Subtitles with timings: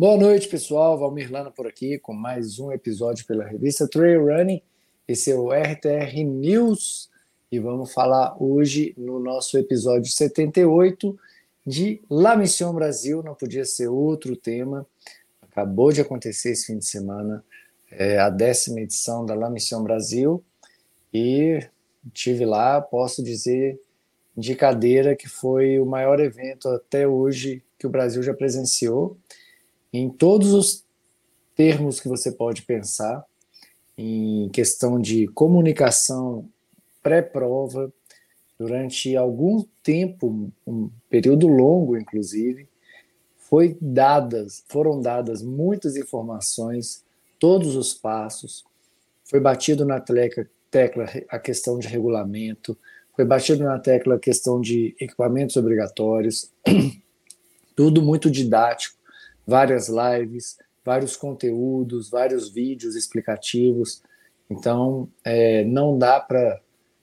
[0.00, 0.98] Boa noite, pessoal.
[0.98, 4.62] Valmir Lana por aqui com mais um episódio pela revista Trail Running.
[5.06, 7.10] Esse é o RTR News
[7.52, 11.18] e vamos falar hoje no nosso episódio 78
[11.66, 13.22] de La Mission Brasil.
[13.22, 14.86] Não podia ser outro tema.
[15.42, 17.44] Acabou de acontecer esse fim de semana
[17.90, 20.42] é a décima edição da La Mission Brasil
[21.12, 21.62] e
[22.14, 23.78] tive lá, posso dizer
[24.34, 29.18] de cadeira que foi o maior evento até hoje que o Brasil já presenciou
[29.92, 30.84] em todos os
[31.56, 33.24] termos que você pode pensar,
[33.96, 36.48] em questão de comunicação
[37.02, 37.92] pré-prova,
[38.58, 42.68] durante algum tempo, um período longo, inclusive,
[43.38, 47.02] foi dadas, foram dadas muitas informações,
[47.38, 48.64] todos os passos,
[49.24, 52.76] foi batido na tecla, tecla a questão de regulamento,
[53.16, 56.52] foi batido na tecla a questão de equipamentos obrigatórios,
[57.74, 58.99] tudo muito didático,
[59.50, 64.00] várias lives, vários conteúdos, vários vídeos explicativos.
[64.48, 66.60] Então, é, não dá para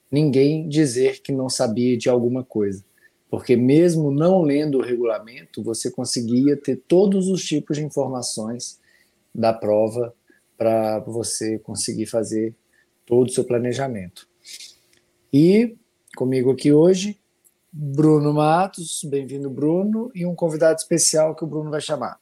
[0.09, 2.83] ninguém dizer que não sabia de alguma coisa,
[3.29, 8.79] porque mesmo não lendo o regulamento, você conseguia ter todos os tipos de informações
[9.35, 10.15] da prova
[10.57, 12.55] para você conseguir fazer
[13.05, 14.27] todo o seu planejamento.
[15.31, 15.75] E
[16.15, 17.19] comigo aqui hoje,
[17.71, 22.17] Bruno Matos, bem-vindo Bruno, e um convidado especial que o Bruno vai chamar.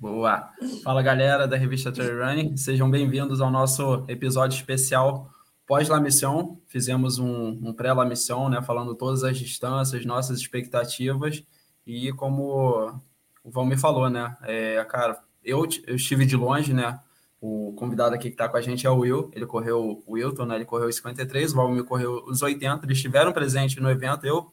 [0.00, 0.48] Boa!
[0.82, 5.30] Fala galera da revista Trail Running, sejam bem-vindos ao nosso episódio especial
[5.66, 6.56] pós-La Mission.
[6.66, 11.44] Fizemos um, um pré-La Mission, né, falando todas as distâncias, nossas expectativas.
[11.86, 12.98] E como
[13.44, 16.98] o Valmir falou, né, é, cara, eu, eu estive de longe, né,
[17.38, 20.46] o convidado aqui que está com a gente é o Will, ele correu o Wilton,
[20.46, 24.24] né, ele correu os 53, o Valmir correu os 80, eles estiveram presentes no evento,
[24.24, 24.50] eu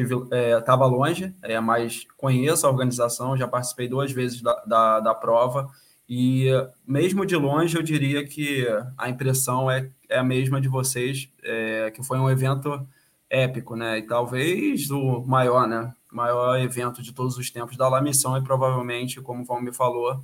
[0.00, 5.14] estava é, longe, é, mas conheço a organização, já participei duas vezes da, da, da,
[5.14, 5.70] prova,
[6.08, 6.48] e
[6.86, 11.90] mesmo de longe eu diria que a impressão é, é a mesma de vocês, é,
[11.90, 12.86] que foi um evento
[13.28, 13.98] épico, né?
[13.98, 15.92] E talvez o maior, né?
[16.12, 20.22] Maior evento de todos os tempos da La Missão e provavelmente, como o Valmir falou,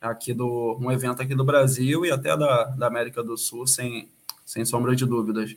[0.00, 4.08] aqui do um evento aqui do Brasil e até da, da América do Sul, sem,
[4.44, 5.56] sem sombra de dúvidas.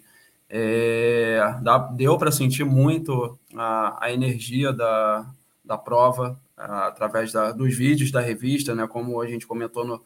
[0.49, 5.25] É, dá, deu para sentir muito a, a energia da,
[5.63, 10.01] da prova a, através da, dos vídeos da revista, né, como a gente comentou no,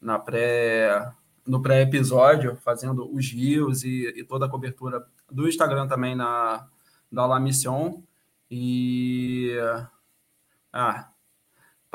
[0.00, 1.12] na pré,
[1.46, 6.66] no pré-episódio, fazendo os rios e, e, toda a cobertura do Instagram também na,
[7.10, 8.02] da La Mission.
[8.50, 9.56] E.
[10.72, 11.08] Ah,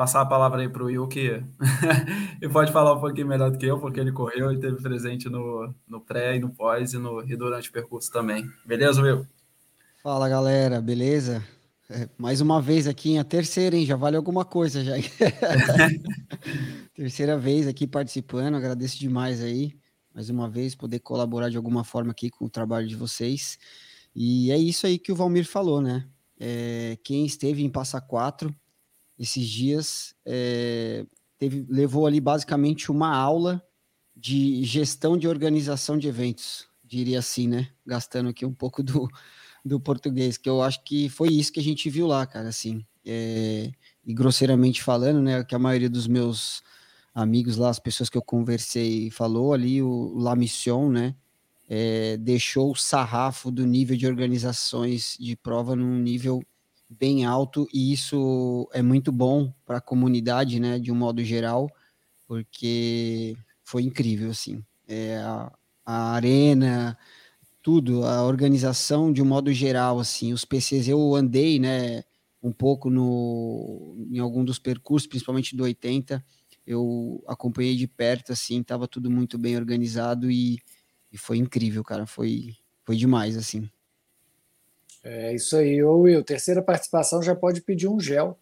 [0.02, 1.44] passar a palavra aí para o Will, que
[2.42, 5.30] ele pode falar um pouquinho melhor do que eu, porque ele correu e teve presente
[5.30, 8.50] no, no pré e no pós e, no, e durante o percurso também.
[8.66, 9.28] Beleza, Will?
[10.02, 11.44] Fala, galera, beleza?
[11.88, 13.86] É, mais uma vez aqui, a terceira, hein?
[13.86, 14.94] Já vale alguma coisa já.
[16.96, 19.78] terceira vez aqui participando, agradeço demais aí,
[20.16, 23.60] mais uma vez, poder colaborar de alguma forma aqui com o trabalho de vocês.
[24.16, 26.08] E é isso aí que o Valmir falou, né?
[26.40, 28.52] É, quem esteve em Passa Quatro
[29.22, 31.06] esses dias, é,
[31.38, 33.64] teve, levou ali basicamente uma aula
[34.16, 37.70] de gestão de organização de eventos, diria assim, né?
[37.86, 39.08] Gastando aqui um pouco do,
[39.64, 42.84] do português, que eu acho que foi isso que a gente viu lá, cara, assim.
[43.06, 43.72] É,
[44.04, 46.64] e grosseiramente falando, né, que a maioria dos meus
[47.14, 51.16] amigos lá, as pessoas que eu conversei, falou ali, o La Mission, né,
[51.70, 56.42] é, deixou o sarrafo do nível de organizações de prova num nível
[57.00, 61.70] bem alto e isso é muito bom para a comunidade, né, de um modo geral,
[62.28, 65.52] porque foi incrível, assim, é, a,
[65.86, 66.98] a, arena,
[67.62, 72.04] tudo, a organização de um modo geral, assim, os PCs eu andei, né,
[72.44, 76.24] um pouco no, em algum dos percursos, principalmente do 80,
[76.66, 80.60] eu acompanhei de perto, assim, estava tudo muito bem organizado e,
[81.12, 83.70] e foi incrível, cara, foi, foi demais, assim.
[85.04, 85.84] É isso aí.
[85.84, 88.38] Ô Will, terceira participação já pode pedir um gel.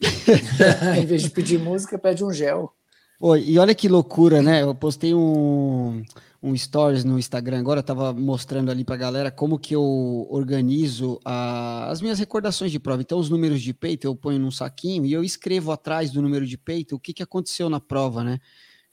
[0.98, 2.72] em vez de pedir música, pede um gel.
[3.18, 4.62] Pô, e olha que loucura, né?
[4.62, 6.02] Eu postei um,
[6.42, 11.90] um stories no Instagram agora, tava mostrando ali pra galera como que eu organizo a,
[11.90, 13.00] as minhas recordações de prova.
[13.00, 16.46] Então, os números de peito eu ponho num saquinho e eu escrevo atrás do número
[16.46, 18.38] de peito o que, que aconteceu na prova, né?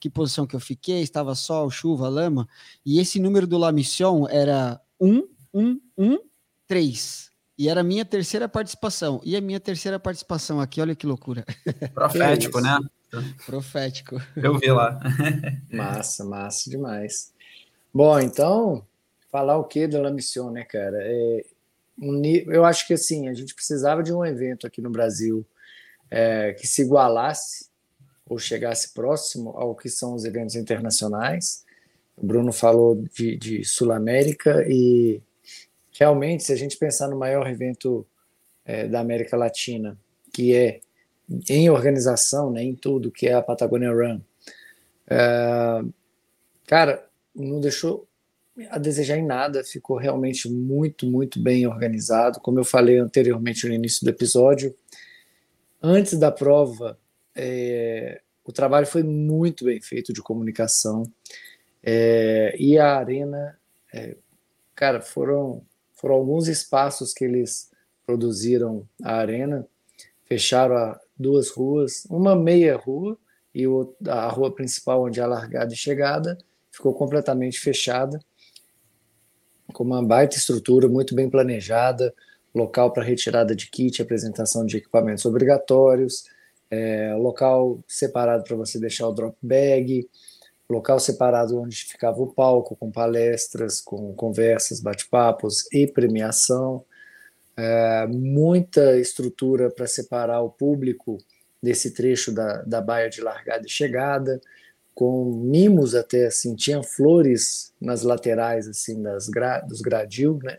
[0.00, 2.48] Que posição que eu fiquei, estava sol, chuva, lama.
[2.84, 6.18] E esse número do La Mission era 1, 1, 1,
[6.66, 7.30] três.
[7.56, 9.20] E era a minha terceira participação.
[9.24, 11.44] E a minha terceira participação aqui, olha que loucura.
[11.94, 12.78] Profético, né?
[13.46, 14.20] Profético.
[14.36, 14.98] Eu vi lá.
[15.70, 17.32] massa, massa demais.
[17.92, 18.84] Bom, então,
[19.30, 20.98] falar o que da La Mission, né, cara?
[21.00, 21.44] É,
[22.00, 25.46] um, eu acho que assim, a gente precisava de um evento aqui no Brasil
[26.10, 27.66] é, que se igualasse
[28.26, 31.64] ou chegasse próximo ao que são os eventos internacionais.
[32.16, 35.22] O Bruno falou de, de Sul América e
[35.98, 38.06] realmente, se a gente pensar no maior evento
[38.64, 39.98] é, da América Latina,
[40.32, 40.80] que é
[41.48, 44.20] em organização, né, em tudo, que é a Patagonia Run,
[45.08, 45.84] é,
[46.66, 48.06] cara, não deixou
[48.70, 52.40] a desejar em nada, ficou realmente muito, muito bem organizado.
[52.40, 54.74] Como eu falei anteriormente no início do episódio,
[55.82, 56.98] antes da prova,
[57.34, 61.10] é, o trabalho foi muito bem feito de comunicação
[61.82, 63.58] é, e a arena,
[63.92, 64.16] é,
[64.74, 65.62] cara, foram,
[66.04, 67.70] foram alguns espaços que eles
[68.04, 69.66] produziram a arena,
[70.24, 73.16] fecharam duas ruas, uma meia rua
[73.54, 73.64] e
[74.06, 76.36] a rua principal onde é a largada e chegada
[76.70, 78.20] ficou completamente fechada,
[79.72, 82.12] com uma baita estrutura muito bem planejada,
[82.54, 86.24] local para retirada de kit, apresentação de equipamentos obrigatórios,
[86.70, 90.06] é, local separado para você deixar o drop bag,
[90.68, 96.84] local separado onde ficava o palco, com palestras, com conversas, bate-papos e premiação,
[97.56, 101.18] é, muita estrutura para separar o público
[101.62, 104.40] desse trecho da, da baia de largada e chegada,
[104.94, 110.58] com mimos até assim, tinha flores nas laterais assim das gra, dos gradil, né?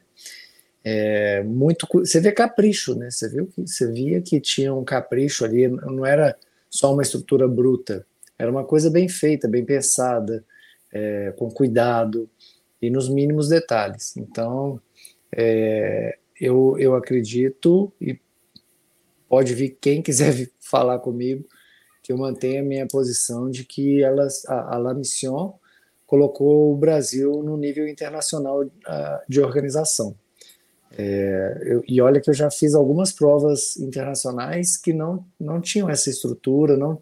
[0.84, 3.10] É, muito você vê capricho, né?
[3.10, 6.38] Você viu que você via que tinha um capricho ali, não era
[6.70, 8.06] só uma estrutura bruta,
[8.38, 10.44] era uma coisa bem feita, bem pensada,
[10.94, 12.30] é, com cuidado
[12.82, 14.16] e nos mínimos detalhes.
[14.18, 14.82] Então,
[15.36, 18.20] é, eu, eu acredito e
[19.28, 21.46] pode vir quem quiser falar comigo
[22.04, 25.58] que eu mantenho a minha posição de que elas, a, a La Mission
[26.06, 28.72] colocou o Brasil no nível internacional uh,
[29.28, 30.16] de organização.
[30.98, 35.90] É, eu, e olha que eu já fiz algumas provas internacionais que não, não tinham
[35.90, 37.02] essa estrutura, não,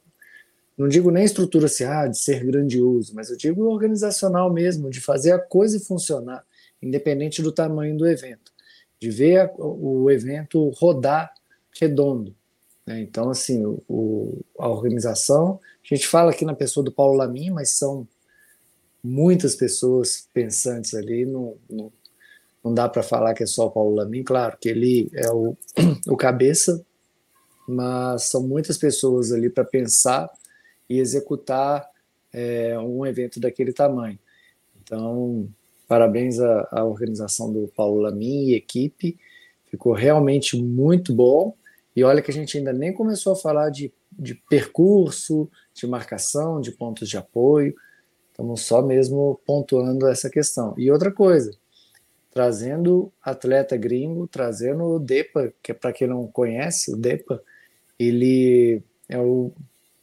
[0.77, 4.99] não digo nem estrutura assim, ah, de ser grandioso, mas eu digo organizacional mesmo, de
[4.99, 6.43] fazer a coisa funcionar,
[6.81, 8.51] independente do tamanho do evento,
[8.99, 11.33] de ver a, o evento rodar
[11.79, 12.35] redondo.
[12.85, 13.01] Né?
[13.01, 17.51] Então, assim, o, o, a organização, a gente fala aqui na pessoa do Paulo Lamin,
[17.51, 18.07] mas são
[19.03, 21.57] muitas pessoas pensantes ali no
[22.63, 25.57] não dá para falar que é só o Paulo Lamin, claro que ele é o,
[26.07, 26.83] o cabeça,
[27.67, 30.31] mas são muitas pessoas ali para pensar
[30.93, 31.89] e executar
[32.31, 34.19] é, um evento daquele tamanho.
[34.83, 35.49] Então,
[35.87, 39.17] parabéns à, à organização do Paulo Lamin e equipe,
[39.65, 41.55] ficou realmente muito bom.
[41.95, 46.61] E olha que a gente ainda nem começou a falar de, de percurso, de marcação,
[46.61, 47.73] de pontos de apoio.
[48.29, 50.75] Estamos só mesmo pontuando essa questão.
[50.77, 51.57] E outra coisa,
[52.29, 57.41] trazendo atleta gringo, trazendo o Depa, que é para quem não conhece, o Depa,
[57.97, 59.51] ele é o,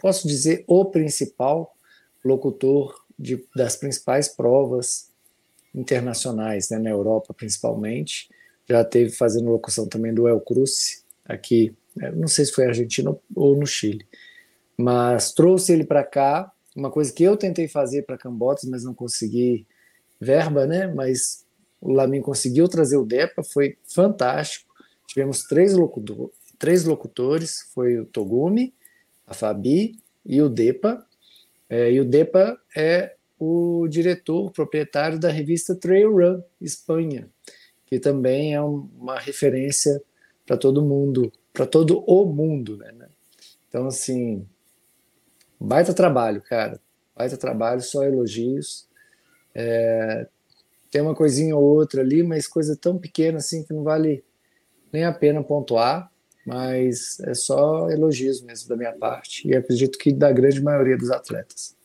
[0.00, 1.76] posso dizer, o principal
[2.24, 5.10] locutor de, das principais provas
[5.74, 8.28] internacionais, né, na Europa principalmente.
[8.68, 13.14] Já teve fazendo locução também do El Cruce, aqui, né, não sei se foi Argentina
[13.34, 14.06] ou no Chile,
[14.76, 18.94] mas trouxe ele para cá, uma coisa que eu tentei fazer para Cambotas, mas não
[18.94, 19.66] consegui
[20.20, 21.44] verba, né, mas
[21.80, 24.70] o Lamin conseguiu trazer o DEPA, foi fantástico.
[25.06, 28.74] Tivemos três, locutor, três locutores, foi o Togumi,
[29.30, 31.06] a Fabi e o DEPA.
[31.68, 37.30] É, e o DEPA é o diretor, proprietário da revista Trail Run Espanha,
[37.86, 40.02] que também é uma referência
[40.44, 43.08] para todo mundo, para todo o mundo, né, né?
[43.68, 44.44] Então, assim,
[45.58, 46.80] baita trabalho, cara.
[47.16, 48.88] Baita trabalho, só elogios.
[49.54, 50.26] É,
[50.90, 54.24] tem uma coisinha ou outra ali, mas coisa tão pequena assim que não vale
[54.92, 56.10] nem a pena pontuar,
[56.50, 61.10] mas é só elogios mesmo da minha parte e acredito que da grande maioria dos
[61.10, 61.76] atletas.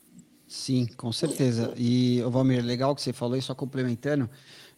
[0.48, 1.72] Sim, com certeza.
[1.78, 4.28] E, Valmir, legal que você falou, e só complementando,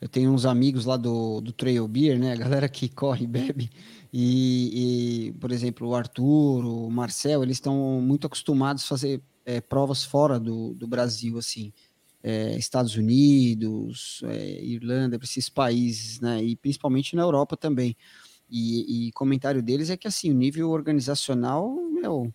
[0.01, 2.33] eu tenho uns amigos lá do, do Trail Beer, né?
[2.33, 3.69] A galera que corre e bebe.
[4.11, 9.61] E, e, por exemplo, o Arthur, o Marcel, eles estão muito acostumados a fazer é,
[9.61, 11.71] provas fora do, do Brasil, assim
[12.23, 16.43] é, Estados Unidos, é, Irlanda, esses países, né?
[16.43, 17.95] E principalmente na Europa também.
[18.49, 22.33] E, e, comentário deles é que assim, o nível organizacional meu,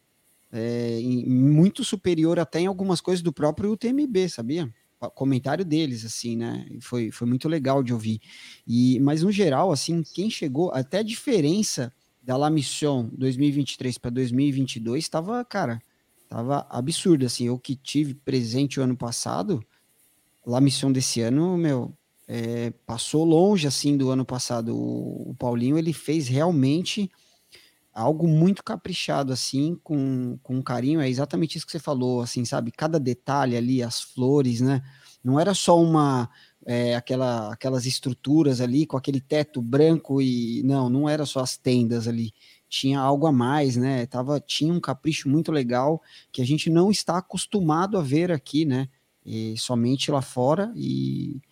[0.52, 4.72] é muito superior até em algumas coisas do próprio UTMB, sabia?
[5.10, 6.64] comentário deles, assim, né?
[6.80, 8.20] Foi, foi muito legal de ouvir.
[8.66, 11.92] E, mas no geral, assim, quem chegou, até a diferença
[12.22, 15.82] da La Mission 2023 para 2022 estava, cara,
[16.22, 17.46] estava absurdo, assim.
[17.46, 19.60] Eu que tive presente o ano passado,
[20.46, 21.92] La Mission desse ano, meu,
[22.28, 24.76] é, passou longe assim do ano passado.
[24.76, 27.10] O, o, Paulinho ele fez realmente
[27.92, 31.00] algo muito caprichado, assim, com, com carinho.
[31.00, 32.72] É exatamente isso que você falou, assim, sabe?
[32.72, 34.82] Cada detalhe ali, as flores, né?
[35.22, 36.28] Não era só uma.
[36.64, 41.56] É, aquela, aquelas estruturas ali com aquele teto branco e não, não era só as
[41.56, 42.32] tendas ali,
[42.68, 44.06] tinha algo a mais, né?
[44.06, 46.00] Tava, tinha um capricho muito legal
[46.30, 48.88] que a gente não está acostumado a ver aqui, né?
[49.26, 51.42] E somente lá fora e,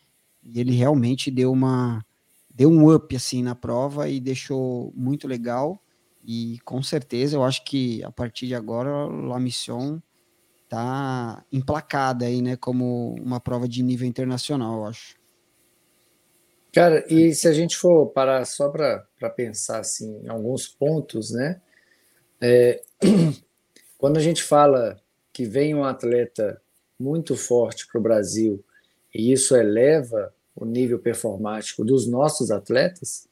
[0.43, 2.05] e ele realmente deu uma
[2.53, 5.83] deu um up assim na prova e deixou muito legal.
[6.23, 10.01] E com certeza eu acho que a partir de agora La Mission
[10.69, 15.17] tá emplacada aí, né, como uma prova de nível internacional, eu acho.
[16.73, 21.61] Cara, e se a gente for parar só para pensar assim, em alguns pontos, né?
[22.41, 22.81] É,
[23.99, 25.01] quando a gente fala
[25.33, 26.63] que vem um atleta
[26.99, 28.65] muito forte para o Brasil
[29.15, 33.29] e isso eleva o nível performático dos nossos atletas,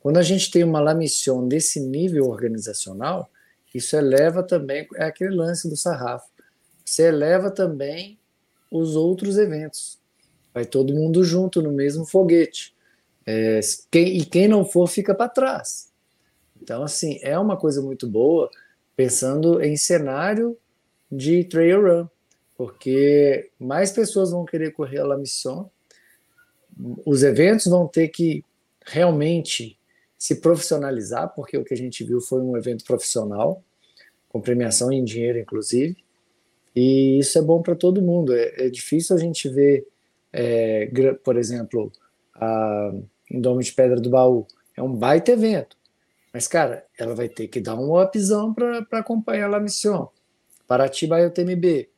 [0.00, 3.30] quando a gente tem uma La Mission desse nível organizacional,
[3.74, 6.28] isso eleva também, é aquele lance do sarrafo,
[6.84, 8.18] você eleva também
[8.70, 9.98] os outros eventos.
[10.52, 12.74] Vai todo mundo junto no mesmo foguete.
[13.24, 15.90] É, quem, e quem não for fica para trás.
[16.60, 18.50] Então, assim, é uma coisa muito boa
[18.96, 20.56] pensando em cenário
[21.10, 22.08] de trail run,
[22.62, 25.68] porque mais pessoas vão querer correr a La Mission,
[27.04, 28.44] os eventos vão ter que
[28.86, 29.76] realmente
[30.16, 33.64] se profissionalizar, porque o que a gente viu foi um evento profissional,
[34.28, 35.96] com premiação em dinheiro, inclusive,
[36.72, 38.32] e isso é bom para todo mundo.
[38.32, 39.84] É, é, difícil a gente ver,
[40.32, 40.88] é,
[41.24, 41.90] por exemplo,
[42.32, 42.92] a
[43.28, 44.46] Indome de Pedra do Baú.
[44.76, 45.76] É um baita evento,
[46.32, 50.06] mas, cara, ela vai ter que dar um upzão para acompanhar a La Mission.
[50.68, 51.90] Paraty Baio TMB.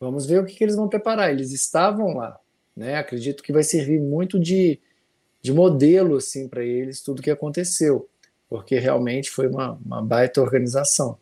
[0.00, 1.30] Vamos ver o que, que eles vão preparar.
[1.30, 2.40] Eles estavam lá,
[2.74, 2.96] né?
[2.96, 4.80] Acredito que vai servir muito de,
[5.42, 8.08] de modelo assim para eles tudo que aconteceu,
[8.48, 11.18] porque realmente foi uma, uma baita organização.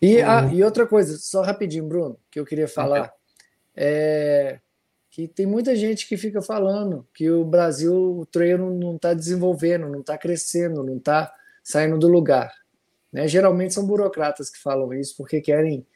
[0.00, 3.12] E, a, e outra coisa, só rapidinho, Bruno, que eu queria falar,
[3.74, 4.58] é
[5.16, 9.88] que tem muita gente que fica falando que o Brasil, o trail não está desenvolvendo,
[9.88, 11.34] não está crescendo, não está
[11.64, 12.52] saindo do lugar.
[13.10, 13.26] Né?
[13.26, 15.86] Geralmente são burocratas que falam isso porque querem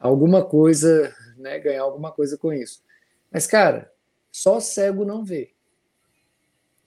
[0.00, 2.82] alguma coisa, né, ganhar alguma coisa com isso.
[3.30, 3.92] Mas, cara,
[4.32, 5.52] só cego não vê.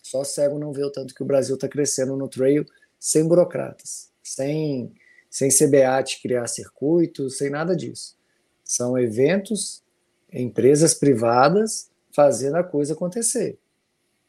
[0.01, 2.65] Só cego não vê o tanto que o Brasil está crescendo no trail
[2.99, 4.93] sem burocratas, sem,
[5.29, 8.17] sem CBAT criar circuitos, sem nada disso.
[8.63, 9.83] São eventos,
[10.31, 13.57] empresas privadas fazendo a coisa acontecer.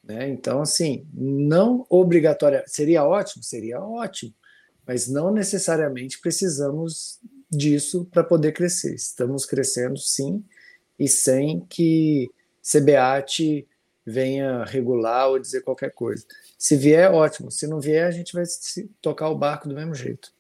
[0.02, 0.28] Né?
[0.28, 2.62] Então, assim, não obrigatória.
[2.66, 3.42] Seria ótimo?
[3.42, 4.34] Seria ótimo.
[4.86, 7.20] Mas não necessariamente precisamos
[7.56, 8.94] disso para poder crescer.
[8.94, 10.44] Estamos crescendo, sim,
[10.98, 12.30] e sem que
[12.62, 13.66] CBAT
[14.06, 16.24] venha regular ou dizer qualquer coisa.
[16.58, 17.50] Se vier, ótimo.
[17.50, 18.44] Se não vier, a gente vai
[19.00, 20.32] tocar o barco do mesmo jeito.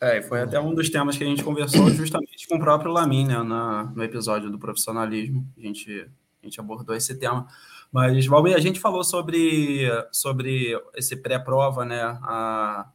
[0.00, 3.26] É, foi até um dos temas que a gente conversou justamente com o próprio Lamin,
[3.26, 5.46] né, na, no episódio do profissionalismo.
[5.56, 6.08] A gente,
[6.42, 7.46] a gente abordou esse tema.
[7.92, 12.90] Mas, Valmir, a gente falou sobre, sobre esse pré-prova, né, a,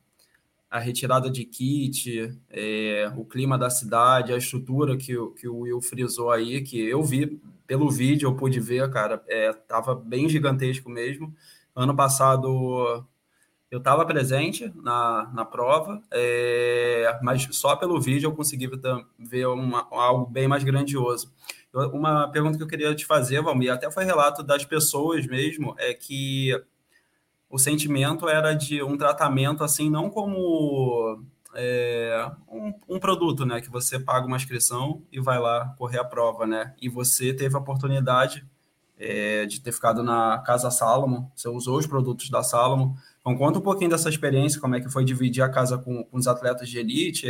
[0.69, 5.81] a retirada de kit, é, o clima da cidade, a estrutura que, que o Will
[5.81, 10.89] frisou aí, que eu vi pelo vídeo, eu pude ver, cara, é, tava bem gigantesco
[10.89, 11.33] mesmo.
[11.75, 13.05] Ano passado
[13.69, 18.69] eu estava presente na, na prova, é, mas só pelo vídeo eu consegui
[19.19, 21.33] ver uma, algo bem mais grandioso.
[21.73, 25.93] Uma pergunta que eu queria te fazer, Valmir, até foi relato das pessoas mesmo, é
[25.93, 26.51] que
[27.49, 31.23] o sentimento era de um tratamento assim, não como
[31.55, 33.61] é, um, um, produto, né?
[33.61, 36.73] Que você paga uma inscrição e vai lá correr a prova, né?
[36.81, 38.45] E você teve a oportunidade
[38.99, 42.95] é, de ter ficado na Casa Salomon, você usou os produtos da Salomon.
[43.19, 46.17] Então, conta um pouquinho dessa experiência, como é que foi dividir a casa com, com
[46.17, 47.27] os atletas de elite,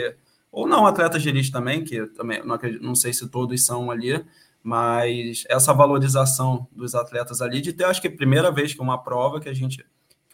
[0.52, 3.92] ou não atletas de elite também, que também não, acredito, não sei se todos são
[3.92, 4.24] ali,
[4.64, 8.98] mas essa valorização dos atletas ali, de ter, acho que, a primeira vez que uma
[8.98, 9.86] prova que a gente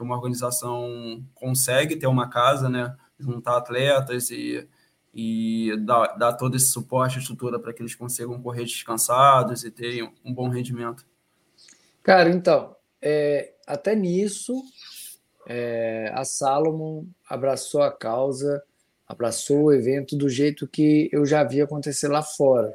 [0.03, 4.67] uma organização consegue ter uma casa, né, juntar atletas e,
[5.13, 10.11] e dar, dar todo esse suporte, estrutura para que eles consigam correr descansados e terem
[10.23, 11.05] um bom rendimento.
[12.03, 14.61] Cara, então, é, até nisso,
[15.47, 18.63] é, a Salomon abraçou a causa,
[19.07, 22.73] abraçou o evento do jeito que eu já vi acontecer lá fora.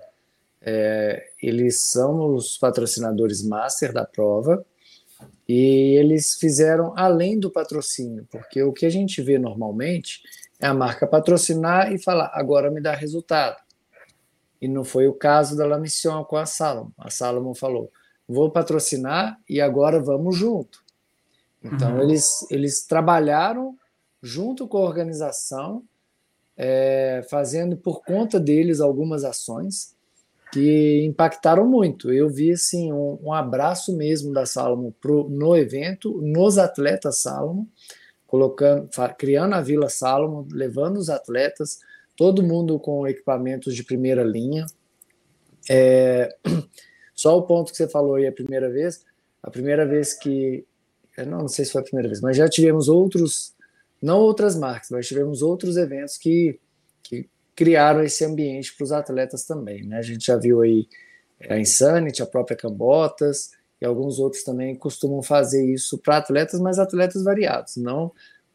[0.60, 4.64] É, eles são os patrocinadores master da prova,
[5.48, 10.20] e eles fizeram além do patrocínio, porque o que a gente vê normalmente
[10.60, 13.56] é a marca patrocinar e falar, agora me dá resultado.
[14.60, 16.90] E não foi o caso da La Mission com a Salomon.
[16.98, 17.90] A Salomon falou,
[18.28, 20.84] vou patrocinar e agora vamos junto.
[21.64, 22.02] Então, uhum.
[22.02, 23.76] eles, eles trabalharam
[24.22, 25.82] junto com a organização,
[26.56, 29.96] é, fazendo por conta deles algumas ações
[30.52, 32.12] que impactaram muito.
[32.12, 37.66] Eu vi assim um, um abraço mesmo da Salomon pro, no evento, nos atletas Salomon,
[38.26, 38.88] colocando,
[39.18, 41.78] criando a Vila Salomon, levando os atletas,
[42.16, 44.66] todo mundo com equipamentos de primeira linha.
[45.68, 46.34] É,
[47.14, 49.04] só o ponto que você falou aí a primeira vez,
[49.42, 50.64] a primeira vez que
[51.26, 53.54] não, não sei se foi a primeira vez, mas já tivemos outros,
[54.00, 56.58] não outras marcas, mas tivemos outros eventos que
[57.58, 59.82] criaram esse ambiente para os atletas também.
[59.84, 59.98] Né?
[59.98, 60.86] A gente já viu aí
[61.50, 63.50] a Insanity, a própria Cambotas
[63.80, 68.12] e alguns outros também costumam fazer isso para atletas, mas atletas variados, não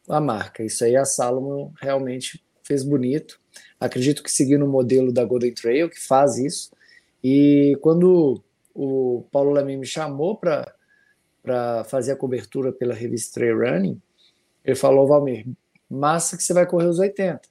[0.08, 0.64] a marca.
[0.64, 3.38] Isso aí a Salomon realmente fez bonito.
[3.78, 6.70] Acredito que seguindo o modelo da Golden Trail, que faz isso.
[7.22, 8.42] E quando
[8.74, 14.00] o Paulo Lamy me chamou para fazer a cobertura pela revista Trail Running,
[14.64, 15.46] ele falou, Valmir,
[15.90, 17.42] massa que você vai correr os 80,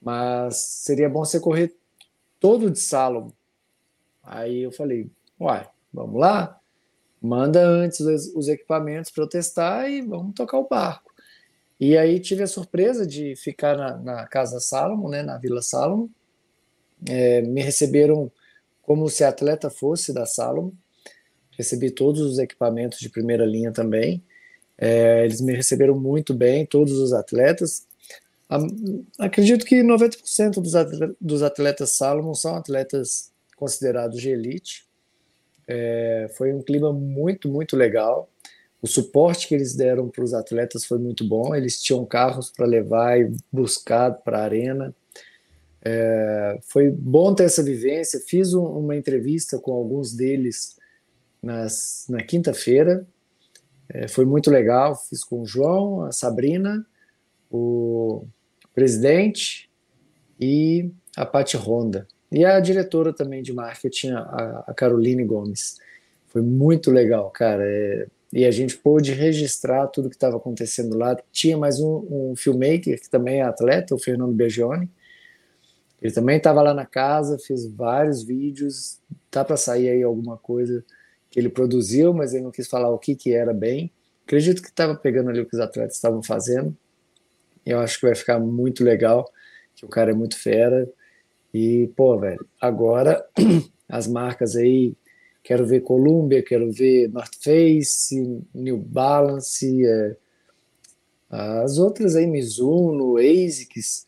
[0.00, 1.74] mas seria bom você correr
[2.38, 3.32] todo de Salomon.
[4.22, 6.60] Aí eu falei, uai, vamos lá,
[7.20, 11.12] manda antes os, os equipamentos para eu testar e vamos tocar o barco.
[11.80, 16.08] E aí tive a surpresa de ficar na, na Casa Salomon, né, na Vila Salomon.
[17.08, 18.30] É, me receberam
[18.82, 20.72] como se atleta fosse da Salomon
[21.58, 24.22] recebi todos os equipamentos de primeira linha também.
[24.78, 27.87] É, eles me receberam muito bem, todos os atletas.
[29.18, 30.62] Acredito que 90%
[31.20, 34.86] dos atletas, dos Salomon são atletas considerados de elite.
[35.66, 38.30] É, foi um clima muito, muito legal.
[38.80, 41.54] O suporte que eles deram para os atletas foi muito bom.
[41.54, 44.94] Eles tinham carros para levar e buscar para a arena.
[45.82, 48.20] É, foi bom ter essa vivência.
[48.26, 50.78] Fiz um, uma entrevista com alguns deles
[51.42, 53.06] nas, na quinta-feira.
[53.90, 54.96] É, foi muito legal.
[54.96, 56.86] Fiz com o João, a Sabrina,
[57.50, 58.26] o
[58.78, 59.68] presidente
[60.38, 62.06] e a Paty Honda.
[62.30, 65.78] E a diretora também de marketing, a, a Caroline Gomes.
[66.28, 67.64] Foi muito legal, cara.
[67.66, 71.16] É, e a gente pôde registrar tudo que estava acontecendo lá.
[71.32, 74.88] Tinha mais um, um filmmaker, que também é atleta, o Fernando Begione.
[76.00, 79.00] Ele também estava lá na casa, fez vários vídeos.
[79.28, 80.84] Tá para sair aí alguma coisa
[81.28, 83.90] que ele produziu, mas ele não quis falar o que, que era bem.
[84.24, 86.76] Acredito que estava pegando ali o que os atletas estavam fazendo.
[87.68, 89.30] Eu acho que vai ficar muito legal,
[89.74, 90.88] que o cara é muito fera.
[91.52, 93.24] E, pô, velho, agora
[93.88, 94.94] as marcas aí,
[95.42, 100.16] quero ver Columbia, quero ver North Face, New Balance, é,
[101.30, 104.06] as outras aí, Mizuno, ASICS,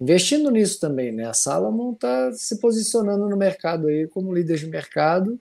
[0.00, 1.26] investindo nisso também, né?
[1.26, 5.38] A Salomon está se posicionando no mercado aí como líder de mercado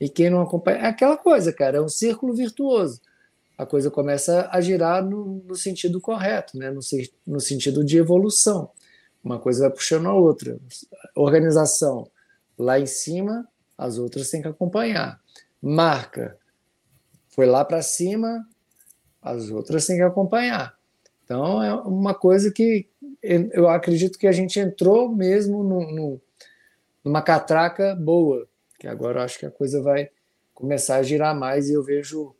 [0.00, 0.78] e quem não acompanha.
[0.78, 3.00] É aquela coisa, cara, é um círculo virtuoso.
[3.56, 6.70] A coisa começa a girar no, no sentido correto, né?
[6.70, 6.80] no,
[7.26, 8.70] no sentido de evolução.
[9.24, 10.58] Uma coisa vai puxando a outra.
[11.14, 12.08] Organização
[12.58, 15.20] lá em cima, as outras têm que acompanhar.
[15.60, 16.36] Marca
[17.28, 18.46] foi lá para cima,
[19.20, 20.76] as outras têm que acompanhar.
[21.24, 22.88] Então é uma coisa que
[23.22, 26.20] eu acredito que a gente entrou mesmo no, no,
[27.04, 28.46] numa catraca boa,
[28.78, 30.08] que agora eu acho que a coisa vai
[30.54, 32.34] começar a girar mais e eu vejo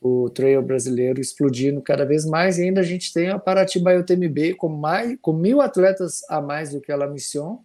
[0.00, 4.54] o trail brasileiro explodindo cada vez mais e ainda a gente tem a Paratiba UTMB
[4.54, 7.58] com mais com mil atletas a mais do que a Mission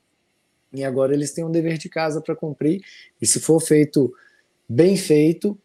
[0.73, 2.81] e agora eles têm um dever de casa para cumprir
[3.21, 4.13] e se for feito
[4.67, 5.57] bem feito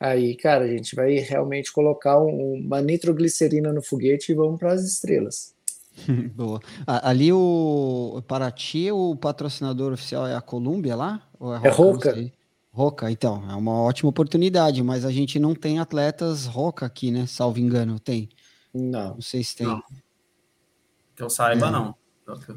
[0.00, 4.72] aí cara a gente vai realmente colocar um, uma nitroglicerina no foguete e vamos para
[4.72, 5.54] as estrelas
[6.36, 6.60] Boa.
[6.86, 11.22] Ali o Paraty, o patrocinador oficial é a Colômbia lá?
[11.40, 12.10] Ou é, é Roca?
[12.10, 12.32] É Roca,
[13.10, 17.26] então, é uma ótima oportunidade, mas a gente não tem atletas Roca aqui, né?
[17.26, 18.28] Salvo engano, tem?
[18.72, 19.14] Não.
[19.14, 19.66] Não sei se tem.
[19.66, 19.82] Não.
[21.14, 21.70] Que eu saiba, é.
[21.70, 21.94] não.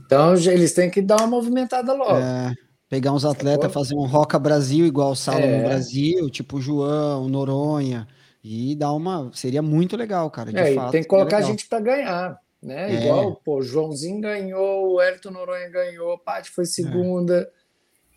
[0.06, 2.18] Então eles têm que dar uma movimentada logo.
[2.18, 2.54] É,
[2.90, 5.64] pegar uns atletas, fazer um Roca Brasil igual o Salomon é.
[5.64, 8.08] Brasil, tipo João, Noronha,
[8.44, 9.32] e dar uma.
[9.34, 10.52] Seria muito legal, cara.
[10.52, 12.94] De é, fato, tem que colocar a gente para ganhar né?
[12.94, 13.02] É.
[13.02, 17.50] Igual, pô, Joãozinho ganhou, o Elton Noronha ganhou, Paty foi segunda.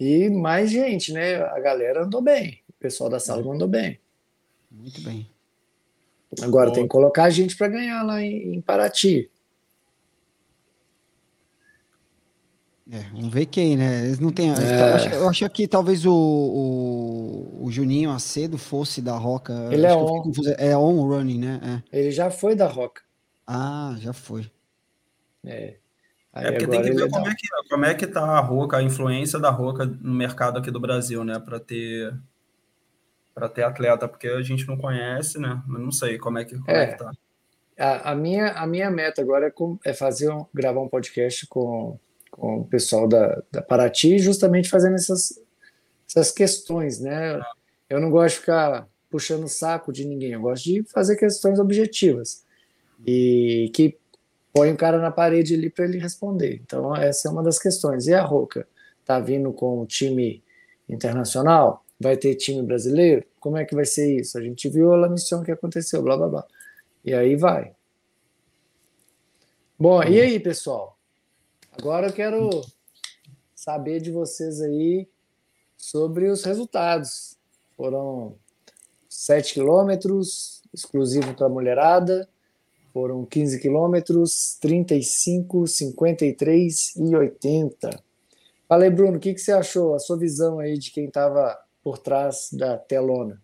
[0.03, 1.37] E mais gente, né?
[1.37, 2.59] A galera andou bem.
[2.69, 4.01] O pessoal da sala andou bem.
[4.69, 5.31] Muito bem.
[6.43, 9.31] Agora tem que colocar a gente para ganhar lá em, em Paraty.
[12.91, 14.07] É, vamos ver quem, né?
[14.07, 14.51] Eles não têm.
[14.51, 14.55] É.
[14.55, 19.69] Eu, acho, eu, acho, que talvez o, o, o, Juninho Acedo fosse da Roca.
[19.71, 20.33] Ele é on.
[20.59, 21.83] É on running, né?
[21.93, 22.01] É.
[22.01, 23.03] Ele já foi da Roca.
[23.47, 24.51] Ah, já foi.
[25.47, 25.77] É.
[26.33, 28.79] Aí é porque tem que ver como, é que, como é que tá a Roca,
[28.79, 31.39] a influência da Roca no mercado aqui do Brasil, né?
[31.39, 32.15] Para ter
[33.35, 35.63] para ter atleta, porque a gente não conhece, né?
[35.69, 36.85] Eu não sei como é que, como é.
[36.85, 37.11] é que tá.
[37.79, 41.47] a, a, minha, a minha meta agora é, com, é fazer um, gravar um podcast
[41.47, 41.99] com,
[42.31, 45.41] com o pessoal da, da Paraty, justamente fazendo essas,
[46.07, 47.41] essas questões, né?
[47.89, 51.59] Eu não gosto de ficar puxando o saco de ninguém, eu gosto de fazer questões
[51.59, 52.45] objetivas
[53.07, 53.99] e que
[54.53, 56.61] põe o cara na parede ali para ele responder.
[56.63, 58.07] Então, essa é uma das questões.
[58.07, 58.69] E a Roca?
[59.05, 60.43] Tá vindo com o time
[60.89, 61.85] internacional?
[61.99, 63.25] Vai ter time brasileiro?
[63.41, 64.37] Como é que vai ser isso?
[64.39, 66.47] A gente viu a missão que aconteceu, blá blá blá.
[67.05, 67.75] E aí vai.
[69.79, 70.97] Bom, e aí, pessoal?
[71.77, 72.51] Agora eu quero
[73.55, 75.09] saber de vocês aí
[75.77, 77.37] sobre os resultados.
[77.77, 78.37] Foram
[79.09, 82.29] 7 quilômetros, exclusivo para a mulherada.
[82.93, 88.03] Foram 15 quilômetros, 35, 53 e 80.
[88.69, 89.95] Fala aí, Bruno, o que, que você achou?
[89.95, 93.41] A sua visão aí de quem estava por trás da telona?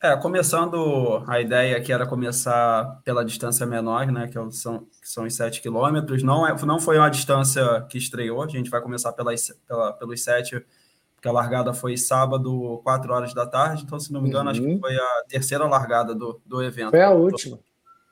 [0.00, 5.08] É, começando, a ideia que era começar pela distância menor, né, que é são, que
[5.08, 6.22] são os 7 quilômetros.
[6.22, 10.22] Não, é, não foi uma distância que estreou, a gente vai começar pelas, pela, pelos
[10.22, 10.64] 7,
[11.16, 14.50] porque a largada foi sábado, 4 horas da tarde, então, se não me engano, uhum.
[14.52, 14.78] acho que uhum.
[14.78, 16.90] foi a terceira largada do, do evento.
[16.90, 17.58] Foi a última.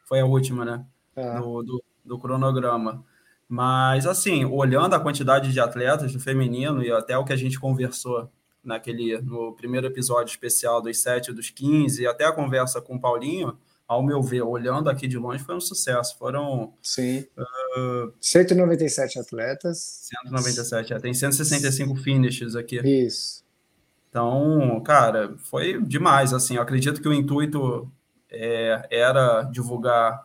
[0.07, 1.39] Foi a última, né, é.
[1.39, 3.05] do, do, do cronograma.
[3.49, 7.61] Mas, assim, olhando a quantidade de atletas do feminino e até o que a gente
[7.61, 8.31] conversou
[8.65, 12.97] naquele no primeiro episódio especial dos 7 e dos 15, e até a conversa com
[12.97, 16.19] o Paulinho, ao meu ver, olhando aqui de longe, foi um sucesso.
[16.19, 16.75] Foram.
[16.83, 17.25] Sim.
[17.77, 20.09] Uh, 197 atletas.
[20.25, 22.81] 197, é, tem 165 finishes aqui.
[22.81, 23.45] Isso.
[24.11, 26.33] Então, cara, foi demais.
[26.33, 27.89] Assim, eu acredito que o intuito
[28.31, 30.25] é, era divulgar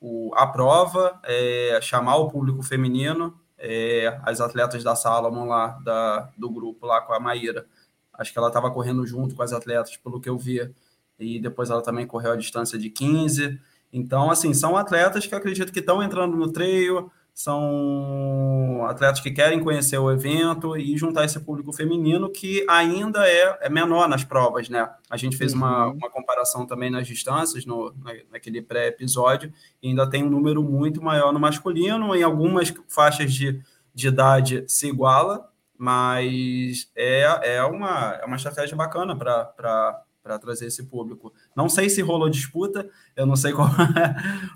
[0.00, 6.30] o, a prova, é, chamar o público feminino é, as atletas da Salomon lá, da,
[6.36, 7.66] do grupo lá com a Maíra.
[8.14, 10.74] Acho que ela estava correndo junto com as atletas, pelo que eu vi.
[11.18, 13.60] E depois ela também correu a distância de 15.
[13.92, 19.60] Então, assim, são atletas que acredito que estão entrando no treino, são atletas que querem
[19.60, 24.68] conhecer o evento e juntar esse público feminino que ainda é, é menor nas provas,
[24.68, 24.88] né?
[25.08, 25.58] A gente fez uhum.
[25.58, 27.94] uma, uma comparação também nas distâncias, no,
[28.30, 33.60] naquele pré-episódio, e ainda tem um número muito maior no masculino, em algumas faixas de,
[33.94, 40.66] de idade se iguala, mas é, é, uma, é uma estratégia bacana para para trazer
[40.66, 41.32] esse público.
[41.56, 43.68] Não sei se rolou disputa, eu não sei como,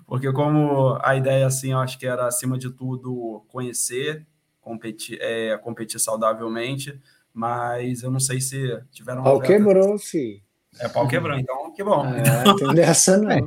[0.07, 4.25] porque como a ideia assim, eu acho que era acima de tudo conhecer,
[4.61, 7.01] competir, é, competir saudavelmente,
[7.33, 9.25] mas eu não sei se tiveram.
[9.25, 10.45] Pau quebrou, fi.
[10.79, 12.07] É pau quebrou, então que bom.
[12.07, 13.31] É, tem dessa não.
[13.31, 13.43] É,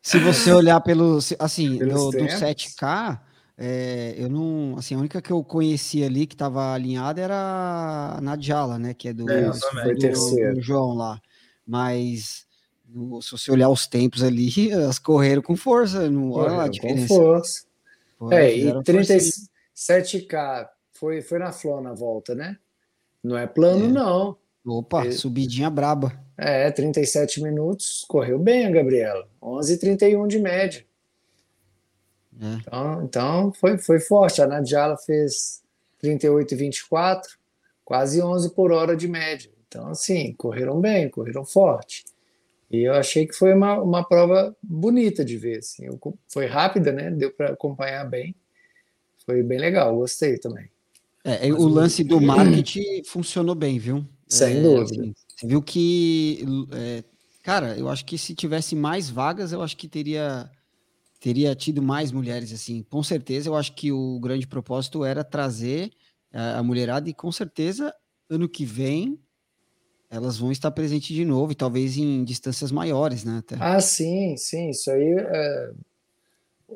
[0.00, 3.20] se você olhar pelo, assim, do, do 7K,
[3.58, 8.20] é, eu não, assim, a única que eu conhecia ali que estava alinhada era a
[8.20, 11.20] Nadjala, né, que é do, é, do, do João lá
[11.66, 12.46] mas
[12.88, 16.10] no, se você olhar os tempos ali, elas correram com força.
[16.10, 17.08] Não, olha a diferença.
[17.08, 17.64] Com força.
[18.18, 22.56] Pô, é, e 37K foi, foi na Flor na volta, né?
[23.22, 23.88] Não é plano, é.
[23.88, 24.36] não.
[24.64, 26.12] Opa, e, subidinha braba.
[26.36, 29.28] É, 37 minutos, correu bem a Gabriela.
[29.42, 30.86] 11,31 de média.
[32.40, 32.54] É.
[32.54, 34.40] Então, então foi, foi forte.
[34.40, 35.62] A Nadjala fez
[36.02, 37.22] 38,24,
[37.84, 39.50] quase 11 por hora de média.
[39.72, 42.04] Então, assim, correram bem, correram forte.
[42.70, 45.60] E eu achei que foi uma, uma prova bonita de ver.
[45.60, 45.86] Assim.
[45.86, 47.10] Eu, foi rápida, né?
[47.10, 48.34] Deu para acompanhar bem.
[49.24, 50.68] Foi bem legal, gostei também.
[51.24, 54.04] É, o lance do marketing funcionou bem, viu?
[54.28, 55.02] Sem é, dúvida.
[55.02, 57.04] Assim, você viu que, é,
[57.42, 60.50] cara, eu acho que se tivesse mais vagas, eu acho que teria
[61.18, 62.84] teria tido mais mulheres assim.
[62.90, 65.92] Com certeza, eu acho que o grande propósito era trazer
[66.32, 67.94] a, a mulherada e com certeza
[68.28, 69.20] ano que vem
[70.12, 73.38] elas vão estar presentes de novo e talvez em distâncias maiores, né?
[73.38, 73.56] Até.
[73.58, 74.68] Ah, sim, sim.
[74.68, 75.16] Isso aí.
[75.18, 75.72] É...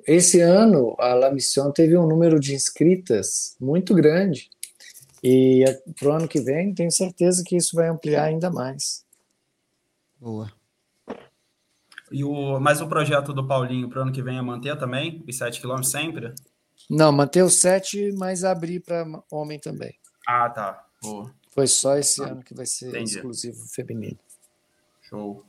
[0.07, 4.49] Esse ano a La Mission teve um número de inscritas muito grande
[5.23, 5.65] e
[5.99, 9.05] para o ano que vem tenho certeza que isso vai ampliar ainda mais.
[10.19, 10.51] Boa.
[12.11, 15.23] E o, mas o projeto do Paulinho para o ano que vem é manter também
[15.27, 16.35] os 7 km sempre?
[16.89, 19.95] Não, manter os 7, mas abrir para homem também.
[20.27, 20.87] Ah, tá.
[21.03, 21.35] Boa.
[21.57, 23.17] Foi só esse ah, ano que vai ser entendi.
[23.17, 24.19] exclusivo feminino.
[25.01, 25.43] Show.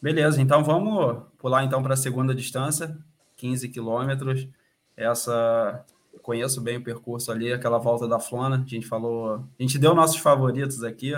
[0.00, 2.94] Beleza, então vamos pular então para a segunda distância,
[3.36, 4.46] 15 quilômetros.
[4.94, 5.82] Essa
[6.22, 8.56] conheço bem o percurso ali, aquela volta da Flona.
[8.56, 11.12] A gente falou, a gente deu nossos favoritos aqui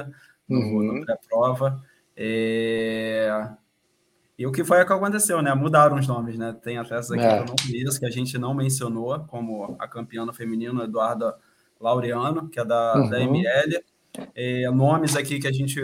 [0.48, 0.98] no, uhum.
[1.00, 1.82] no pré-prova.
[2.16, 3.48] É...
[4.38, 5.52] E o que foi que aconteceu, né?
[5.54, 6.54] Mudaram os nomes, né?
[6.62, 7.36] Tem atletas aqui é.
[7.36, 11.36] que eu não conheço, que a gente não mencionou, como a campeã feminina Eduarda
[11.80, 13.10] Laureano, que é da, uhum.
[13.10, 13.82] da ML.
[14.34, 15.80] É, nomes aqui que a gente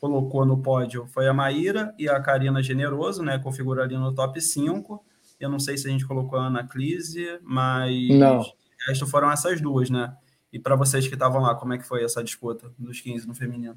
[0.00, 3.38] colocou no pódio foi a Maíra e a Karina Generoso, né?
[3.38, 5.04] Configura ali no top 5.
[5.38, 8.40] Eu não sei se a gente colocou a Ana Clise, mas não.
[8.40, 8.44] o
[8.88, 10.14] resto foram essas duas, né?
[10.52, 13.34] E para vocês que estavam lá, como é que foi essa disputa dos 15 no
[13.34, 13.76] feminino?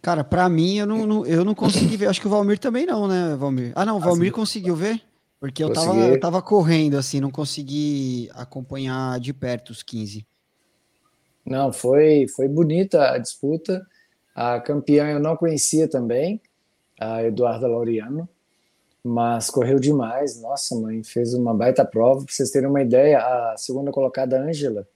[0.00, 2.08] Cara, para mim, eu não, não, eu não consegui ver.
[2.08, 3.72] Acho que o Valmir também não, né, Valmir?
[3.74, 5.02] Ah, não, o Valmir conseguiu ver?
[5.40, 10.26] Porque eu tava, eu tava correndo, assim, não consegui acompanhar de perto os 15.
[11.44, 13.86] Não, foi, foi bonita a disputa.
[14.34, 16.40] A campeã eu não conhecia também,
[16.98, 18.28] a Eduarda Laureano,
[19.02, 20.40] mas correu demais.
[20.40, 22.24] Nossa, mãe, fez uma baita prova.
[22.24, 24.88] Para vocês terem uma ideia, a segunda colocada, Ângela,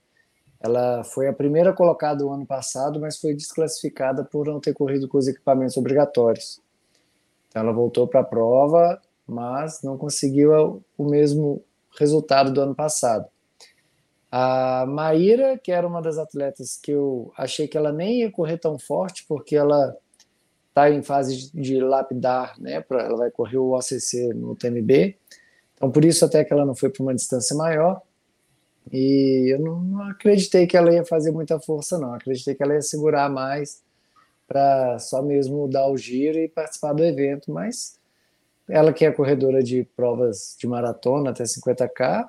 [0.59, 5.07] ela foi a primeira colocada o ano passado, mas foi desclassificada por não ter corrido
[5.07, 6.59] com os equipamentos obrigatórios.
[7.47, 11.63] Então ela voltou para a prova, mas não conseguiu o mesmo
[11.97, 13.27] resultado do ano passado.
[14.31, 18.57] A Maíra, que era uma das atletas que eu achei que ela nem ia correr
[18.57, 19.95] tão forte, porque ela
[20.69, 22.79] está em fase de lapidar, né?
[22.81, 25.17] Pra, ela vai correr o OCC no TMB,
[25.75, 28.01] então por isso até que ela não foi para uma distância maior.
[28.91, 32.13] E eu não, não, acreditei que ela ia fazer muita força, não.
[32.13, 33.83] Acreditei que ela ia segurar mais
[34.47, 37.51] para só mesmo dar o giro e participar do evento.
[37.51, 37.99] Mas
[38.67, 42.27] ela que é corredora de provas de maratona até 50k,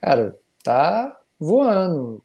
[0.00, 2.22] cara, tá voando.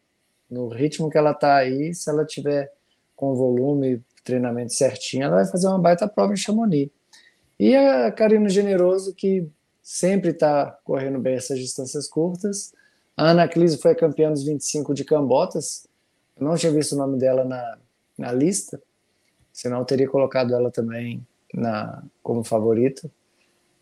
[0.49, 2.71] No ritmo que ela tá aí, se ela tiver
[3.15, 6.91] com volume, treinamento certinho, ela vai fazer uma baita prova em Chamonix.
[7.57, 9.47] E a Karina Generoso, que
[9.81, 12.73] sempre está correndo bem essas distâncias curtas,
[13.15, 15.87] a Ana Clise foi campeã dos 25 de Cambotas.
[16.35, 17.77] Eu não tinha visto o nome dela na,
[18.17, 18.81] na lista,
[19.53, 23.09] senão eu teria colocado ela também na, como favorita.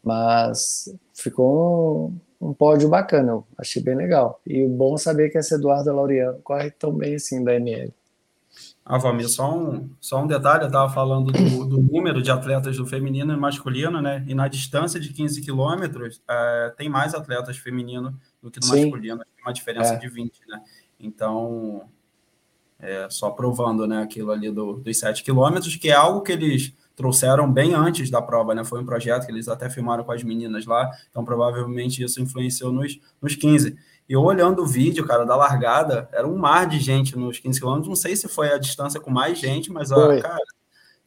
[0.03, 4.41] Mas ficou um, um pódio bacana, eu achei bem legal.
[4.45, 7.93] E bom saber que essa Eduarda Laureano corre tão bem assim da ML.
[8.85, 12.75] Ah, Valmir, só um, só um detalhe, eu estava falando do, do, número de atletas
[12.75, 14.23] do feminino e masculino, né?
[14.27, 18.81] E na distância de 15 quilômetros, é, tem mais atletas femininos do que no Sim.
[18.81, 19.97] masculino, tem uma diferença é.
[19.97, 20.61] de 20, né?
[20.99, 21.83] Então,
[22.77, 26.73] é, só provando, né, aquilo ali do, dos 7 quilômetros, que é algo que eles
[26.95, 28.63] trouxeram bem antes da prova, né?
[28.63, 32.71] Foi um projeto que eles até filmaram com as meninas lá, então provavelmente isso influenciou
[32.71, 33.75] nos, nos 15.
[34.07, 37.59] E eu olhando o vídeo, cara, da largada, era um mar de gente nos 15
[37.59, 37.87] quilômetros.
[37.87, 40.43] Não sei se foi a distância com mais gente, mas, ó, cara,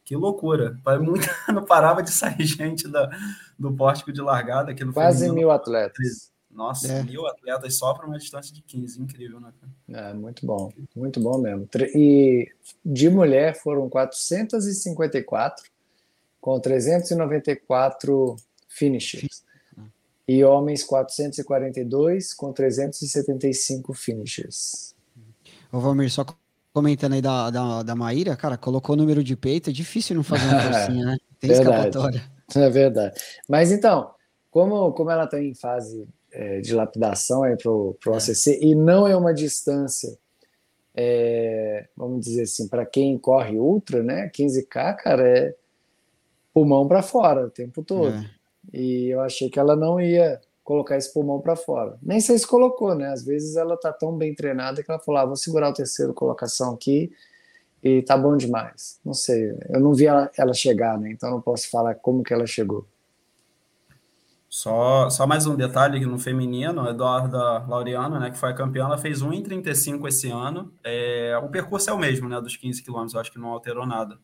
[0.04, 0.78] que loucura.
[1.00, 3.10] Muito, não parava de sair gente da,
[3.58, 5.40] do pórtico de largada aqui no Quase feminino.
[5.40, 6.32] mil atletas.
[6.50, 7.02] Nossa, é.
[7.02, 9.52] mil atletas só para uma distância de 15, incrível, né?
[9.90, 11.68] É, muito bom, muito bom mesmo.
[11.94, 12.48] E
[12.82, 15.64] de mulher foram 454,
[16.46, 18.36] com 394
[18.68, 19.42] finishes.
[20.28, 24.94] E homens 442, com 375 finishes.
[25.72, 26.24] Ô, Valmir, só
[26.72, 30.22] comentando aí da, da, da Maíra, cara, colocou o número de peito, é difícil não
[30.22, 31.16] fazer uma forcinha, né?
[31.40, 31.88] Tem verdade.
[31.88, 32.24] escapatória.
[32.54, 33.20] É verdade.
[33.48, 34.12] Mas então,
[34.48, 38.16] como, como ela está em fase é, de lapidação para o é.
[38.18, 40.16] ACC e não é uma distância,
[40.94, 44.30] é, vamos dizer assim, para quem corre ultra, né?
[44.32, 45.54] 15K, cara, é
[46.56, 48.14] pulmão para fora o tempo todo.
[48.14, 48.30] É.
[48.72, 51.98] E eu achei que ela não ia colocar esse pulmão para fora.
[52.02, 53.12] Nem sei se colocou, né?
[53.12, 56.14] Às vezes ela tá tão bem treinada que ela falou: ah, vou segurar o terceiro
[56.14, 57.12] colocação aqui
[57.82, 58.98] e tá bom demais.
[59.04, 61.10] Não sei, eu não vi ela, ela chegar, né?
[61.10, 62.86] Então não posso falar como que ela chegou.
[64.48, 68.86] Só, só mais um detalhe no feminino, a Eduarda Laureano, né, que foi a campeã,
[68.86, 70.72] ela fez 1,35 esse ano.
[70.82, 73.86] É, o percurso é o mesmo, né, dos 15 quilômetros, eu acho que não alterou
[73.86, 74.18] nada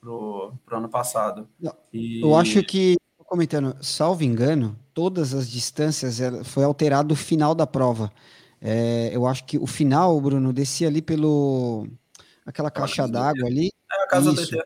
[0.00, 1.48] pro, pro ano passado.
[1.92, 2.20] E...
[2.20, 8.12] Eu acho que, comentando, salvo engano, todas as distâncias foi alterado o final da prova.
[8.60, 11.86] É, eu acho que o final, Bruno, descia ali pelo
[12.44, 13.70] aquela caixa d'água ali.
[13.90, 14.50] É a casa Isso.
[14.50, 14.62] do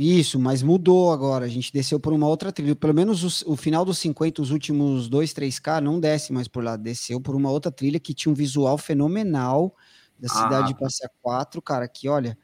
[0.00, 1.44] isso, mas mudou agora.
[1.44, 2.76] A gente desceu por uma outra trilha.
[2.76, 6.62] Pelo menos o, o final dos 50, os últimos 2, 3K, não desce mais por
[6.62, 6.76] lá.
[6.76, 9.74] Desceu por uma outra trilha que tinha um visual fenomenal
[10.16, 10.66] da cidade ah.
[10.68, 11.88] de Passeia 4, cara.
[11.88, 12.38] Que olha,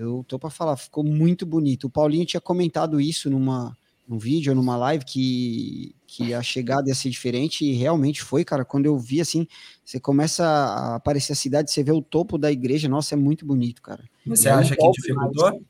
[0.00, 1.84] eu tô para falar, ficou muito bonito.
[1.86, 3.76] O Paulinho tinha comentado isso numa,
[4.08, 8.64] num vídeo, numa live, que, que a chegada ia ser diferente, e realmente foi, cara.
[8.64, 9.46] Quando eu vi assim,
[9.84, 13.44] você começa a aparecer a cidade, você vê o topo da igreja, nossa, é muito
[13.44, 14.02] bonito, cara.
[14.26, 15.50] Você é acha que dificultou?
[15.50, 15.62] Mais.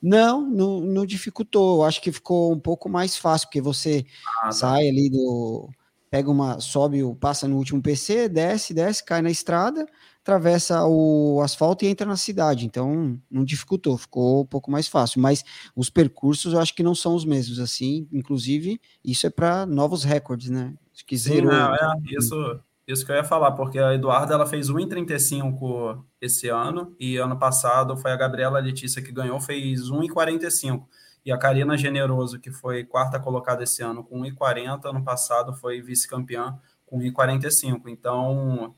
[0.00, 1.78] Não, não, não dificultou.
[1.80, 4.52] Eu acho que ficou um pouco mais fácil, porque você ah, tá.
[4.52, 5.68] sai ali do.
[6.08, 6.60] Pega uma.
[6.60, 9.86] sobe, passa no último PC, desce, desce, cai na estrada,
[10.22, 12.64] atravessa o asfalto e entra na cidade.
[12.64, 15.20] Então, não dificultou, ficou um pouco mais fácil.
[15.20, 18.08] Mas os percursos eu acho que não são os mesmos, assim.
[18.12, 20.74] Inclusive, isso é para novos recordes, né?
[20.94, 24.44] Acho que Sim, não, é, isso isso que eu ia falar, porque a Eduarda ela
[24.44, 30.84] fez 1,35 esse ano, e ano passado foi a Gabriela Letícia que ganhou, fez 1,45.
[31.24, 35.80] E a Karina Generoso, que foi quarta colocada esse ano com 1,40, ano passado foi
[35.80, 37.82] vice-campeã com 1,45.
[37.86, 38.74] Então,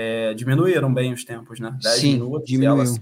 [0.00, 1.76] é, diminuíram bem os tempos, né?
[1.82, 2.48] 10 Sim, minutos.
[2.48, 2.82] Diminuiu.
[2.82, 3.00] Elas...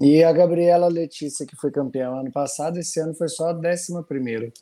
[0.00, 4.02] E a Gabriela Letícia, que foi campeã ano passado, esse ano foi só a décima
[4.02, 4.52] primeira.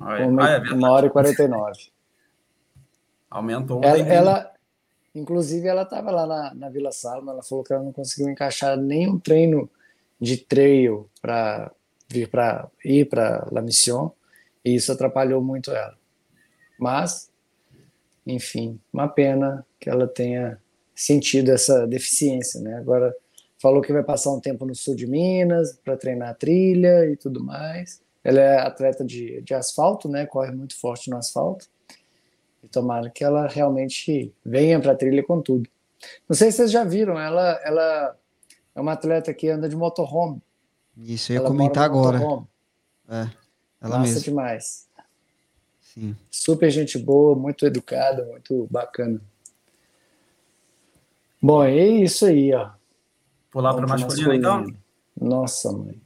[0.00, 1.90] Ah, é, uma, ah, é uma hora e 49.
[3.28, 4.52] Aumentou um ela, ela,
[5.12, 8.76] Inclusive, ela estava lá na, na Vila Salma, ela falou que ela não conseguiu encaixar
[8.76, 9.68] nenhum treino
[10.20, 11.72] de trail para
[12.08, 14.12] vir para ir para La Mission,
[14.64, 15.96] e isso atrapalhou muito ela.
[16.78, 17.28] Mas,
[18.28, 20.60] enfim, uma pena que ela tenha
[20.94, 22.76] sentido essa deficiência, né?
[22.76, 23.14] Agora
[23.58, 27.42] falou que vai passar um tempo no sul de Minas para treinar trilha e tudo
[27.42, 28.02] mais.
[28.22, 30.26] Ela é atleta de, de asfalto, né?
[30.26, 31.66] Corre muito forte no asfalto.
[32.62, 35.68] E tomara que ela realmente venha para a trilha com tudo.
[36.28, 38.16] Não sei se vocês já viram, ela, ela
[38.74, 40.42] é uma atleta que anda de motorhome.
[40.96, 42.18] Isso, eu ia ela comentar agora.
[43.08, 43.26] É,
[43.80, 44.20] ela Massa mesma.
[44.20, 44.87] demais.
[45.98, 46.16] Sim.
[46.30, 49.20] Super gente boa, muito educada, muito bacana.
[51.42, 52.70] Bom, é isso aí, ó.
[53.50, 54.80] Pular para masculino, masculino, então?
[55.20, 56.00] Nossa, mãe.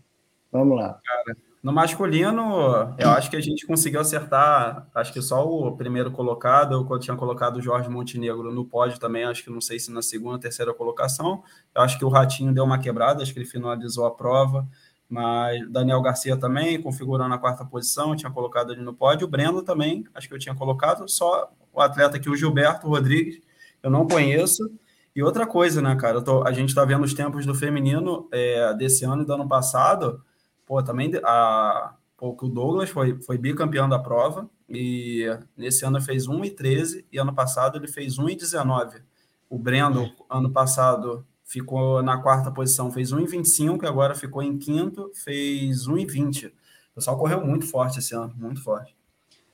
[0.51, 1.01] Vamos lá.
[1.05, 6.11] Cara, no masculino, eu acho que a gente conseguiu acertar, acho que só o primeiro
[6.11, 9.93] colocado, eu tinha colocado o Jorge Montenegro no pódio também, acho que não sei se
[9.93, 11.43] na segunda, terceira colocação.
[11.75, 14.67] Eu acho que o Ratinho deu uma quebrada, acho que ele finalizou a prova,
[15.13, 19.29] mas Daniel Garcia também, configurando a quarta posição, tinha colocado ele no pódio.
[19.29, 23.39] Breno também, acho que eu tinha colocado, só o atleta aqui, o Gilberto Rodrigues,
[23.83, 24.73] eu não conheço.
[25.15, 28.73] E outra coisa, né, cara, tô, a gente está vendo os tempos do feminino é,
[28.73, 30.23] desse ano e do ano passado
[30.65, 36.27] pô, também a, pô, o Douglas foi, foi bicampeão da prova e nesse ano fez
[36.27, 39.03] 1,13 e ano passado ele fez 1,19.
[39.51, 45.11] O Brendo, ano passado, ficou na quarta posição, fez 1,25 e agora ficou em quinto,
[45.23, 46.47] fez 1,20.
[46.47, 48.97] O pessoal correu muito forte esse ano, muito forte.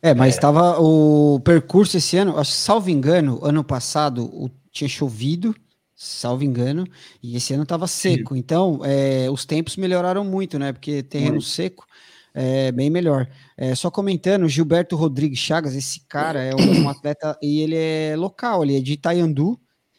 [0.00, 0.78] É, mas estava é.
[0.78, 5.52] o percurso esse ano, acho, salvo engano, ano passado o, tinha chovido,
[5.96, 6.86] salvo engano,
[7.20, 8.34] e esse ano estava seco.
[8.34, 8.40] Sim.
[8.40, 10.72] Então, é, os tempos melhoraram muito, né?
[10.72, 11.46] Porque terreno muito.
[11.46, 11.84] seco
[12.32, 13.28] é bem melhor.
[13.56, 18.14] É, só comentando, Gilberto Rodrigues Chagas, esse cara é um, um, atleta e ele é
[18.16, 19.58] local, ele é de Itaiandu.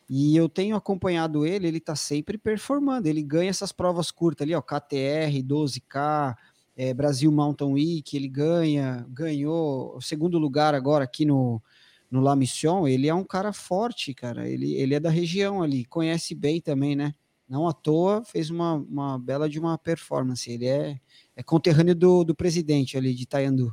[0.10, 3.08] E eu tenho acompanhado ele, ele está sempre performando.
[3.08, 6.36] Ele ganha essas provas curtas ali, ó, KTR, 12K,
[6.76, 11.62] é, Brasil Mountain Week, ele ganha, ganhou o segundo lugar agora aqui no,
[12.10, 14.50] no La Mission, ele é um cara forte, cara.
[14.50, 17.13] Ele, ele é da região ali, conhece bem também, né?
[17.48, 20.50] Não à toa fez uma, uma bela de uma performance.
[20.50, 21.00] Ele é,
[21.36, 23.72] é conterrâneo do, do presidente ali de Itaiandu.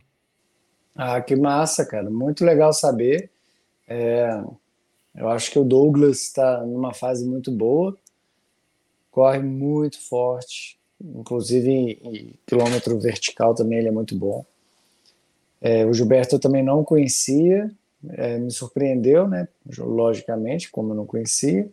[0.94, 2.10] Ah, que massa, cara.
[2.10, 3.30] Muito legal saber.
[3.86, 4.42] É,
[5.16, 7.96] eu acho que o Douglas está numa fase muito boa,
[9.10, 14.44] corre muito forte, inclusive em, quilômetro vertical também ele é muito bom.
[15.60, 17.70] É, o Gilberto eu também não conhecia,
[18.10, 19.48] é, me surpreendeu, né?
[19.78, 21.68] Logicamente, como eu não conhecia.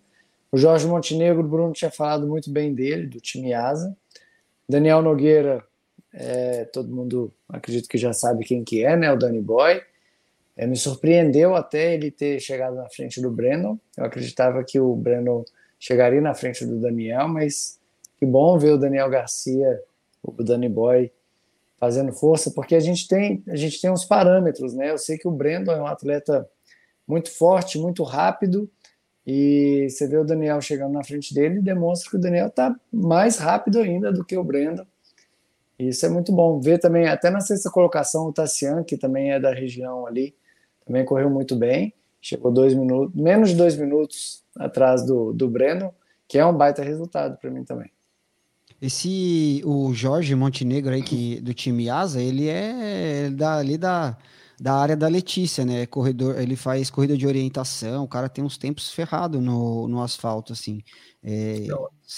[0.51, 3.95] O Jorge Montenegro, o Bruno tinha falado muito bem dele, do time Asa.
[4.67, 5.63] Daniel Nogueira,
[6.13, 9.11] é, todo mundo acredito que já sabe quem que é, né?
[9.11, 9.81] O Danny Boy.
[10.55, 13.79] É, me surpreendeu até ele ter chegado na frente do Breno.
[13.97, 15.43] Eu acreditava que o Breno
[15.79, 17.79] chegaria na frente do Daniel, mas
[18.19, 19.81] que bom ver o Daniel Garcia,
[20.21, 21.11] o Danny Boy,
[21.79, 24.91] fazendo força, porque a gente tem a gente tem uns parâmetros, né?
[24.91, 26.47] Eu sei que o Brandon é um atleta
[27.05, 28.69] muito forte, muito rápido,
[29.25, 33.37] e você vê o Daniel chegando na frente dele, demonstra que o Daniel está mais
[33.37, 34.85] rápido ainda do que o Brandon.
[35.77, 36.59] Isso é muito bom.
[36.59, 40.35] Ver também, até na sexta colocação, o Tassian, que também é da região ali,
[40.85, 41.93] também correu muito bem.
[42.21, 45.93] Chegou dois minutos, menos de dois minutos atrás do, do Breno,
[46.27, 47.91] que é um baita resultado para mim também.
[48.81, 54.17] Esse, o Jorge Montenegro aí, que, do time Asa, ele é da, ali da,
[54.59, 55.85] da área da Letícia, né?
[55.85, 60.53] Corredor, ele faz corrida de orientação, o cara tem uns tempos ferrados no, no asfalto,
[60.53, 60.81] assim.
[61.23, 61.67] É,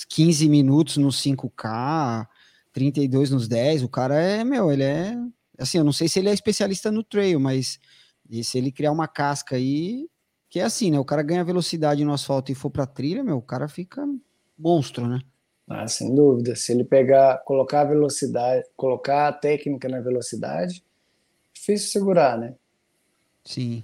[0.10, 2.28] 15 minutos nos 5K,
[2.74, 5.16] 32 nos 10, o cara é, meu, ele é,
[5.58, 7.80] assim, eu não sei se ele é especialista no trail, mas
[8.44, 10.10] se ele criar uma casca aí,
[10.50, 11.00] que é assim, né?
[11.00, 14.06] O cara ganha velocidade no asfalto e for pra trilha, meu, o cara fica
[14.58, 15.20] monstro, né?
[15.68, 16.56] Ah, sem dúvida.
[16.56, 20.84] Se ele pegar, colocar a velocidade, colocar a técnica na velocidade,
[21.54, 22.56] difícil segurar, né?
[23.44, 23.84] Sim.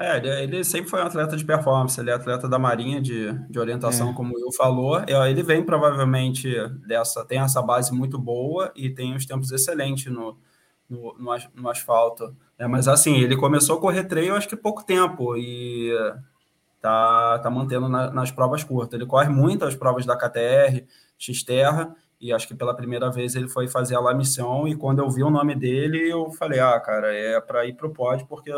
[0.00, 3.32] É, ele, ele, sempre foi um atleta de performance, ele é atleta da Marinha de,
[3.50, 4.14] de orientação, é.
[4.14, 5.02] como o Will falou.
[5.26, 6.48] Ele vem provavelmente
[6.86, 10.38] dessa, tem essa base muito boa e tem os tempos excelentes no,
[10.88, 12.34] no, no, no asfalto.
[12.58, 15.92] É, mas assim, ele começou a correr trail acho que pouco tempo e
[16.80, 18.98] tá, tá mantendo na, nas provas curtas.
[18.98, 20.84] Ele corre muito as provas da KTR,
[21.18, 25.00] Xterra, e acho que pela primeira vez ele foi fazer a La Mission, e quando
[25.00, 28.52] eu vi o nome dele, eu falei, ah, cara, é para ir pro pódio, porque,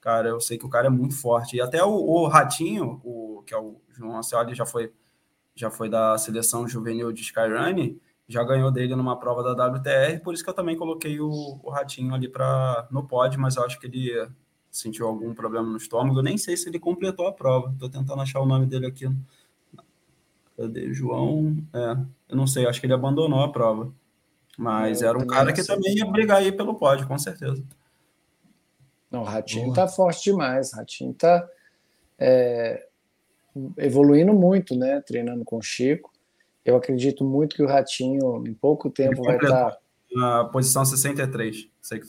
[0.00, 1.56] cara, eu sei que o cara é muito forte.
[1.56, 4.92] E até o, o Ratinho, o, que é o João Ancelli, já foi,
[5.54, 10.34] já foi da seleção juvenil de Skyrunning, já ganhou dele numa prova da WTR, por
[10.34, 13.78] isso que eu também coloquei o, o Ratinho ali pra, no pódio, mas eu acho
[13.78, 14.28] que ele
[14.70, 18.20] sentiu algum problema no estômago, eu nem sei se ele completou a prova, tô tentando
[18.20, 19.06] achar o nome dele aqui
[20.56, 20.92] Cadê?
[20.92, 21.56] João.
[21.72, 21.96] É,
[22.30, 23.92] eu não sei, acho que ele abandonou a prova.
[24.56, 27.62] Mas eu era um cara que também ia brigar aí pelo pódio, com certeza.
[29.10, 30.72] Não, o Ratinho tá forte demais.
[30.72, 31.46] O Ratinho tá
[32.18, 32.88] é,
[33.76, 35.02] evoluindo muito, né?
[35.02, 36.10] Treinando com o Chico.
[36.66, 39.70] Eu acredito muito que o Ratinho, em pouco tempo, vai estar.
[39.70, 39.78] Tá...
[40.12, 41.68] Na posição 63.
[41.80, 42.08] Sei que...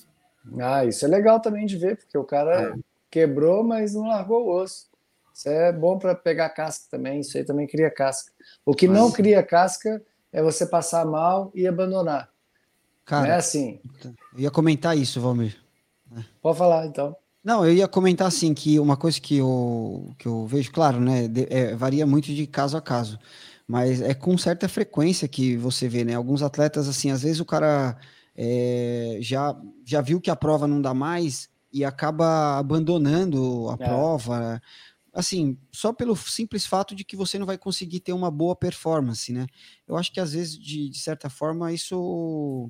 [0.59, 2.73] Ah, isso é legal também de ver, porque o cara é.
[3.11, 4.87] quebrou, mas não largou o osso.
[5.37, 8.31] Isso é bom para pegar casca também, isso aí também cria casca.
[8.65, 8.97] O que Mas...
[8.97, 10.01] não cria casca
[10.33, 12.29] é você passar mal e abandonar.
[13.05, 13.79] Cara, não é assim.
[14.03, 15.55] Eu ia comentar isso, Valmir.
[16.41, 17.15] Pode falar, então.
[17.43, 21.27] Não, eu ia comentar assim que uma coisa que eu, que eu vejo, claro, né,
[21.27, 23.19] de, é, varia muito de caso a caso,
[23.67, 26.15] mas é com certa frequência que você vê, né?
[26.15, 27.97] Alguns atletas, assim, às vezes o cara
[28.35, 33.87] é, já, já viu que a prova não dá mais e acaba abandonando a é.
[33.87, 34.61] prova
[35.17, 39.33] assim, só pelo simples fato de que você não vai conseguir ter uma boa performance,
[39.33, 39.47] né?
[39.87, 42.69] Eu acho que às vezes, de, de certa forma, isso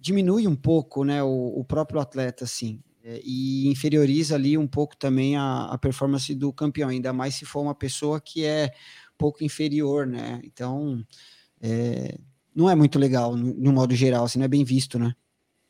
[0.00, 4.96] diminui um pouco, né, o, o próprio atleta, assim, é, e inferioriza ali um pouco
[4.96, 8.72] também a, a, performance do campeão, ainda mais se for uma pessoa que é
[9.22, 10.40] pouco inferior, né?
[10.44, 11.04] Então,
[11.60, 12.18] é,
[12.54, 15.14] não é muito legal, no, no, modo geral, assim, não é bem visto, né?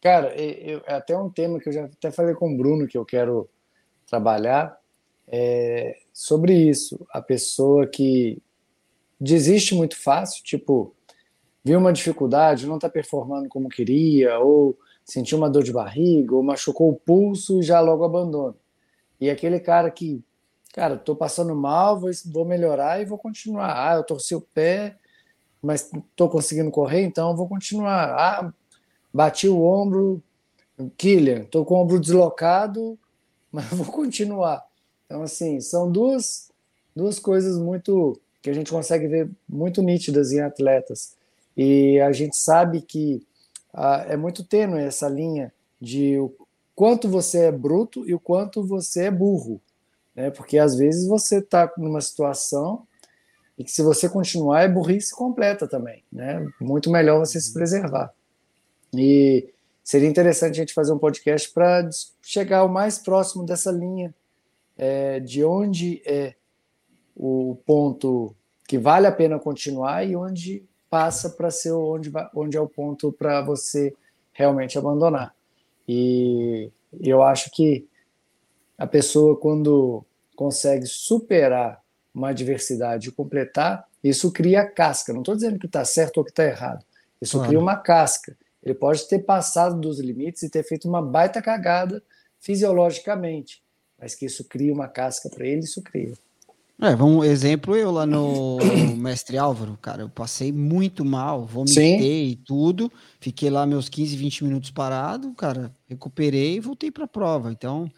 [0.01, 2.99] Cara, eu, é até um tema que eu já até falei com o Bruno que
[2.99, 3.49] eu quero
[4.07, 4.77] trabalhar,
[5.29, 7.07] é, sobre isso.
[7.11, 8.43] A pessoa que
[9.21, 10.95] desiste muito fácil, tipo,
[11.65, 16.43] viu uma dificuldade, não está performando como queria, ou sentiu uma dor de barriga, ou
[16.43, 18.57] machucou o pulso e já logo abandona.
[19.21, 20.23] E aquele cara que,
[20.73, 23.91] cara, tô passando mal, vou, vou melhorar e vou continuar.
[23.91, 24.97] Ah, eu torci o pé,
[25.63, 28.11] mas tô conseguindo correr, então vou continuar.
[28.11, 28.53] Ah,
[29.13, 30.23] bati o ombro,
[30.97, 32.99] Killian, tô com o ombro deslocado,
[33.53, 34.67] mas vou continuar.
[35.07, 36.51] Então, assim, são duas,
[36.97, 41.15] duas coisas muito que a gente consegue ver muito nítidas em atletas.
[41.57, 43.25] E a gente sabe que
[43.73, 46.35] ah, é muito tênue essa linha de o
[46.75, 49.61] quanto você é bruto e o quanto você é burro.
[50.15, 50.31] Né?
[50.31, 52.87] Porque às vezes você está numa situação
[53.59, 56.05] e que se você continuar é burrice completa também.
[56.13, 56.47] Né?
[56.61, 58.13] Muito melhor você se preservar.
[58.95, 59.49] E
[59.83, 61.89] seria interessante a gente fazer um podcast para
[62.21, 64.15] chegar o mais próximo dessa linha
[64.77, 66.35] é, de onde é
[67.15, 68.35] o ponto
[68.67, 73.13] que vale a pena continuar e onde passa para ser onde, onde é o ponto
[73.13, 73.95] para você
[74.33, 75.35] realmente abandonar.
[75.89, 77.87] E eu acho que
[78.83, 80.05] a pessoa, quando
[80.37, 81.81] consegue superar
[82.15, 85.13] uma adversidade e completar, isso cria casca.
[85.13, 86.85] Não estou dizendo que está certo ou que está errado.
[87.21, 87.49] Isso claro.
[87.49, 88.37] cria uma casca.
[88.63, 92.03] Ele pode ter passado dos limites e ter feito uma baita cagada
[92.39, 93.63] fisiologicamente
[94.03, 96.13] mas que isso cria uma casca para ele, isso cria.
[96.81, 98.59] É, vamos, exemplo, eu lá no
[98.99, 104.45] Mestre Álvaro, cara, eu passei muito mal, vomitei e tudo, fiquei lá meus 15, 20
[104.45, 107.53] minutos parado, cara, recuperei e voltei para a prova.
[107.53, 107.89] Então,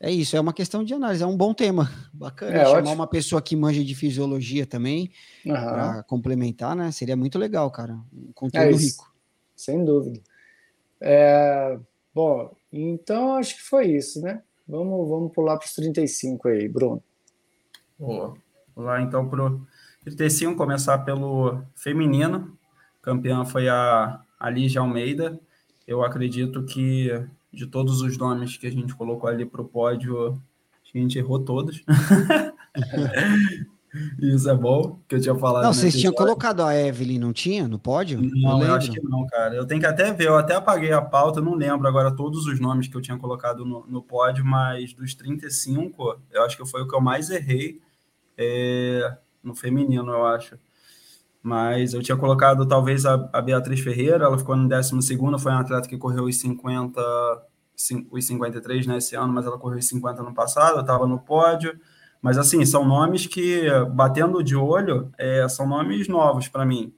[0.00, 2.56] é isso, é uma questão de análise, é um bom tema, bacana.
[2.56, 2.94] É, chamar ótimo.
[2.94, 5.10] uma pessoa que manja de fisiologia também,
[5.44, 5.52] uhum.
[5.52, 6.90] para complementar, né?
[6.90, 9.12] Seria muito legal, cara, um conteúdo é rico.
[9.56, 10.20] Sem dúvida.
[11.00, 11.78] É,
[12.14, 14.42] bom, então acho que foi isso, né?
[14.66, 17.02] Vamos, vamos pular para os 35 aí, Bruno.
[17.98, 18.34] Boa.
[18.74, 19.66] Vamos lá então para o
[20.02, 22.56] 35, começar pelo feminino.
[23.00, 25.38] Campeã foi a, a Lígia Almeida.
[25.86, 27.10] Eu acredito que
[27.54, 30.40] de todos os nomes que a gente colocou ali para o pódio,
[30.94, 31.82] a gente errou todos.
[34.20, 35.62] Isso é bom, que eu tinha falado.
[35.62, 37.68] Não, vocês tinham colocado a Evelyn, não tinha?
[37.68, 38.20] No pódio?
[38.20, 39.54] Não, eu acho que não, cara.
[39.54, 42.58] Eu tenho que até ver, eu até apaguei a pauta, não lembro agora todos os
[42.58, 46.82] nomes que eu tinha colocado no, no pódio, mas dos 35, eu acho que foi
[46.82, 47.80] o que eu mais errei
[48.36, 50.58] é, no feminino, eu acho.
[51.44, 54.90] Mas eu tinha colocado talvez a, a Beatriz Ferreira, ela ficou no 12,
[55.38, 56.98] foi uma atleta que correu os 50,
[58.10, 61.78] os 53 né, esse ano, mas ela correu os 50 no passado, estava no pódio.
[62.22, 66.94] Mas, assim, são nomes que, batendo de olho, é, são nomes novos para mim.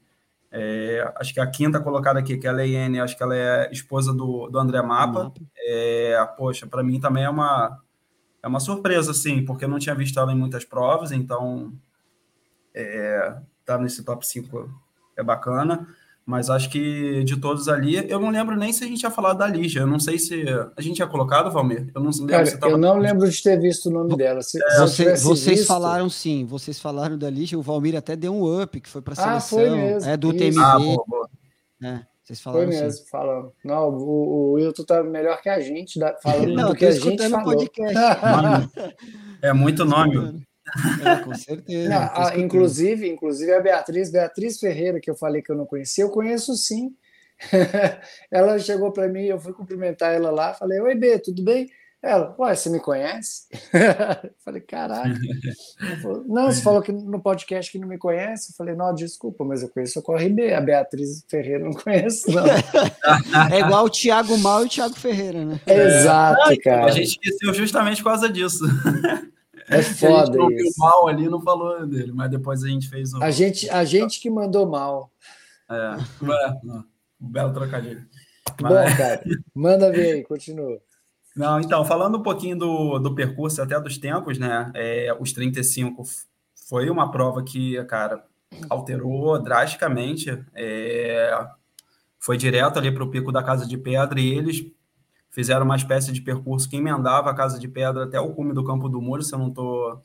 [0.52, 3.68] É, acho que a quinta colocada aqui, que é a Leiane, acho que ela é
[3.72, 5.32] esposa do, do André Mapa.
[5.58, 7.82] É, poxa, para mim também é uma,
[8.44, 11.72] é uma surpresa, assim, porque eu não tinha visto ela em muitas provas, então
[12.72, 13.36] é,
[13.66, 14.70] tá nesse top 5
[15.16, 15.86] é bacana.
[16.26, 19.38] Mas acho que de todos ali, eu não lembro nem se a gente tinha falado
[19.38, 19.80] da Lígia.
[19.80, 20.44] Eu não sei se
[20.76, 21.88] a gente tinha colocado, Valmir.
[21.94, 24.42] Eu não lembro Cara, se Eu não lembro de ter visto o nome dela.
[24.42, 25.68] Se, é, você, vocês visto...
[25.68, 27.56] falaram sim, vocês falaram da Lígia.
[27.56, 29.36] O Valmir até deu um up, que foi para a seleção.
[29.36, 30.10] Ah, foi mesmo.
[30.10, 30.38] É do Isso.
[30.38, 30.58] TMB.
[30.58, 31.30] Ah, boa, boa.
[31.84, 33.04] É, vocês falaram foi mesmo, sim.
[33.08, 33.52] falando.
[33.64, 37.28] Não, o, o Wilton tá melhor que a gente, falando não, do que a gente
[37.28, 37.54] falou.
[37.54, 37.96] Podcast.
[39.42, 40.44] é muito nome.
[41.04, 41.88] É, com certeza.
[41.88, 46.04] Não, a, inclusive, inclusive a Beatriz, Beatriz Ferreira, que eu falei que eu não conhecia,
[46.04, 46.94] eu conheço sim.
[48.30, 51.68] ela chegou para mim, eu fui cumprimentar ela lá, falei: Oi, B, tudo bem?
[52.02, 53.46] Ela, ué, você me conhece?
[54.44, 54.62] falei.
[56.00, 58.52] Falou, não, você falou que no podcast que não me conhece.
[58.52, 62.30] Eu falei, não, desculpa, mas eu conheço a Corre B, a Beatriz Ferreira não conheço,
[62.30, 62.44] não.
[63.52, 65.60] é igual o Thiago Mal e o Thiago Ferreira, né?
[65.66, 66.84] É, exato, cara.
[66.84, 68.64] A gente esqueceu justamente por causa disso.
[69.68, 70.78] É foda a gente isso.
[70.78, 73.22] mal ali não falou dele, mas depois a gente fez um...
[73.22, 75.10] A gente, a gente que mandou mal.
[75.68, 75.96] É,
[77.20, 78.06] um belo trocadilho.
[78.60, 78.72] Mas...
[78.72, 79.22] Bom, cara,
[79.54, 80.80] manda ver aí, continua.
[81.36, 84.70] Não, então, falando um pouquinho do, do percurso, até dos tempos, né?
[84.74, 86.02] É, os 35
[86.68, 88.24] foi uma prova que, cara,
[88.70, 90.42] alterou drasticamente.
[90.54, 91.46] É,
[92.18, 94.64] foi direto ali para o pico da Casa de Pedra e eles
[95.36, 98.64] fizeram uma espécie de percurso que emendava a Casa de Pedra até o cume do
[98.64, 100.02] Campo do Muro, se eu não estou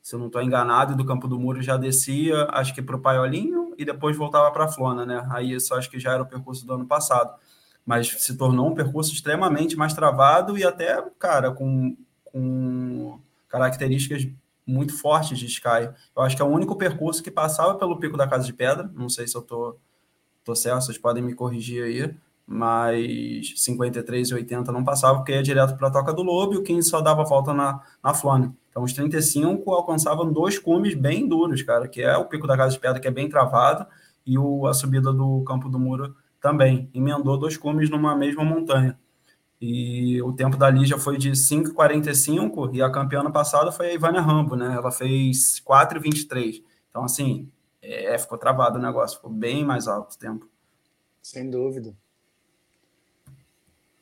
[0.00, 2.96] se eu não estou enganado, e do Campo do Muro já descia, acho que para
[2.96, 5.26] o Paiolinho, e depois voltava para a Flona, né?
[5.32, 7.34] Aí isso acho que já era o percurso do ano passado.
[7.84, 13.18] Mas se tornou um percurso extremamente mais travado e até, cara, com, com
[13.48, 14.28] características
[14.64, 15.90] muito fortes de Sky.
[16.16, 18.88] Eu acho que é o único percurso que passava pelo Pico da Casa de Pedra,
[18.94, 19.78] não sei se eu estou tô,
[20.44, 22.14] tô certo, vocês podem me corrigir aí,
[22.50, 26.56] mas 53 e 80 não passava, porque ia direto para a Toca do Lobo e
[26.56, 28.50] o 15 só dava volta na, na Flone.
[28.70, 32.72] Então, os 35 alcançavam dois cumes bem duros, cara, que é o Pico da Casa
[32.72, 33.86] de Pedra, que é bem travado,
[34.24, 36.88] e o, a subida do Campo do Muro também.
[36.94, 38.98] Emendou dois cumes numa mesma montanha.
[39.60, 43.94] E o tempo da Lígia foi de 5,45 e a campeã ano passado foi a
[43.94, 44.74] Ivânia Rambo, né?
[44.74, 46.62] Ela fez 4,23.
[46.88, 47.50] Então, assim,
[47.82, 50.48] é, ficou travado o negócio, ficou bem mais alto o tempo.
[51.20, 51.94] Sem dúvida.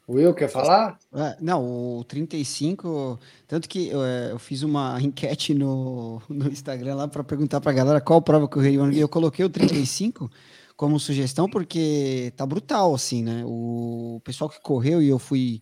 [0.09, 0.99] Will, quer falar?
[1.13, 6.95] É, não, o 35, tanto que eu, é, eu fiz uma enquete no, no Instagram
[6.95, 9.51] lá para perguntar para a galera qual prova que eu correria e eu coloquei o
[9.51, 10.31] 35
[10.77, 13.43] como sugestão porque tá brutal assim, né?
[13.47, 15.61] O pessoal que correu e eu fui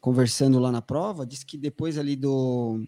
[0.00, 2.82] conversando lá na prova disse que depois ali do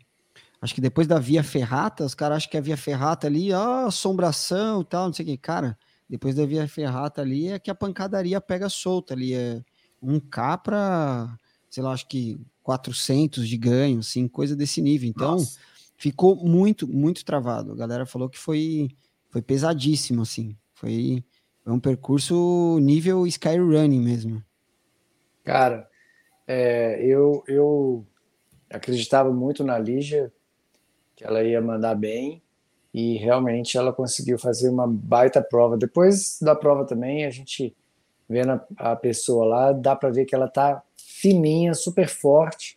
[0.62, 3.86] acho que depois da Via Ferrata, os caras acham que a Via Ferrata ali, ó,
[3.86, 5.76] assombração e tal, não sei o que, cara,
[6.08, 9.62] depois da Via Ferrata ali é que a pancadaria pega solta ali, é
[10.04, 11.38] um K para,
[11.70, 15.08] sei lá, acho que 400 de ganho, assim, coisa desse nível.
[15.08, 15.58] Então, Nossa.
[15.96, 17.72] ficou muito, muito travado.
[17.72, 18.88] A galera falou que foi,
[19.30, 20.56] foi pesadíssimo, assim.
[20.72, 21.22] Foi,
[21.62, 24.42] foi um percurso nível Skyrunning mesmo.
[25.44, 25.88] Cara,
[26.46, 28.06] é, eu, eu
[28.70, 30.32] acreditava muito na Lígia,
[31.14, 32.42] que ela ia mandar bem,
[32.92, 35.76] e realmente ela conseguiu fazer uma baita prova.
[35.76, 37.76] Depois da prova também, a gente
[38.34, 42.76] vendo a, a pessoa lá, dá para ver que ela tá fininha, super forte,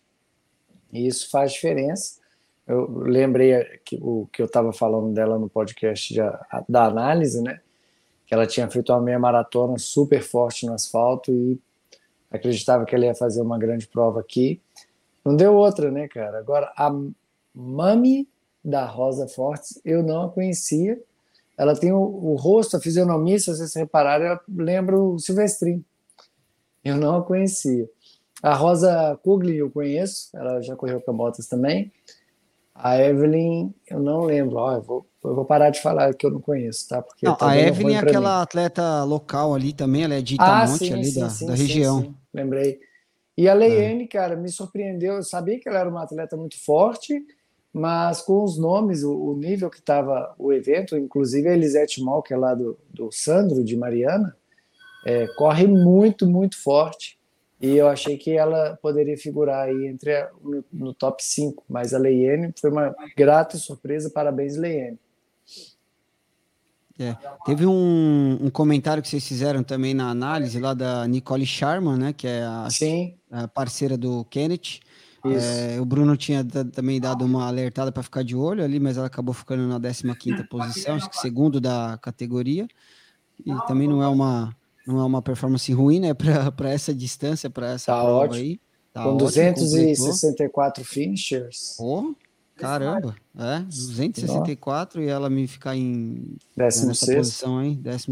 [0.94, 2.20] e isso faz diferença.
[2.68, 6.20] Eu lembrei que, o que eu estava falando dela no podcast de,
[6.70, 7.60] da análise, né?
[8.28, 11.60] Que ela tinha feito uma meia maratona super forte no asfalto e
[12.30, 14.62] acreditava que ela ia fazer uma grande prova aqui.
[15.26, 16.38] Não deu outra, né, cara?
[16.38, 16.94] Agora, a
[17.56, 18.30] Mami
[18.64, 21.02] da Rosa Fortes, eu não a conhecia
[21.58, 25.84] ela tem o, o, rosto, a fisionomia, se vocês repararem, ela lembra o Silvestrinho.
[26.84, 27.90] Eu não a conhecia.
[28.42, 31.92] A Rosa Kugli eu conheço, ela já correu com a Botas também.
[32.76, 34.58] A Evelyn, eu não lembro.
[34.58, 37.02] Ó, eu, vou, eu vou parar de falar que eu não conheço, tá?
[37.02, 38.44] Porque não, tá a Evelyn é aquela mim.
[38.44, 41.48] atleta local ali também, ela é de ah, Itamonte, ah, sim, ali sim, da, sim,
[41.48, 42.16] da região.
[42.32, 42.80] Lembrei.
[43.36, 44.08] E a Leiane, é.
[44.08, 45.16] cara, me surpreendeu.
[45.16, 47.20] Eu sabia que ela era uma atleta muito forte,
[47.74, 52.24] mas com os nomes, o, o nível que estava o evento, inclusive a Elisete Mal,
[52.24, 54.36] que é lá do, do Sandro, de Mariana,
[55.06, 57.18] é, corre muito, muito forte.
[57.60, 61.94] E eu achei que ela poderia figurar aí entre a, no, no, top 5, mas
[61.94, 64.12] a Leiene foi uma grata surpresa.
[64.12, 65.00] Parabéns, Leiene.
[67.00, 67.16] É.
[67.46, 72.14] Teve um, um, comentário que vocês fizeram também na análise lá da Nicole Sharman, né,
[72.14, 72.68] que é a,
[73.32, 74.80] a parceira do Kenneth.
[75.36, 79.08] É, o Bruno tinha também dado uma alertada para ficar de olho ali, mas ela
[79.08, 82.68] acabou ficando na 15 posição, acho que segundo da categoria.
[83.46, 84.56] E também não é uma,
[84.86, 86.14] não é uma performance ruim, né,
[86.56, 88.36] para essa distância, para essa tá prova ótimo.
[88.36, 88.60] aí.
[88.94, 90.86] Tá Com ótimo, 264 completou.
[90.86, 91.76] finishers.
[91.80, 92.14] Oh,
[92.58, 97.18] Caramba, é, 264 e ela me ficar em décimo sexto.
[97.18, 97.62] posição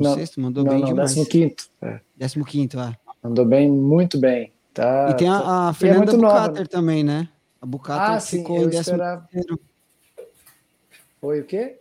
[0.03, 1.09] não, sexto, mandou não, bem não, demais.
[1.09, 1.68] Décimo quinto.
[1.82, 1.99] É.
[2.16, 2.95] Décimo quinto, é.
[3.24, 4.51] Mandou bem, muito bem.
[4.76, 6.67] Tá, e tem a, a é Fernanda é Bucater nova.
[6.67, 7.30] também, né?
[7.61, 9.28] A Bucater ah, ficou sim, em décimo esperava...
[9.32, 9.59] terceiro.
[11.21, 11.80] Foi o quê?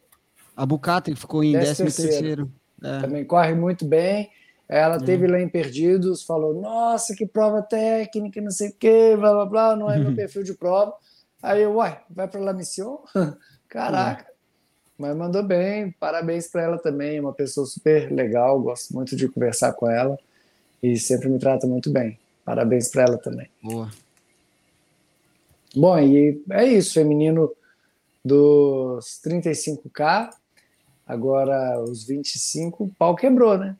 [0.56, 2.46] A Bucater ficou em décimo, décimo terceiro.
[2.46, 2.52] terceiro.
[2.84, 3.00] É.
[3.00, 4.30] Também corre muito bem.
[4.68, 9.32] Ela teve lá em Perdidos, falou: Nossa, que prova técnica, não sei o quê, blá
[9.32, 10.94] blá blá, não é meu perfil de prova.
[11.42, 12.98] Aí eu, uai, vai para La Mission?
[13.68, 14.24] Caraca.
[14.96, 19.72] Mas mandou bem, parabéns para ela também, uma pessoa super legal, gosto muito de conversar
[19.72, 20.16] com ela
[20.80, 22.16] e sempre me trata muito bem.
[22.44, 23.48] Parabéns para ela também.
[23.62, 23.90] Boa.
[25.74, 27.50] Bom, e é isso, feminino
[28.24, 30.30] dos 35K,
[31.06, 33.76] agora os 25, o pau quebrou, né?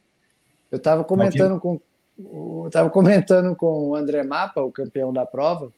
[0.71, 1.81] Eu estava comentando com
[2.17, 5.73] eu tava comentando com o André Mapa, o campeão da prova,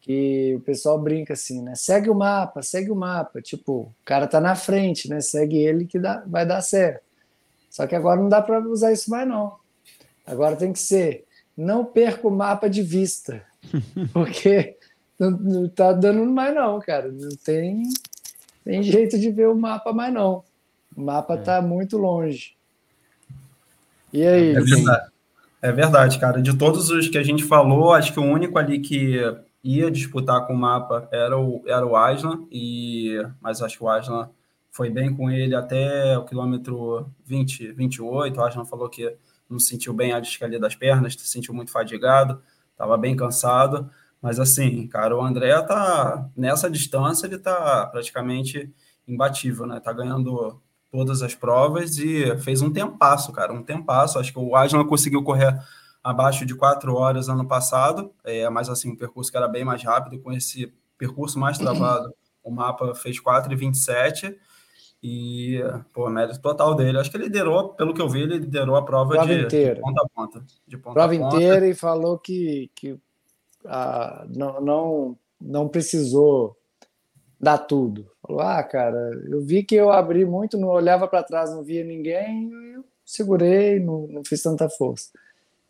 [0.00, 1.74] que o pessoal brinca assim, né?
[1.74, 3.42] Segue o mapa, segue o mapa.
[3.42, 5.20] Tipo, o cara tá na frente, né?
[5.20, 7.02] Segue ele que dá, vai dar certo.
[7.68, 9.56] Só que agora não dá para usar isso mais, não.
[10.24, 11.25] Agora tem que ser,
[11.56, 13.42] não perca o mapa de vista.
[14.12, 14.76] Porque
[15.18, 17.10] não, não tá dando mais, não, cara.
[17.10, 17.84] Não tem,
[18.64, 20.44] tem jeito de ver o mapa mais, não.
[20.94, 21.38] O mapa é.
[21.38, 22.54] tá muito longe.
[24.12, 24.54] E aí?
[24.54, 25.10] É verdade.
[25.62, 26.42] é verdade, cara.
[26.42, 29.20] De todos os que a gente falou, acho que o único ali que
[29.62, 33.88] ia disputar com o mapa era o, era o Aslan, e, mas acho que o
[33.88, 34.30] Aslan
[34.70, 38.38] foi bem com ele até o quilômetro 20, 28.
[38.38, 39.16] O Aslan falou que
[39.48, 42.42] não sentiu bem a descalha das pernas, se sentiu muito fadigado,
[42.72, 43.90] estava bem cansado.
[44.20, 48.72] Mas assim, cara, o André tá nessa distância, ele tá praticamente
[49.06, 49.78] imbatível, né?
[49.80, 54.18] Tá ganhando todas as provas e fez um tempasso, cara, um tempasso.
[54.18, 55.58] Acho que o Aslan conseguiu correr
[56.02, 59.82] abaixo de quatro horas ano passado, é, mas assim, um percurso que era bem mais
[59.82, 64.36] rápido, com esse percurso mais travado, o mapa fez 4,27
[65.08, 66.98] e, pô, mérito total dele.
[66.98, 69.76] Acho que ele liderou, pelo que eu vi, ele liderou a prova, prova de, inteira.
[69.76, 70.44] de ponta a ponta.
[70.66, 71.36] De ponta prova a ponta.
[71.36, 72.98] inteira e falou que, que
[73.64, 76.56] ah, não, não, não precisou
[77.40, 78.10] dar tudo.
[78.20, 81.84] Falou, ah, cara, eu vi que eu abri muito, não olhava para trás, não via
[81.84, 85.12] ninguém, eu segurei, não, não fiz tanta força.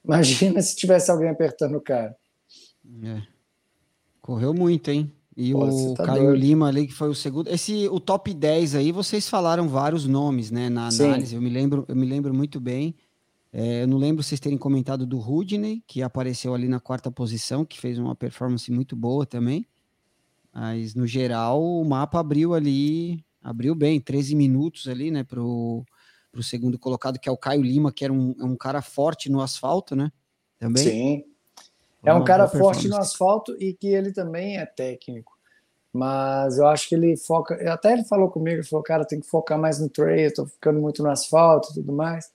[0.03, 2.17] Imagina se tivesse alguém apertando o cara.
[3.05, 3.21] É.
[4.23, 5.13] Correu muito, hein?
[5.37, 6.41] E Pô, o tá Caio doido.
[6.41, 7.49] Lima ali, que foi o segundo.
[7.49, 10.71] Esse, o top 10 aí, vocês falaram vários nomes, né?
[10.71, 11.31] Na análise.
[11.31, 11.37] Sim.
[11.37, 12.95] Eu me lembro, eu me lembro muito bem.
[13.53, 17.65] É, eu não lembro vocês terem comentado do Rudney, que apareceu ali na quarta posição,
[17.65, 19.67] que fez uma performance muito boa também.
[20.53, 25.85] Mas, no geral, o mapa abriu ali, abriu bem, 13 minutos ali, né, pro,
[26.33, 28.81] para o segundo colocado, que é o Caio Lima, que era um, é um cara
[28.81, 30.11] forte no asfalto, né?
[30.59, 30.85] Também.
[30.85, 31.25] Sim.
[32.07, 35.37] É um cara forte no asfalto e que ele também é técnico.
[35.93, 37.55] Mas eu acho que ele foca.
[37.73, 40.79] Até ele falou comigo, ele falou, cara, tem que focar mais no trail, tô ficando
[40.79, 42.31] muito no asfalto e tudo mais.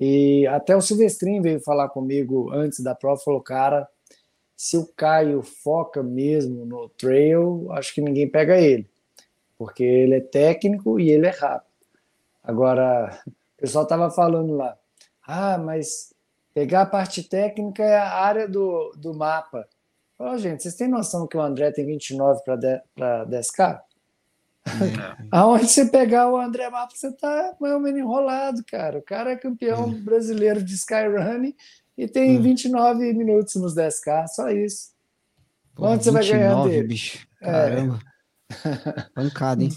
[0.00, 3.88] E até o Silvestrin veio falar comigo antes da prova, falou, cara,
[4.56, 8.88] se o Caio foca mesmo no trail, acho que ninguém pega ele.
[9.58, 11.70] Porque ele é técnico e ele é rápido.
[12.42, 13.20] Agora,
[13.58, 14.76] o pessoal estava falando lá,
[15.26, 16.11] ah, mas
[16.54, 19.66] pegar a parte técnica é a área do, do mapa.
[20.18, 22.40] Oh, gente, vocês têm noção que o André tem 29
[22.94, 23.80] para 10K?
[24.64, 25.26] É.
[25.32, 28.98] Aonde você pegar o André Mapa, você está mais ou menos enrolado, cara.
[28.98, 29.94] O cara é campeão é.
[29.94, 31.56] brasileiro de Skyrunning
[31.98, 32.42] e tem hum.
[32.42, 34.92] 29 minutos nos 10K, só isso.
[35.74, 36.86] Pô, Onde 29, você vai ganhar dele?
[36.86, 37.26] Bicho.
[37.40, 37.50] É.
[37.50, 37.98] Caramba.
[37.98, 39.10] É.
[39.14, 39.70] Pancada, hein?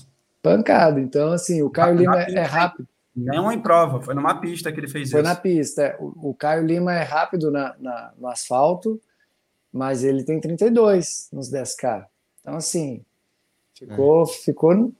[0.45, 0.99] pancada.
[0.99, 2.87] Então, assim, o Caio Lima é rápido.
[3.15, 5.11] Não em prova, foi numa pista que ele fez foi isso.
[5.11, 5.83] Foi na pista.
[5.83, 5.97] É.
[5.99, 8.99] O, o Caio Lima é rápido na, na, no asfalto,
[9.71, 12.05] mas ele tem 32 nos 10K.
[12.41, 13.03] Então, assim,
[13.73, 14.27] ficou, é.
[14.27, 14.93] ficou,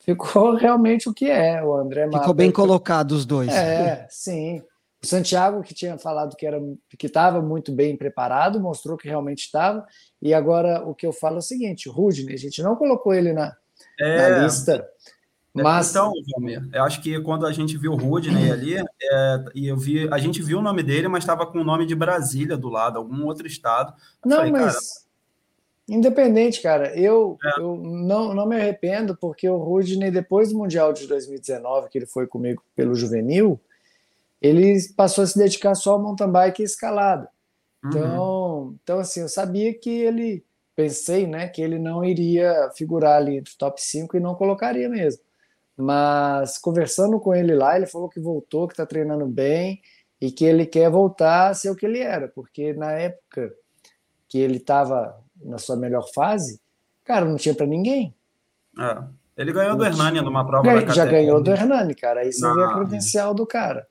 [0.00, 1.62] ficou realmente o que é.
[1.62, 3.50] O André Ficou Mata, bem colocado os dois.
[3.50, 4.62] É, sim.
[5.02, 6.60] O Santiago, que tinha falado que era
[6.98, 9.86] que estava muito bem preparado, mostrou que realmente estava.
[10.20, 13.14] E agora o que eu falo é o seguinte: o Rudney, a gente não colocou
[13.14, 13.56] ele na,
[14.00, 14.88] é, na lista.
[15.60, 15.90] É, mas...
[15.90, 16.12] Então,
[16.72, 20.18] eu acho que quando a gente viu o Rudney ali, é, e eu vi, a
[20.18, 23.24] gente viu o nome dele, mas estava com o nome de Brasília do lado, algum
[23.26, 23.92] outro estado.
[24.24, 27.60] Eu não, falei, mas cara, independente, cara, eu, é.
[27.60, 32.06] eu não, não me arrependo, porque o Rudney, depois do Mundial de 2019, que ele
[32.06, 33.60] foi comigo pelo Juvenil,
[34.40, 37.28] ele passou a se dedicar só ao mountain bike e escalada.
[37.82, 37.90] Uhum.
[37.90, 40.44] Então, então, assim, eu sabia que ele
[40.78, 45.20] pensei né, que ele não iria figurar ali entre top 5 e não colocaria mesmo.
[45.78, 49.80] Mas conversando com ele lá, ele falou que voltou, que está treinando bem
[50.20, 53.54] e que ele quer voltar a ser o que ele era, porque na época
[54.26, 56.60] que ele estava na sua melhor fase,
[57.04, 58.12] cara, não tinha para ninguém.
[58.76, 58.98] É.
[59.36, 62.22] Ele ganhou do Hernani numa prova Ganha, da Já ganhou do Hernani, cara.
[62.22, 62.54] Aí você na...
[62.54, 63.86] vê a credencial do cara.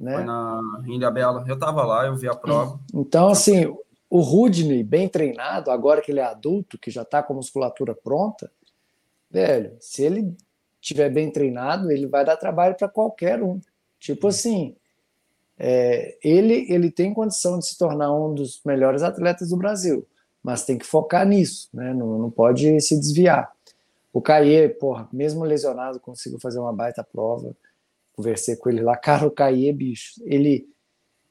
[0.00, 0.14] Né?
[0.14, 1.44] Foi na Ilha Bela.
[1.46, 2.80] Eu tava lá, eu vi a prova.
[2.94, 3.66] Então, assim,
[4.08, 7.94] o Rudney, bem treinado, agora que ele é adulto, que já tá com a musculatura
[7.94, 8.50] pronta,
[9.30, 10.34] velho, se ele
[10.80, 13.60] tiver bem treinado, ele vai dar trabalho para qualquer um.
[13.98, 14.76] Tipo assim,
[15.58, 20.06] é, ele, ele tem condição de se tornar um dos melhores atletas do Brasil,
[20.42, 21.92] mas tem que focar nisso, né?
[21.92, 23.52] não, não pode se desviar.
[24.12, 27.54] O Caê, porra, mesmo lesionado, conseguiu fazer uma baita prova.
[28.12, 28.96] Conversei com ele lá.
[28.98, 30.68] Cara, o Caê, bicho, ele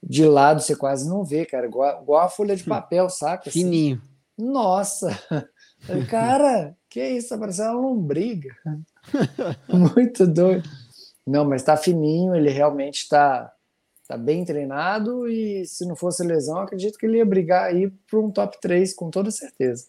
[0.02, 2.68] de lado você quase não vê, cara, igual, igual a folha de hum.
[2.68, 3.50] papel, saca?
[3.50, 3.64] Assim.
[3.64, 4.02] Fininho.
[4.38, 5.10] Nossa!
[6.10, 7.30] Cara, que isso?
[7.30, 8.56] Tá parecendo uma lombriga.
[9.95, 10.68] Muito doido.
[11.26, 13.51] Não, mas tá fininho, ele realmente está
[14.08, 18.20] tá bem treinado e se não fosse lesão, acredito que ele ia brigar aí para
[18.20, 19.88] um top 3 com toda certeza.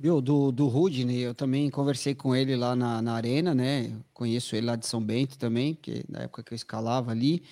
[0.00, 3.90] Viu, do, do Rudney, eu também conversei com ele lá na, na arena, né?
[4.14, 7.42] Conheço ele lá de São Bento também, porque na época que eu escalava ali,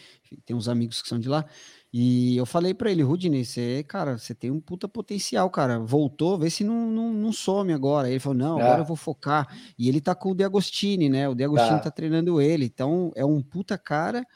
[0.44, 1.44] tem uns amigos que são de lá.
[1.92, 5.78] E eu falei para ele, Rudney, você, cara, você tem um puta potencial, cara.
[5.78, 8.10] Voltou, vê se não, não, não some agora.
[8.10, 8.80] Ele falou, não, agora é.
[8.80, 9.46] eu vou focar.
[9.78, 11.28] E ele tá com o De Agostini, né?
[11.28, 11.84] O De Agostini tá.
[11.84, 12.66] tá treinando ele.
[12.66, 14.26] Então, é um puta cara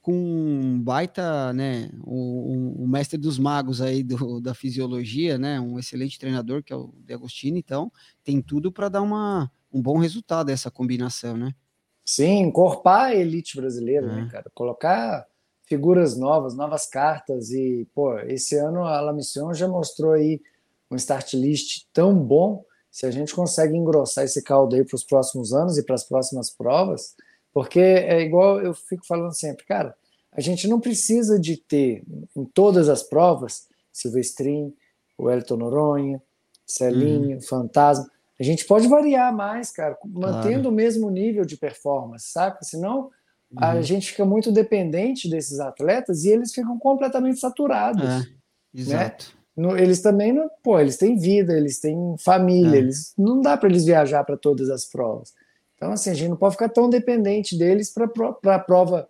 [0.00, 5.60] com um baita, né, o, um, um, mestre dos magos aí do, da fisiologia, né,
[5.60, 7.92] um excelente treinador que é o De Agostini, então
[8.24, 11.52] tem tudo para dar uma, um bom resultado essa combinação, né?
[12.02, 14.24] Sim, encorpar a elite brasileira, né, é.
[14.24, 14.50] né, cara?
[14.54, 15.26] Colocar
[15.70, 20.42] figuras novas, novas cartas e, pô, esse ano a La Mission já mostrou aí
[20.90, 25.04] um start list tão bom, se a gente consegue engrossar esse caldo aí para os
[25.04, 27.14] próximos anos e para as próximas provas,
[27.54, 29.94] porque é igual eu fico falando sempre, cara,
[30.32, 32.02] a gente não precisa de ter
[32.36, 34.74] em todas as provas Silvestrin,
[35.16, 36.20] o Elton Noronha,
[36.66, 37.42] Celinho, uhum.
[37.42, 38.10] Fantasma.
[38.38, 42.64] A gente pode variar mais, cara, mantendo o mesmo nível de performance, saca?
[42.64, 43.10] Senão
[43.52, 43.58] uhum.
[43.64, 48.02] a gente fica muito dependente desses atletas e eles ficam completamente saturados.
[48.02, 48.26] É, né?
[48.74, 49.36] exato.
[49.56, 49.82] Né?
[49.82, 52.78] Eles também não, pô, eles têm vida, eles têm família, é.
[52.78, 55.34] eles não dá para eles viajar para todas as provas.
[55.76, 59.08] Então, assim, a gente não pode ficar tão dependente deles para a prova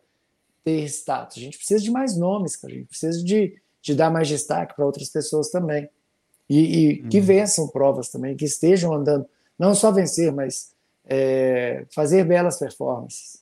[0.64, 1.36] ter status.
[1.36, 2.72] A gente precisa de mais nomes, cara.
[2.72, 5.88] A gente precisa de, de dar mais destaque para outras pessoas também.
[6.49, 7.24] E, e que uhum.
[7.24, 9.26] vençam provas também, que estejam andando,
[9.59, 10.72] não só vencer, mas
[11.07, 13.41] é, fazer belas performances.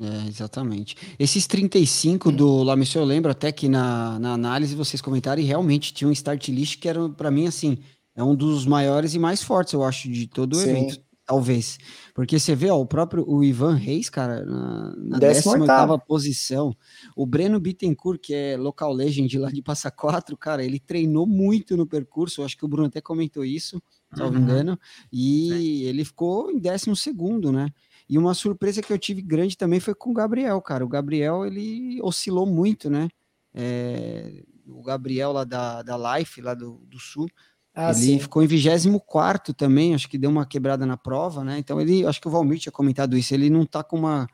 [0.00, 0.96] É, exatamente.
[1.18, 5.44] Esses 35 do La Mission, eu lembro até que na, na análise vocês comentaram e
[5.44, 7.78] realmente tinha um start list que era, para mim, assim,
[8.16, 10.70] é um dos maiores e mais fortes, eu acho, de todo o Sim.
[10.70, 11.04] evento.
[11.26, 11.78] Talvez.
[12.14, 16.76] Porque você vê, ó, o próprio o Ivan Reis, cara, na, na 18 posição.
[17.16, 21.78] O Breno Bittencourt, que é local legend lá de Passa Quatro, cara, ele treinou muito
[21.78, 22.42] no percurso.
[22.42, 23.82] Acho que o Bruno até comentou isso,
[24.12, 24.42] se não me uhum.
[24.42, 24.78] engano.
[25.10, 25.88] E é.
[25.88, 27.70] ele ficou em 12 segundo, né?
[28.08, 30.84] E uma surpresa que eu tive grande também foi com o Gabriel, cara.
[30.84, 33.08] O Gabriel, ele oscilou muito, né?
[33.54, 37.28] É, o Gabriel lá da, da Life, lá do, do Sul,
[37.74, 38.18] ah, ele sim.
[38.20, 41.58] ficou em 24 também, acho que deu uma quebrada na prova, né?
[41.58, 44.28] Então ele, acho que o Valmir tinha comentado isso, ele não tá com uma,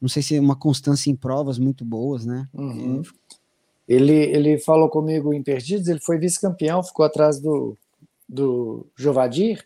[0.00, 2.48] não sei se é uma constância em provas muito boas, né?
[2.52, 3.02] Uhum.
[3.86, 7.76] Ele, ele falou comigo em Perdidos, ele foi vice-campeão, ficou atrás do,
[8.28, 9.64] do Jovadir.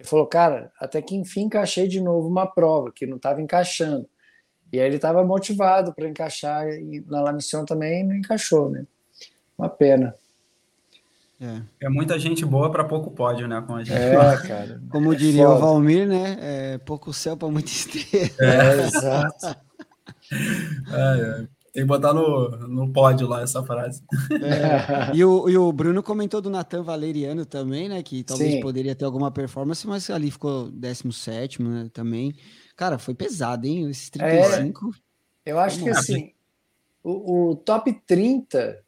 [0.00, 4.08] Ele falou, cara, até que enfim encaixei de novo uma prova que não estava encaixando.
[4.72, 8.86] E aí ele estava motivado para encaixar, e na La Mission também não encaixou, né?
[9.58, 10.14] Uma pena.
[11.38, 11.86] É.
[11.86, 13.62] é muita gente boa para pouco pódio, né?
[13.66, 14.80] Como, é, cara.
[14.90, 15.56] Como diria Foda.
[15.56, 16.38] o Valmir, né?
[16.40, 18.30] É pouco céu para muita estrela.
[18.40, 19.56] É, exato.
[20.92, 21.59] É, é.
[21.72, 24.02] Tem que botar no, no pódio lá essa frase.
[24.30, 25.14] É.
[25.14, 28.02] E, o, e o Bruno comentou do Natan Valeriano também, né?
[28.02, 28.60] Que talvez Sim.
[28.60, 32.34] poderia ter alguma performance, mas ali ficou 17 né, também.
[32.76, 33.88] Cara, foi pesado, hein?
[33.88, 34.90] Esses 35.
[35.44, 36.32] É, eu acho que assim,
[37.02, 38.82] o, o top 30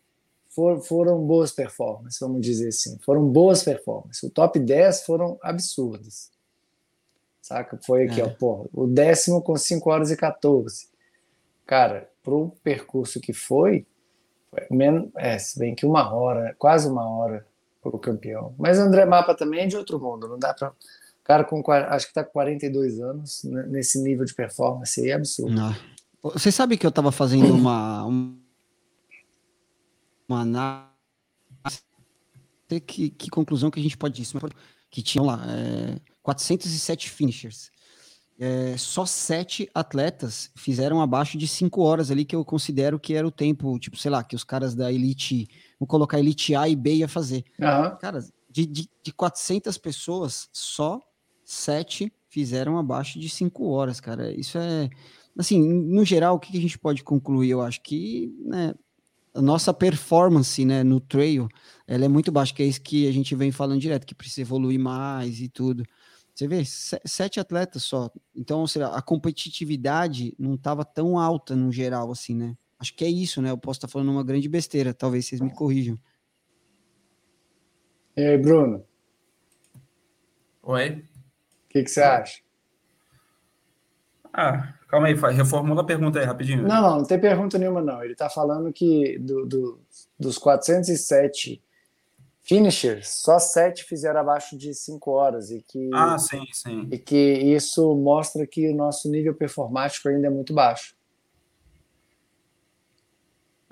[0.49, 2.99] for, foram boas performances, vamos dizer assim.
[3.05, 4.23] Foram boas performances.
[4.23, 6.31] O top 10 foram absurdas.
[7.41, 7.79] Saca?
[7.85, 8.25] Foi aqui, é.
[8.25, 10.89] ó, porra, o décimo com 5 horas e 14.
[11.67, 13.87] Cara, pro percurso que foi,
[14.71, 17.47] menos, é, se bem que uma hora, quase uma hora
[17.81, 18.55] pro campeão.
[18.59, 20.73] Mas André Mapa também é de outro mundo, não dá para
[21.25, 25.15] cara com acho que tá com 42 anos né, nesse nível de performance aí é
[25.15, 25.55] absurdo.
[25.55, 25.75] Não.
[26.23, 28.05] Você sabe que eu estava fazendo uma,
[30.29, 30.93] uma análise.
[32.87, 34.41] Que, que conclusão que a gente pode dizer?
[34.91, 37.71] Que tinham lá é, 407 finishers.
[38.45, 43.25] É, só sete atletas fizeram abaixo de cinco horas ali, que eu considero que era
[43.25, 46.75] o tempo, tipo, sei lá, que os caras da Elite, vou colocar Elite A e
[46.75, 47.45] B ia fazer.
[47.57, 47.97] Uhum.
[48.01, 48.19] Cara,
[48.51, 51.01] de, de, de 400 pessoas, só
[51.45, 54.33] sete fizeram abaixo de cinco horas, cara.
[54.33, 54.91] Isso é.
[55.39, 57.51] Assim, no geral, o que a gente pode concluir?
[57.51, 58.75] Eu acho que né,
[59.33, 61.49] a nossa performance né, no trail
[61.87, 64.41] ela é muito baixa, que é isso que a gente vem falando direto, que precisa
[64.41, 65.85] evoluir mais e tudo.
[66.35, 68.11] Você vê, sete atletas só.
[68.35, 72.57] Então, seja, a competitividade não estava tão alta no geral, assim, né?
[72.79, 73.51] Acho que é isso, né?
[73.51, 75.99] Eu posso estar falando uma grande besteira, talvez vocês me corrijam.
[78.17, 78.85] E aí, Bruno?
[80.63, 81.05] Oi?
[81.65, 82.41] O que, que você acha?
[84.33, 86.63] Ah, calma aí, reformula a pergunta aí rapidinho.
[86.63, 88.03] Não, não, não tem pergunta nenhuma, não.
[88.03, 89.81] Ele está falando que do, do,
[90.19, 91.63] dos 407
[92.53, 96.89] finishers, só sete fizeram abaixo de cinco horas e que ah, sim, sim.
[96.91, 100.95] e que isso mostra que o nosso nível performático ainda é muito baixo.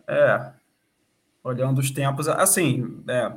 [0.09, 0.53] É,
[1.45, 3.33] olhando os tempos, assim, é,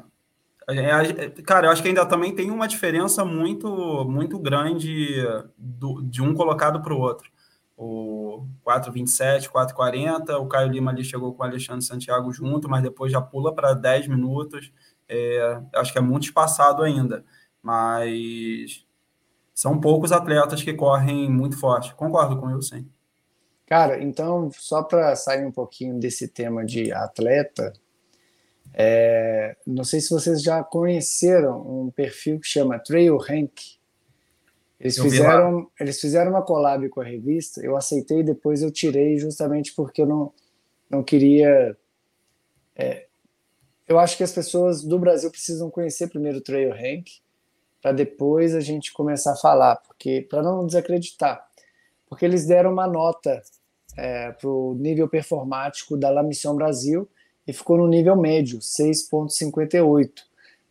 [1.43, 5.21] cara, eu acho que ainda também tem uma diferença muito muito grande
[5.57, 7.31] do, de um colocado para o outro.
[7.75, 13.11] O 4,27, 4,40, o Caio Lima ali chegou com o Alexandre Santiago junto, mas depois
[13.11, 14.71] já pula para 10 minutos.
[15.08, 17.24] É, acho que é muito espaçado ainda,
[17.62, 18.86] mas
[19.54, 21.93] são poucos atletas que correm muito forte.
[21.95, 22.89] Concordo com o sim.
[23.66, 27.74] Cara, então, só para sair um pouquinho desse tema de atleta,
[28.74, 33.51] é, não sei se vocês já conheceram um perfil que chama Trail Rank.
[34.80, 39.74] Eles fizeram, eles fizeram uma collab com a revista, eu aceitei, depois eu tirei justamente
[39.74, 40.34] porque eu não,
[40.89, 41.78] não queria
[42.76, 43.08] é,
[43.88, 47.07] eu acho que as pessoas do Brasil precisam conhecer primeiro o Trail Rank,
[47.81, 51.45] para depois a gente começar a falar, porque para não desacreditar,
[52.07, 53.41] porque eles deram uma nota
[53.97, 57.09] é, para o nível performático da La Mission Brasil
[57.45, 60.09] e ficou no nível médio, 6,58.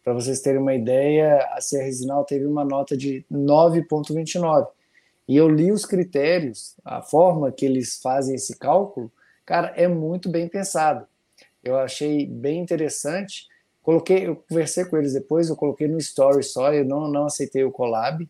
[0.03, 4.69] Para vocês terem uma ideia, a CR Zinal teve uma nota de 9,29.
[5.29, 9.13] E eu li os critérios, a forma que eles fazem esse cálculo,
[9.45, 11.07] cara, é muito bem pensado
[11.63, 13.47] eu achei bem interessante.
[13.83, 17.65] Coloquei, eu conversei com eles depois, eu coloquei no story só, eu não, não aceitei
[17.65, 18.29] o collab,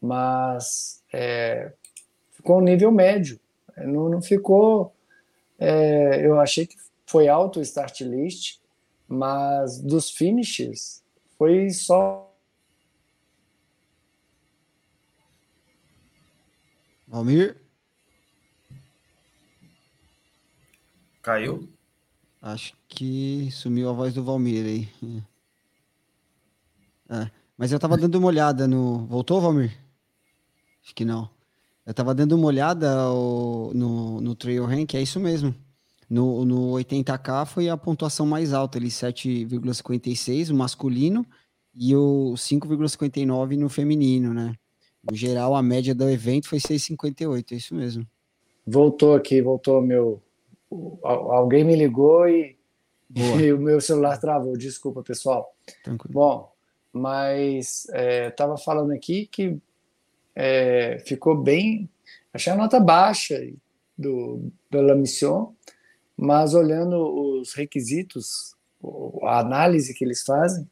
[0.00, 1.72] mas é,
[2.30, 3.40] ficou um nível médio.
[3.76, 4.94] Não, não ficou.
[5.58, 8.58] É, eu achei que foi alto o start list,
[9.08, 11.02] mas dos finishes
[11.38, 12.22] foi só.
[17.10, 17.56] Almir?
[21.22, 21.75] Caiu?
[22.46, 24.88] Acho que sumiu a voz do Valmir aí.
[27.10, 27.28] É.
[27.58, 29.04] Mas eu tava dando uma olhada no.
[29.06, 29.76] Voltou, Valmir?
[30.80, 31.28] Acho que não.
[31.84, 32.88] Eu tava dando uma olhada
[33.74, 35.52] no, no Trail Rank, é isso mesmo.
[36.08, 41.26] No, no 80K foi a pontuação mais alta, ali 7,56 o masculino
[41.74, 44.54] e o 5,59 no feminino, né?
[45.02, 48.06] No geral, a média do evento foi 6,58, é isso mesmo.
[48.64, 50.22] Voltou aqui, voltou meu
[51.02, 52.56] alguém me ligou e,
[53.14, 54.56] e, o meu celular travou.
[54.56, 55.54] Desculpa, pessoal.
[55.82, 56.12] Tranquilo.
[56.12, 56.52] Bom,
[56.92, 57.86] mas
[58.28, 59.58] estava é, falando aqui que
[60.34, 61.88] é, ficou bem.
[62.32, 63.40] Achei a nota baixa
[63.96, 65.52] do, da Mission,
[66.16, 66.96] mas olhando
[67.40, 68.54] os requisitos,
[69.22, 70.68] a análise que eles fazem,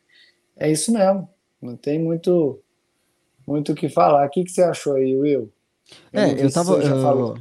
[0.56, 1.28] é isso mesmo.
[1.60, 2.60] Não tem muito
[3.46, 4.26] muito o que falar.
[4.26, 5.52] O que, que você achou aí, Will?
[6.12, 7.34] Eu é, eu estava.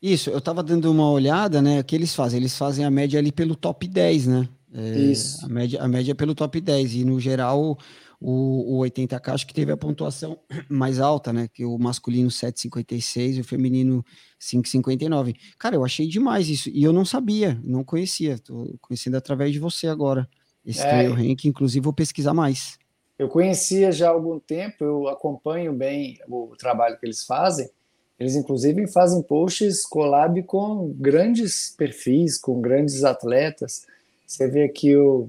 [0.00, 1.80] Isso, eu estava dando uma olhada, né?
[1.80, 2.38] O que eles fazem?
[2.38, 4.48] Eles fazem a média ali pelo top 10, né?
[4.72, 5.44] É, Isso.
[5.44, 6.96] A média, a média é pelo top 10.
[6.96, 7.78] E no geral,
[8.20, 10.38] o, o 80K acho que teve a pontuação
[10.68, 11.48] mais alta, né?
[11.52, 14.04] Que o masculino 7,56 e o feminino
[14.40, 15.34] 5,59.
[15.58, 16.68] Cara, eu achei demais isso.
[16.68, 18.38] E eu não sabia, não conhecia.
[18.38, 20.28] Tô conhecendo através de você agora.
[20.64, 22.78] Esse é, trail rank, inclusive, vou pesquisar mais.
[23.18, 27.70] Eu conhecia já há algum tempo, eu acompanho bem o trabalho que eles fazem.
[28.18, 33.86] Eles, inclusive, fazem posts collab com grandes perfis, com grandes atletas.
[34.26, 35.28] Você vê aqui o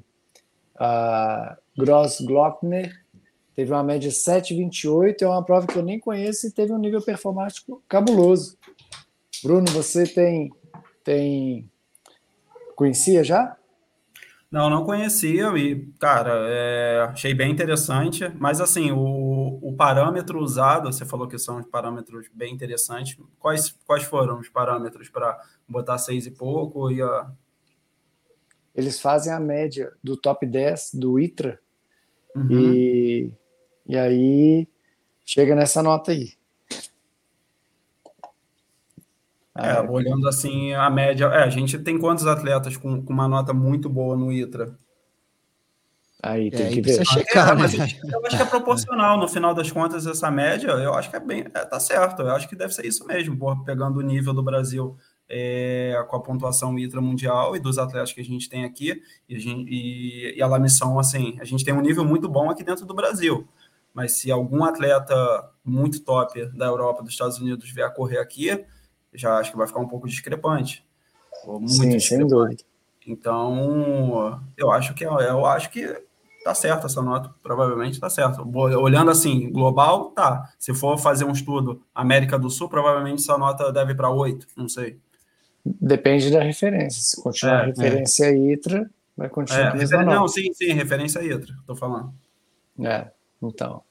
[1.78, 2.96] Gross Glockner,
[3.56, 7.02] teve uma média 7,28, é uma prova que eu nem conheço e teve um nível
[7.02, 8.58] performático cabuloso.
[9.44, 10.52] Bruno, você tem,
[11.04, 11.70] tem
[12.76, 13.57] conhecia já?
[14.50, 20.92] Não, não conhecia e, cara, é, achei bem interessante, mas assim, o, o parâmetro usado,
[20.92, 25.38] você falou que são parâmetros bem interessantes, quais, quais foram os parâmetros para
[25.68, 27.30] botar seis e pouco e a...
[28.74, 31.60] Eles fazem a média do top 10 do ITRA
[32.34, 32.48] uhum.
[32.50, 33.34] e,
[33.86, 34.68] e aí
[35.26, 36.38] chega nessa nota aí.
[39.58, 43.54] É, olhando assim a média, é, a gente tem quantos atletas com, com uma nota
[43.54, 44.78] muito boa no ITRA?
[46.22, 47.06] Aí tem é, que ver.
[47.06, 47.88] Checar, é, né?
[48.12, 51.20] Eu acho que é proporcional, no final das contas, essa média, eu acho que é
[51.20, 52.22] bem, é, tá certo.
[52.22, 54.98] Eu acho que deve ser isso mesmo, por, pegando o nível do Brasil
[55.30, 59.36] é, com a pontuação ITRA mundial e dos atletas que a gente tem aqui, e
[59.36, 62.50] a, gente, e, e a La Missão, assim, a gente tem um nível muito bom
[62.50, 63.48] aqui dentro do Brasil.
[63.94, 65.16] Mas se algum atleta
[65.64, 68.66] muito top da Europa, dos Estados Unidos, vier a correr aqui,
[69.20, 70.86] já acho que vai ficar um pouco discrepante.
[71.46, 72.08] Muito Sim, discrepante.
[72.08, 72.64] sem dúvida.
[73.06, 76.06] Então, eu acho que eu acho que
[76.44, 78.48] tá certo essa nota, provavelmente tá certo.
[78.56, 80.50] Olhando assim, global, tá.
[80.58, 84.70] Se for fazer um estudo América do Sul, provavelmente essa nota deve para 8, não
[84.70, 84.98] sei.
[85.66, 87.02] Depende da referência.
[87.02, 88.38] Se continuar é, a referência é.
[88.38, 90.06] ITRA, vai continuar é, nota.
[90.06, 92.14] Não, sim, sim, referência ITRA, tô falando.
[92.82, 93.08] É,
[93.42, 93.82] então.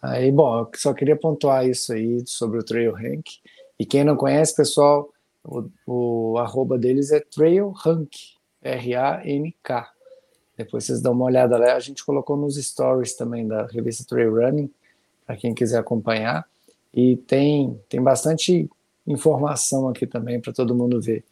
[0.00, 3.26] Aí, bom, eu só queria pontuar isso aí sobre o Trail Rank.
[3.78, 5.08] E quem não conhece, pessoal,
[5.44, 8.10] o, o arroba deles é Trail Rank,
[8.62, 9.90] R-A-N-K.
[10.56, 11.74] Depois vocês dão uma olhada lá.
[11.74, 14.70] A gente colocou nos stories também da revista Trail Running,
[15.24, 16.44] para quem quiser acompanhar.
[16.92, 18.68] E tem, tem bastante
[19.06, 21.24] informação aqui também para todo mundo ver.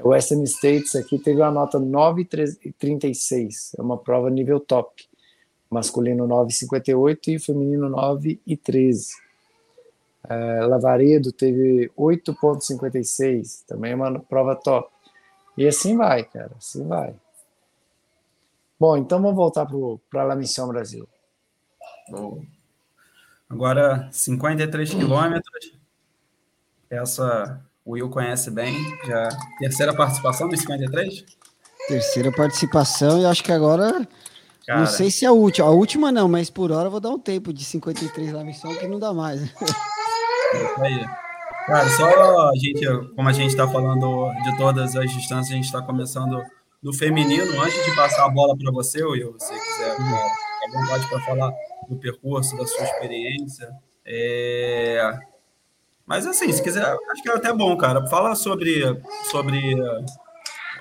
[0.00, 5.08] O Western States aqui teve uma nota 9,36, é uma prova nível top.
[5.70, 9.08] Masculino 9,58 e feminino 9,13.
[10.28, 14.90] É, Lavaredo teve 8,56, também é uma prova top.
[15.56, 17.14] E assim vai, cara, assim vai.
[18.78, 19.66] Bom, então vamos voltar
[20.10, 21.08] para a La Missão Brasil.
[22.10, 22.42] Bom.
[23.48, 25.72] Agora, 53 quilômetros.
[26.90, 28.74] Essa o Will conhece bem.
[29.06, 31.24] Já terceira participação dos 53?
[31.88, 34.06] Terceira participação, e acho que agora.
[34.66, 35.66] Cara, não sei se é a última.
[35.66, 38.74] A última não, mas por hora eu vou dar um tempo de 53 La Missão
[38.76, 39.40] que não dá mais.
[40.54, 41.04] É isso aí.
[41.66, 45.66] Cara, só a gente, como a gente está falando de todas as distâncias, a gente
[45.66, 46.42] está começando
[46.82, 50.80] do feminino, antes de passar a bola para você, Will, se você quiser, ficar à
[50.80, 51.52] vontade para falar
[51.88, 53.68] do percurso, da sua experiência.
[54.06, 55.18] É...
[56.06, 58.06] Mas assim, se quiser, acho que é até bom, cara.
[58.08, 58.82] Fala sobre,
[59.30, 59.74] sobre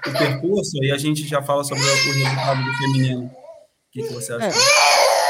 [0.05, 3.26] o percurso e a gente já fala sobre o resultado do feminino.
[3.26, 3.32] O
[3.91, 4.57] que, que você acha?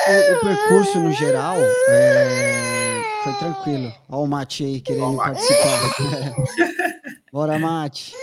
[0.07, 1.57] É, o, o, percurso, no geral,
[1.89, 2.86] é...
[3.27, 3.93] foi tranquilo.
[4.07, 6.35] Olha o Mate aí querendo participar.
[7.31, 8.13] Bora, Mate.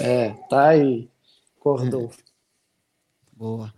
[0.00, 1.08] É, tá aí.
[1.58, 2.10] Acordou.
[3.36, 3.72] Boa.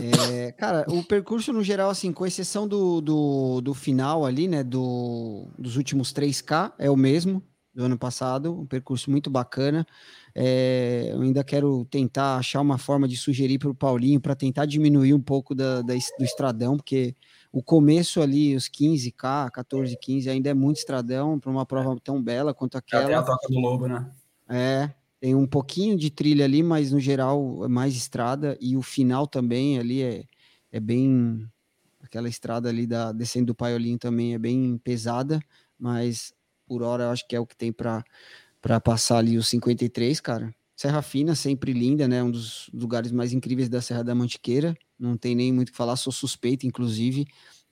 [0.00, 4.62] É, cara, o percurso no geral, assim, com exceção do, do, do final ali, né,
[4.62, 7.42] do, dos últimos 3K, é o mesmo
[7.74, 9.84] do ano passado, um percurso muito bacana.
[10.34, 14.64] É, eu ainda quero tentar achar uma forma de sugerir para o Paulinho para tentar
[14.66, 17.16] diminuir um pouco da, da, do estradão, porque
[17.54, 22.20] o começo ali, os 15K, 14, 15, ainda é muito estradão para uma prova tão
[22.20, 23.02] bela quanto aquela.
[23.02, 24.10] É até a toca do lobo, né?
[24.48, 24.90] É,
[25.20, 29.28] tem um pouquinho de trilha ali, mas no geral é mais estrada e o final
[29.28, 30.24] também ali é,
[30.72, 31.48] é bem
[32.02, 35.40] aquela estrada ali da descendo do Paiolinho também é bem pesada,
[35.78, 36.34] mas
[36.66, 38.02] por hora eu acho que é o que tem para
[38.60, 40.52] para passar ali os 53, cara.
[40.76, 42.22] Serra Fina, sempre linda, né?
[42.22, 44.76] Um dos lugares mais incríveis da Serra da Mantiqueira.
[44.98, 47.26] Não tem nem muito o que falar, sou suspeito, inclusive.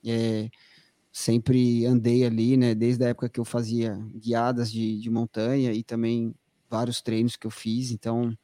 [0.05, 0.49] É,
[1.11, 2.73] sempre andei ali, né?
[2.73, 6.33] Desde a época que eu fazia guiadas de, de montanha e também
[6.69, 8.35] vários treinos que eu fiz, então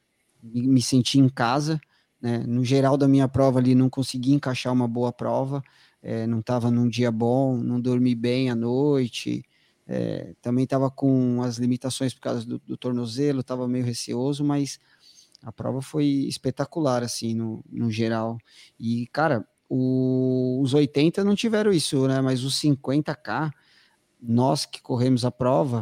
[0.44, 1.80] me senti em casa.
[2.22, 2.40] Né?
[2.46, 5.64] No geral da minha prova ali, não consegui encaixar uma boa prova,
[6.02, 9.44] é, não estava num dia bom, não dormi bem à noite,
[9.92, 14.80] é, também estava com as limitações por causa do, do tornozelo, estava meio receoso, mas
[15.42, 18.38] a prova foi espetacular, assim, no, no geral.
[18.80, 22.22] E, cara, o, os 80 não tiveram isso, né?
[22.22, 23.52] Mas os 50K,
[24.22, 25.82] nós que corremos a prova,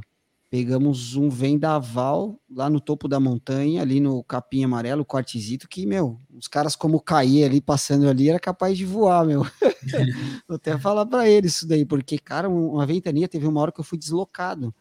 [0.50, 6.22] Pegamos um vendaval lá no topo da montanha, ali no capim amarelo, quartzito, que, meu,
[6.34, 9.44] os caras como cair ali, passando ali, era capaz de voar, meu.
[10.48, 13.80] Vou até falar para eles isso daí, porque, cara, uma ventania, teve uma hora que
[13.82, 14.74] eu fui deslocado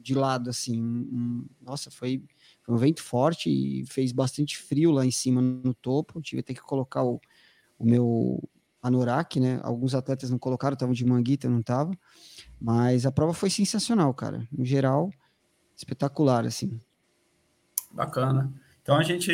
[0.00, 0.80] de lado, assim.
[0.80, 2.22] Um, nossa, foi,
[2.62, 6.20] foi um vento forte e fez bastante frio lá em cima no topo.
[6.22, 7.20] Tive que colocar o,
[7.78, 8.42] o meu
[8.82, 9.60] anorak, né?
[9.62, 11.92] Alguns atletas não colocaram, estavam de manguita, não tava.
[12.60, 14.46] Mas a prova foi sensacional, cara.
[14.50, 15.10] No geral,
[15.76, 16.80] espetacular, assim.
[17.90, 18.52] Bacana.
[18.82, 19.30] Então a gente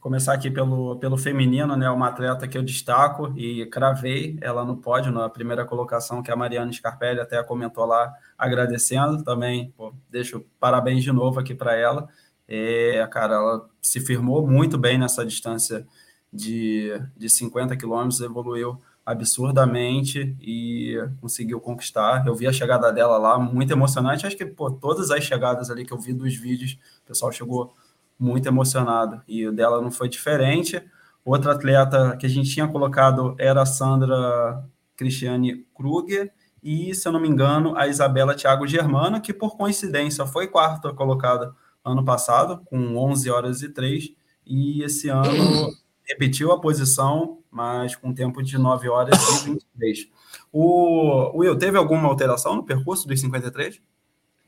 [0.00, 1.88] começar aqui pelo, pelo feminino, né?
[1.88, 6.34] Uma atleta que eu destaco e cravei ela no pódio na primeira colocação, que é
[6.34, 9.72] a Mariana Scarpelli até comentou lá, agradecendo também.
[9.76, 12.08] Pô, deixo parabéns de novo aqui para ela.
[12.46, 15.86] É, cara, ela se firmou muito bem nessa distância
[16.32, 22.26] de, de 50 quilômetros, evoluiu absurdamente e conseguiu conquistar.
[22.26, 24.26] Eu vi a chegada dela lá, muito emocionante.
[24.26, 27.72] Acho que pô, todas as chegadas ali que eu vi dos vídeos, o pessoal chegou
[28.18, 29.22] muito emocionado.
[29.26, 30.82] E o dela não foi diferente.
[31.24, 34.62] Outra atleta que a gente tinha colocado era a Sandra
[34.94, 36.30] Cristiane Kruger
[36.62, 40.92] e, se eu não me engano, a Isabela Thiago Germana, que por coincidência foi quarta
[40.92, 44.10] colocada ano passado, com 11 horas e 3,
[44.44, 45.72] e esse ano
[46.08, 50.08] repetiu a posição, mas com tempo de 9 horas e 23.
[50.52, 53.80] O Will, teve alguma alteração no percurso dos 53?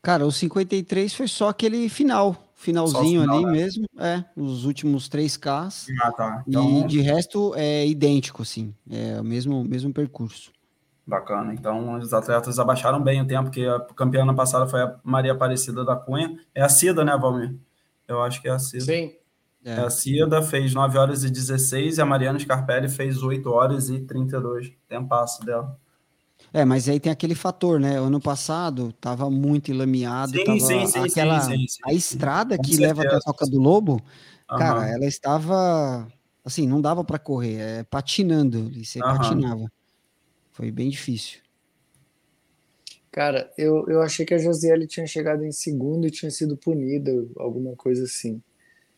[0.02, 3.52] Cara, o 53 foi só aquele final, finalzinho final, ali né?
[3.52, 5.88] mesmo, é, os últimos 3Ks.
[6.00, 6.42] Ah, tá.
[6.48, 6.80] Então...
[6.80, 10.50] E de resto é idêntico, assim, é o mesmo, mesmo percurso.
[11.06, 11.52] Bacana.
[11.52, 15.84] Então, os atletas abaixaram bem o tempo, que a campeã passada foi a Maria Aparecida
[15.84, 16.38] da Cunha.
[16.54, 17.56] É a Cida, né, Valmir?
[18.06, 18.84] Eu acho que é a Cida.
[18.84, 19.12] Sim.
[19.64, 19.74] É.
[19.74, 24.00] A Cida fez 9 horas e 16 e a Mariana Scarpelli fez 8 horas e
[24.00, 24.72] 32.
[24.88, 25.78] Tempasso dela.
[26.52, 27.98] É, mas aí tem aquele fator, né?
[27.98, 30.32] Ano passado tava muito enlameado.
[30.32, 31.78] Sim, tava sim, sim, aquela, sim, sim, sim.
[31.84, 32.88] A estrada Com que certeza.
[32.88, 33.92] leva até a Toca do Lobo,
[34.50, 34.58] uhum.
[34.58, 36.08] cara, ela estava.
[36.42, 39.16] Assim, não dava para correr, é, patinando, e você uhum.
[39.16, 39.72] patinava.
[40.50, 41.40] Foi bem difícil.
[43.12, 47.12] Cara, eu, eu achei que a Josiele tinha chegado em segundo e tinha sido punida,
[47.36, 48.40] alguma coisa assim.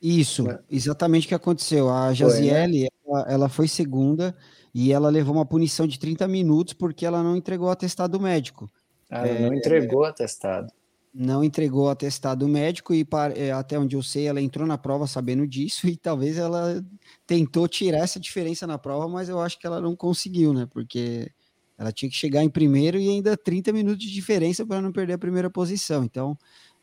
[0.02, 1.88] Isso, exatamente o que aconteceu.
[1.88, 2.88] A né?
[3.06, 4.34] ela, ela foi segunda
[4.74, 8.68] e ela levou uma punição de 30 minutos porque ela não entregou o atestado médico.
[9.08, 10.72] Ah, ela é, não entregou o atestado.
[11.14, 15.06] Não entregou o atestado médico e é, até onde eu sei, ela entrou na prova
[15.06, 16.84] sabendo disso e talvez ela
[17.24, 20.66] tentou tirar essa diferença na prova, mas eu acho que ela não conseguiu, né?
[20.68, 21.30] Porque
[21.78, 25.14] ela tinha que chegar em primeiro e ainda 30 minutos de diferença para não perder
[25.14, 26.02] a primeira posição.
[26.04, 26.36] Então,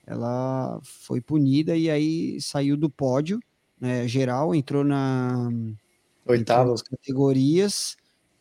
[0.10, 3.40] ela foi punida e aí saiu do pódio
[3.80, 5.50] né, geral, entrou na
[6.26, 6.74] Oitava.
[6.90, 7.96] categorias,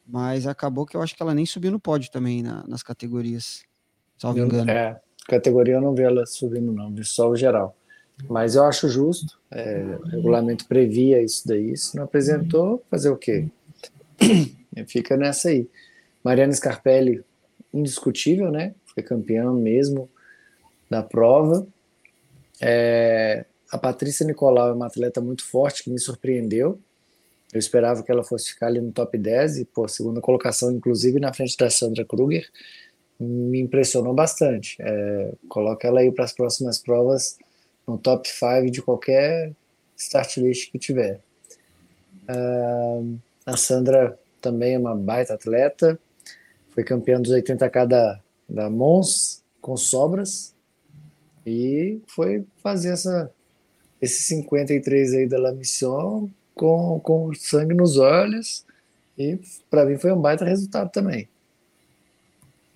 [0.06, 3.62] mas acabou que eu acho que ela nem subiu no pódio também na, nas categorias,
[4.16, 4.70] salvo engano.
[4.70, 4.98] É,
[5.28, 7.76] categoria eu não vi ela subindo não, vi só o geral.
[8.28, 13.16] Mas eu acho justo, é, o regulamento previa isso daí, se não apresentou, fazer o
[13.16, 13.46] quê?
[14.88, 15.68] Fica nessa aí.
[16.24, 17.22] Mariana Scarpelli,
[17.72, 18.74] indiscutível, né?
[18.86, 20.08] Foi campeã mesmo
[20.88, 21.66] da prova.
[22.60, 26.78] É, a Patrícia Nicolau é uma atleta muito forte que me surpreendeu.
[27.52, 31.18] Eu esperava que ela fosse ficar ali no top 10 e, pô, segunda colocação, inclusive
[31.18, 32.46] na frente da Sandra Kruger,
[33.18, 34.76] me impressionou bastante.
[34.80, 37.38] É, coloca ela aí para as próximas provas
[37.86, 39.52] no top 5 de qualquer
[39.96, 41.20] start list que tiver.
[42.28, 45.98] Uh, a Sandra também é uma baita atleta,
[46.70, 50.54] foi campeã dos 80K da, da Mons com sobras
[51.48, 53.30] e foi fazer essa,
[54.00, 58.64] esse 53 aí da La Mission com, com sangue nos olhos.
[59.16, 59.38] E
[59.70, 61.28] para mim foi um baita resultado também.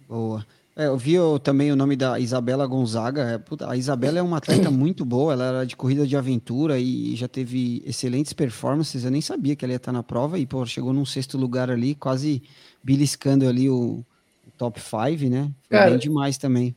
[0.09, 0.45] Boa.
[0.75, 3.23] É, eu vi também o nome da Isabela Gonzaga.
[3.23, 6.79] É, puta, a Isabela é uma atleta muito boa, ela era de corrida de aventura
[6.79, 9.05] e já teve excelentes performances.
[9.05, 11.71] Eu nem sabia que ela ia estar na prova e pô, chegou num sexto lugar
[11.71, 12.43] ali, quase
[12.83, 14.05] beliscando ali o,
[14.47, 15.51] o top 5, né?
[15.69, 16.75] Foi Cara, bem demais também.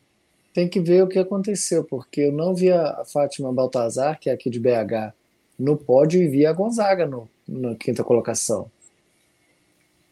[0.55, 4.33] Tem que ver o que aconteceu, porque eu não vi a Fátima Baltazar, que é
[4.33, 5.13] aqui de BH,
[5.59, 8.71] no pódio e vi a Gonzaga no, na quinta colocação.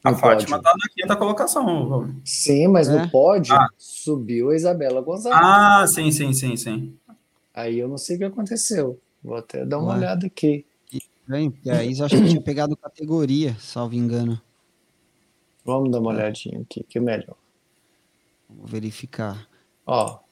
[0.04, 2.14] A Fátima está na quinta colocação.
[2.26, 3.02] Sim, mas é.
[3.02, 3.70] no pódio ah.
[3.78, 5.38] subiu a Isabela Gonzaga.
[5.42, 6.94] Ah, sim, sim, sim, sim.
[7.54, 9.00] Aí eu não sei o que aconteceu.
[9.24, 9.98] Vou até dar uma Ué.
[10.00, 10.66] olhada aqui.
[11.26, 14.42] Bem, a Isa acho que tinha pegado categoria, salvo engano.
[15.64, 17.38] Vamos dar uma olhadinha aqui, que é melhor.
[18.50, 19.48] Vamos verificar.
[19.86, 20.23] Ó,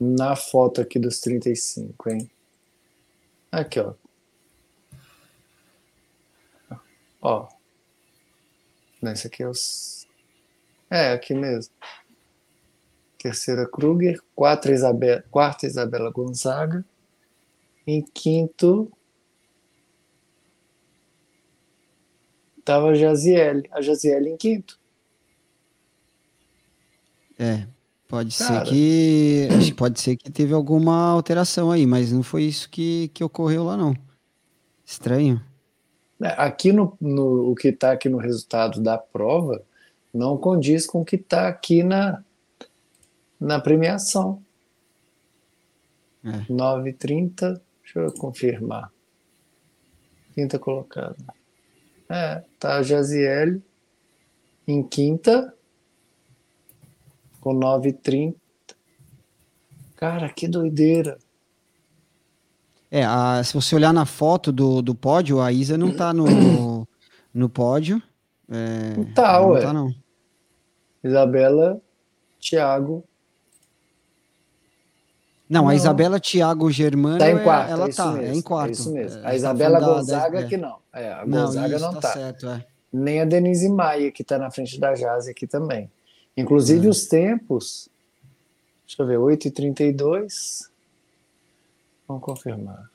[0.00, 2.30] na foto aqui dos 35, hein?
[3.52, 3.94] Aqui, ó.
[7.20, 7.48] Ó.
[9.02, 10.08] Esse aqui é os.
[10.88, 11.74] É, aqui mesmo.
[13.18, 16.84] Terceira Kruger, quarta Isabela, quarta Isabela Gonzaga.
[17.86, 18.90] Em quinto
[22.58, 23.68] estava a Jaziele.
[23.70, 24.78] A Jaziele em quinto.
[27.38, 27.66] É,
[28.10, 28.66] pode Cara.
[28.66, 29.48] ser que.
[29.76, 33.76] Pode ser que teve alguma alteração aí, mas não foi isso que, que ocorreu lá,
[33.76, 33.94] não.
[34.84, 35.40] Estranho.
[36.20, 39.62] É, aqui no, no o que está aqui no resultado da prova
[40.12, 42.22] não condiz com o que está aqui na,
[43.38, 44.42] na premiação.
[46.24, 46.52] É.
[46.52, 48.92] 9h30, deixa eu confirmar.
[50.34, 51.16] Quinta colocada.
[52.08, 53.62] É, tá a Jaziele
[54.66, 55.54] em quinta
[57.40, 58.34] com 9h30.
[59.96, 61.18] Cara, que doideira.
[62.90, 66.26] É, a, se você olhar na foto do, do pódio, a Isa não tá no,
[67.32, 68.02] no pódio.
[68.50, 69.60] É, não tá, não ué.
[69.60, 69.94] Tá, não.
[71.04, 71.80] Isabela,
[72.40, 73.04] Thiago.
[75.48, 77.18] Não, a Isabela Thiago Germano.
[77.18, 78.68] Tá em quarto, é, ela é tá, mesmo, é em quarto.
[78.68, 79.18] É isso mesmo.
[79.18, 80.76] É, a tá Isabela Gonzaga da- que não.
[80.92, 82.12] É, a Não, Gonzaga isso, não tá tá.
[82.12, 82.66] certo, é.
[82.92, 85.90] Nem a Denise Maia, que tá na frente da Jazz aqui também.
[86.40, 86.90] Inclusive Uhum.
[86.90, 87.88] os tempos.
[88.86, 90.68] Deixa eu ver, 8h32.
[92.08, 92.90] Vamos confirmar.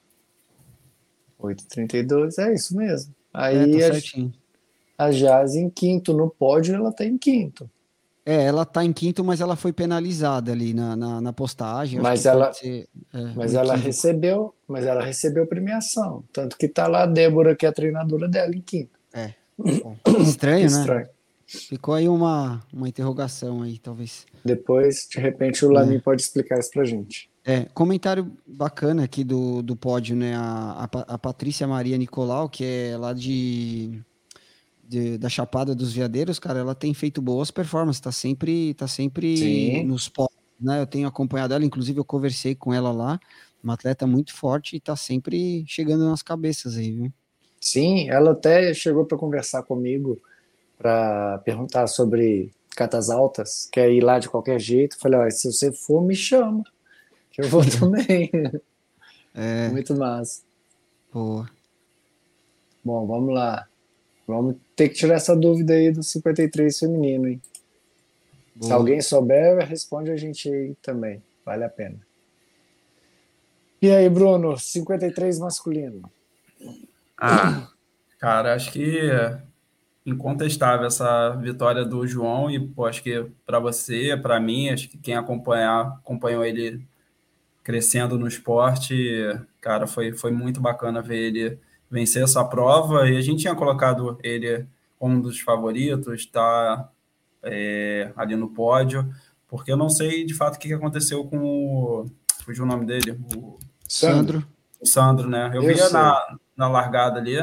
[1.42, 3.14] 8h32, é isso mesmo.
[3.34, 3.98] Aí é, tá
[4.98, 7.70] a, a Jazz em quinto no pódio, ela tá em quinto.
[8.26, 12.00] É, ela tá em quinto, mas ela foi penalizada ali na, na, na postagem.
[12.00, 16.24] Mas ela- ser, é, Mas ela recebeu, mas ela recebeu premiação.
[16.34, 18.98] Tanto que tá lá a Débora, que é a treinadora dela, em quinto.
[19.58, 20.80] Bom, Estranho, né?
[20.80, 21.08] Estranho.
[21.48, 24.26] Ficou aí uma, uma interrogação aí, talvez.
[24.44, 25.74] Depois, de repente, o É.
[25.74, 27.30] Lami pode explicar isso pra gente.
[27.44, 30.36] É, comentário bacana aqui do, do pódio, né?
[30.36, 34.02] A, a, a Patrícia Maria Nicolau, que é lá de,
[34.88, 39.38] de- da Chapada dos Veadeiros, cara, ela tem feito boas performances, tá sempre, tá sempre
[39.38, 39.84] Sim.
[39.84, 40.82] nos pódios, né?
[40.82, 43.20] Eu tenho acompanhado ela, inclusive eu conversei com ela lá,
[43.64, 47.14] uma atleta muito forte e tá sempre chegando nas cabeças aí, viu?
[47.62, 50.20] Sim, ela até chegou para conversar comigo
[50.78, 55.00] para perguntar sobre catas altas, quer ir lá de qualquer jeito.
[55.00, 56.64] Falei, olha, se você for, me chama,
[57.32, 58.30] que eu vou também.
[59.34, 60.42] É, Muito massa.
[61.14, 61.50] boa.
[62.84, 63.68] Bom, vamos lá.
[64.28, 67.42] Vamos ter que tirar essa dúvida aí do 53 feminino, hein?
[68.54, 68.74] Se boa.
[68.76, 71.22] alguém souber, responde a gente aí também.
[71.46, 72.00] Vale a pena.
[73.82, 76.10] E aí, Bruno, 53 masculino.
[77.18, 77.70] Ah,
[78.20, 79.42] cara, acho que é
[80.06, 84.98] incontestável essa vitória do João e pô, acho que para você, para mim, acho que
[84.98, 86.86] quem acompanhar, acompanhou ele
[87.64, 88.96] crescendo no esporte,
[89.60, 91.60] cara, foi, foi muito bacana ver ele
[91.90, 94.68] vencer essa prova e a gente tinha colocado ele
[95.00, 96.90] como um dos favoritos, tá
[97.42, 99.12] é, ali no pódio,
[99.48, 102.06] porque eu não sei de fato o que que aconteceu com o,
[102.44, 103.58] fugiu o nome dele, o
[103.88, 104.46] Sandro.
[104.80, 105.50] o Sandro, né?
[105.54, 105.94] Eu, Eu via sei.
[105.94, 107.38] na, na largada ali,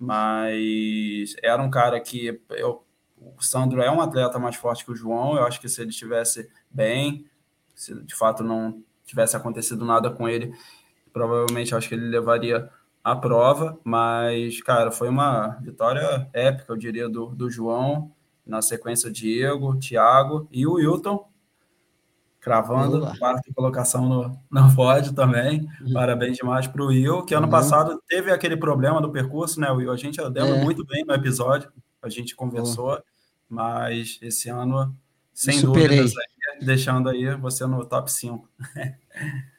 [0.00, 2.82] mas era um cara que eu,
[3.18, 5.36] o Sandro é um atleta mais forte que o João.
[5.36, 7.26] Eu acho que se ele estivesse bem,
[7.74, 10.54] se de fato não tivesse acontecido nada com ele,
[11.12, 12.70] provavelmente acho que ele levaria
[13.04, 13.78] a prova.
[13.84, 18.10] Mas, cara, foi uma vitória épica, eu diria, do, do João.
[18.46, 21.28] Na sequência, o Diego, o Thiago e o Wilton,
[22.40, 23.16] cravando Boa.
[23.18, 25.68] quarta colocação no, no pódio também.
[25.80, 25.92] Uhum.
[25.92, 27.62] Parabéns demais para o Will, que ano Valeu.
[27.68, 29.92] passado teve aquele problema do percurso, né, Will?
[29.92, 30.64] A gente lembra É.
[30.64, 31.70] muito bem no episódio,
[32.02, 32.98] a gente conversou,
[33.48, 34.94] mas esse ano,
[35.34, 35.98] sem Superei.
[35.98, 38.48] dúvidas, aí, deixando aí você no top 5.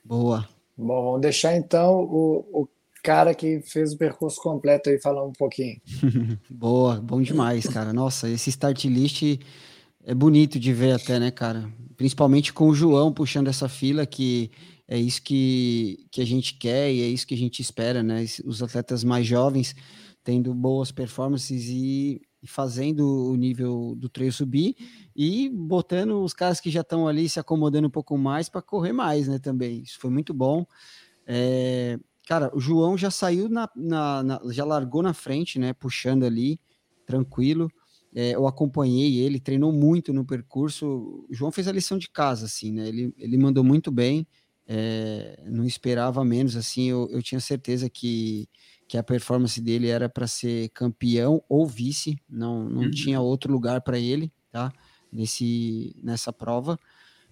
[0.03, 0.47] Boa.
[0.77, 2.67] Bom, vamos deixar então o, o
[3.03, 5.79] cara que fez o percurso completo aí falar um pouquinho.
[6.49, 7.93] Boa, bom demais, cara.
[7.93, 9.21] Nossa, esse start list
[10.05, 11.71] é bonito de ver até, né, cara?
[11.95, 14.51] Principalmente com o João puxando essa fila, que
[14.87, 18.25] é isso que, que a gente quer e é isso que a gente espera, né?
[18.45, 19.75] Os atletas mais jovens
[20.23, 24.75] tendo boas performances e, e fazendo o nível do treino subir
[25.15, 28.93] e botando os caras que já estão ali se acomodando um pouco mais para correr
[28.93, 29.39] mais, né?
[29.39, 29.81] Também.
[29.81, 30.65] Isso foi muito bom.
[31.25, 35.73] É, cara, o João já saiu na, na- na- já largou na frente, né?
[35.73, 36.59] Puxando ali,
[37.05, 37.71] tranquilo.
[38.13, 40.85] É, eu acompanhei ele, treinou muito no percurso.
[41.29, 42.87] O João fez a lição de casa, assim, né?
[42.87, 44.27] Ele, ele mandou muito bem.
[44.67, 46.89] é, não esperava menos, assim.
[46.89, 48.47] Eu, eu tinha certeza que,
[48.87, 52.15] que a performance dele era para ser campeão ou vice.
[52.29, 52.91] Não, não Uhum.
[52.91, 54.71] tinha outro lugar para ele, tá?
[55.11, 56.79] Nesse, nessa prova.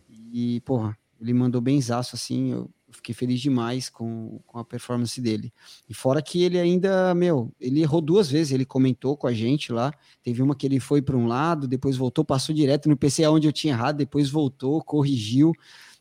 [0.07, 2.51] E, porra, ele mandou benzaço, assim.
[2.51, 5.53] Eu, fiquei feliz demais com, com a performance dele.
[5.87, 9.71] E fora que ele ainda, meu, ele errou duas vezes, ele comentou com a gente
[9.71, 9.93] lá.
[10.23, 13.47] Teve uma que ele foi para um lado, depois voltou, passou direto no PC onde
[13.47, 15.51] eu tinha errado, depois voltou, corrigiu.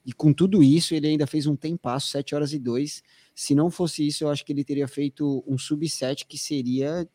[0.04, 3.02] E com tudo isso, ele ainda fez um tempasso, 7 horas e 2.
[3.34, 7.06] Se não fosse isso, eu acho que ele teria feito um sub-7 que seria.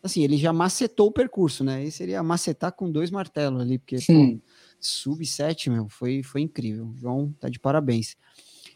[0.00, 1.82] Assim, ele já macetou o percurso, né?
[1.82, 4.40] Ele seria macetar com dois martelos ali, porque pô, Hum.
[4.80, 6.92] sub-7, meu, foi, foi incrível.
[6.96, 8.16] João tá de parabéns.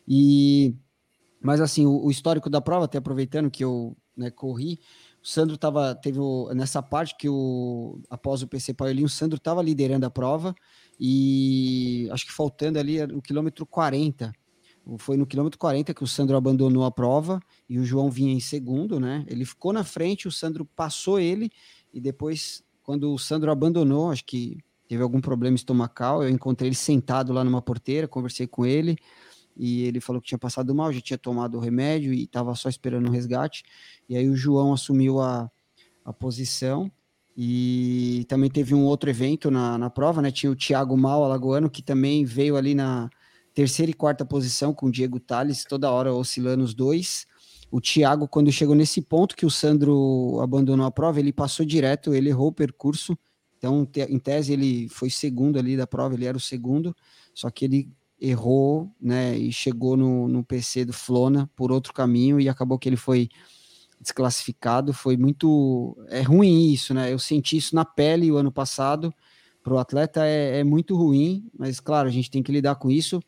[0.06, 0.74] E,
[1.40, 4.78] mas assim, o, o histórico da prova, até aproveitando que eu né, corri,
[5.22, 9.36] o Sandro tava, teve o, nessa parte que o, após o PC Paiolinho, o Sandro
[9.36, 10.54] estava liderando a prova
[10.98, 14.32] e acho que faltando ali o quilômetro 40,
[14.98, 18.40] foi no quilômetro 40 que o Sandro abandonou a prova e o João vinha em
[18.40, 19.24] segundo, né?
[19.28, 21.50] Ele ficou na frente, o Sandro passou ele
[21.94, 24.58] e depois, quando o Sandro abandonou, acho que
[24.88, 28.98] teve algum problema estomacal, eu encontrei ele sentado lá numa porteira, conversei com ele
[29.56, 32.68] e ele falou que tinha passado mal, já tinha tomado o remédio e estava só
[32.68, 33.62] esperando o resgate.
[34.08, 35.50] E aí o João assumiu a,
[36.04, 36.90] a posição
[37.36, 40.30] e também teve um outro evento na, na prova, né?
[40.30, 43.10] Tinha o Thiago Mal Alagoano, que também veio ali na,
[43.54, 47.26] terceira e quarta posição com o Diego Tales, toda hora oscilando os dois.
[47.70, 52.14] O Thiago, quando chegou nesse ponto que o Sandro abandonou a prova, ele passou direto,
[52.14, 53.16] ele errou o percurso.
[53.56, 56.94] Então, em tese, ele foi segundo ali da prova, ele era o segundo,
[57.32, 57.88] só que ele
[58.22, 62.88] errou, né, e chegou no, no PC do Flona por outro caminho e acabou que
[62.88, 63.28] ele foi
[64.00, 64.92] desclassificado.
[64.92, 65.96] Foi muito.
[66.08, 67.12] É ruim isso, né?
[67.12, 69.12] Eu senti isso na pele o ano passado.
[69.62, 72.90] Para o atleta é, é muito ruim, mas claro, a gente tem que lidar com
[72.90, 73.20] isso.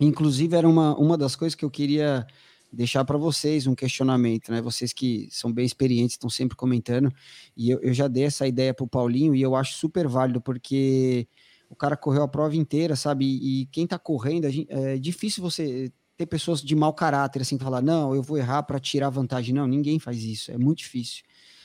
[0.00, 2.26] Inclusive, era uma, uma das coisas que eu queria
[2.72, 4.60] deixar para vocês um questionamento, né?
[4.60, 7.12] Vocês que são bem experientes, estão sempre comentando,
[7.56, 10.40] e eu, eu já dei essa ideia para o Paulinho e eu acho super válido,
[10.40, 11.28] porque
[11.74, 13.26] o cara correu a prova inteira, sabe?
[13.26, 17.82] E, quem está correndo, gente, é difícil você ter pessoas de mau caráter, assim, falar,
[17.82, 19.54] não, eu vou errar para tirar vantagem.
[19.54, 21.24] Não, ninguém faz isso, é muito difícil.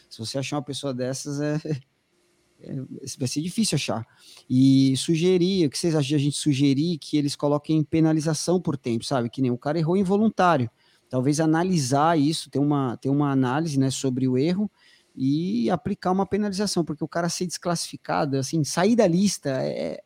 [0.09, 1.55] Se você achar uma pessoa dessas, é,
[2.59, 2.75] é,
[3.17, 4.05] vai ser difícil achar.
[4.49, 8.75] E sugerir, o que vocês acham de a gente sugerir que eles coloquem penalização por
[8.75, 9.29] tempo, sabe?
[9.29, 10.69] Que nem o cara errou involuntário
[11.09, 14.71] talvez analisar isso, ter uma, ter uma análise né, sobre o erro
[15.21, 19.99] e aplicar uma penalização, porque o cara ser desclassificado, assim, sair da lista é.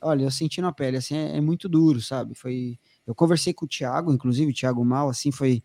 [0.00, 2.34] Olha, eu senti na pele, assim, é, é muito duro, sabe?
[2.34, 2.78] Foi.
[3.06, 5.62] Eu conversei com o Thiago, inclusive, o Thiago Mal, assim, foi,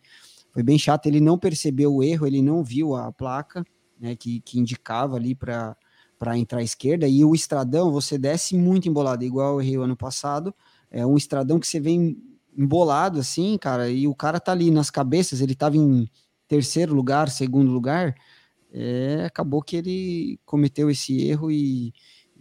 [0.52, 1.06] foi bem chato.
[1.06, 3.64] Ele não percebeu o erro, ele não viu a placa,
[3.98, 5.78] né, que, que indicava ali para
[6.20, 9.82] para entrar à esquerda, e o estradão você desce muito embolado, igual eu errei o
[9.82, 10.54] ano passado,
[10.92, 12.16] é um estradão que você vem
[12.56, 16.08] embolado assim, cara, e o cara tá ali nas cabeças, ele tava em
[16.48, 18.14] terceiro lugar, segundo lugar,
[18.72, 21.94] é, acabou que ele cometeu esse erro e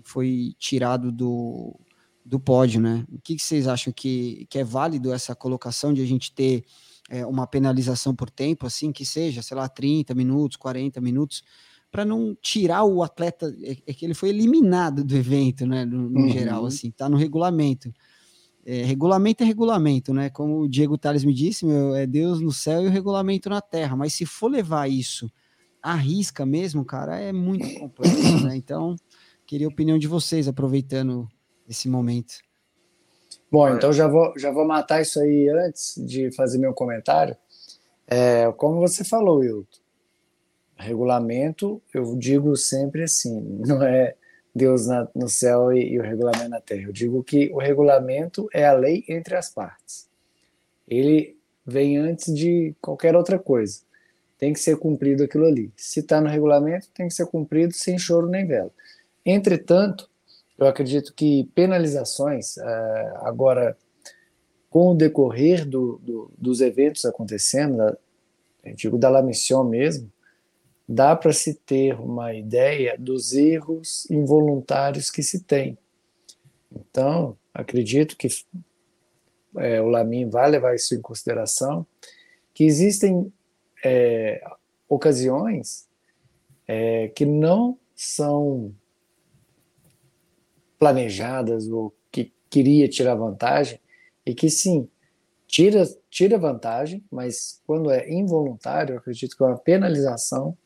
[0.03, 1.79] foi tirado do,
[2.25, 3.05] do pódio, né?
[3.11, 6.65] O que, que vocês acham que, que é válido essa colocação de a gente ter
[7.11, 11.43] é, uma penalização por tempo, assim, que seja, sei lá, 30 minutos, 40 minutos,
[11.91, 16.09] para não tirar o atleta, é, é, que ele foi eliminado do evento, né, no,
[16.09, 16.31] no uhum.
[16.31, 17.93] geral, assim, tá no regulamento
[18.65, 20.29] é, regulamento é regulamento, né?
[20.29, 23.61] Como o Diego Tales me disse, meu, é Deus no céu e o regulamento na
[23.61, 23.97] terra.
[23.97, 25.31] Mas se for levar isso
[25.83, 28.57] à risca mesmo, cara, é muito complexo, né?
[28.57, 28.97] Então,
[29.47, 31.29] queria a opinião de vocês, aproveitando
[31.69, 32.35] esse momento.
[33.51, 37.37] Bom, então já vou, já vou matar isso aí antes de fazer meu comentário.
[38.07, 39.81] É, como você falou, Wilton,
[40.77, 44.15] regulamento, eu digo sempre assim, não é
[44.55, 46.83] Deus na, no céu e, e, o regulamento na terra.
[46.83, 50.09] Eu digo que o regulamento é a lei entre as partes.
[50.89, 53.81] Ele vem antes de qualquer outra coisa.
[54.41, 55.71] Tem que ser cumprido aquilo ali.
[55.77, 58.73] Se está no regulamento, tem que ser cumprido sem choro nem vela.
[59.25, 60.09] Entretanto,
[60.59, 63.77] eu acredito que penalizações, uh, agora,
[64.71, 67.99] com o decorrer do, do, dos eventos acontecendo, da,
[68.65, 70.11] eu digo da La Mission mesmo,
[70.89, 75.77] dá para se ter uma ideia dos erros involuntários que se tem.
[76.73, 78.27] Então, acredito que
[79.59, 81.87] é, o Lamin vai levar isso em consideração,
[82.55, 83.31] que existem
[83.85, 84.43] é,
[84.89, 85.89] ocasiões
[86.67, 88.75] é, que não são
[90.79, 93.79] planejadas ou que queria tirar vantagem
[94.25, 94.89] e que sim
[95.47, 100.57] tira tira vantagem, mas quando é involuntário, acredito que é uma penalização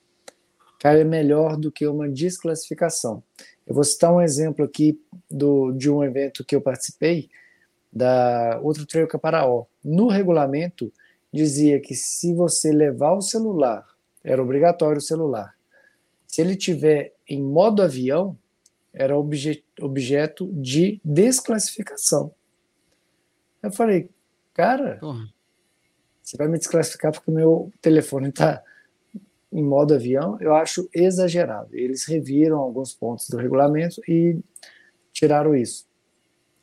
[0.84, 3.22] cai melhor do que uma desclassificação.
[3.66, 5.00] Eu vou citar um exemplo aqui
[5.30, 7.30] do, de um evento que eu participei,
[7.90, 9.64] da Outro Trail Caparaó.
[9.82, 10.92] No regulamento,
[11.34, 13.84] dizia que se você levar o celular,
[14.22, 15.54] era obrigatório o celular,
[16.26, 18.38] se ele tiver em modo avião,
[18.92, 22.32] era obje, objeto de desclassificação.
[23.60, 24.08] Eu falei,
[24.52, 25.28] cara, Porra.
[26.22, 28.62] você vai me desclassificar porque meu telefone está
[29.52, 31.74] em modo avião, eu acho exagerado.
[31.74, 34.38] Eles reviram alguns pontos do regulamento e
[35.12, 35.86] tiraram isso.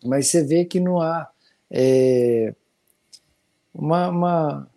[0.03, 1.29] Mas você vê que não há
[1.69, 2.53] é,
[3.73, 4.71] uma, uma,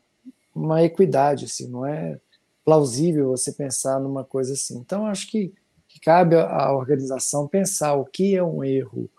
[0.54, 2.18] uma, equidade, assim, não é
[2.64, 4.78] plausível você pensar numa coisa assim.
[4.78, 5.52] Então, acho que,
[5.88, 9.10] que cabe à organização pensar o que é um erro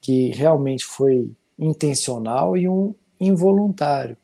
[0.00, 4.16] que realmente foi intencional e um involuntário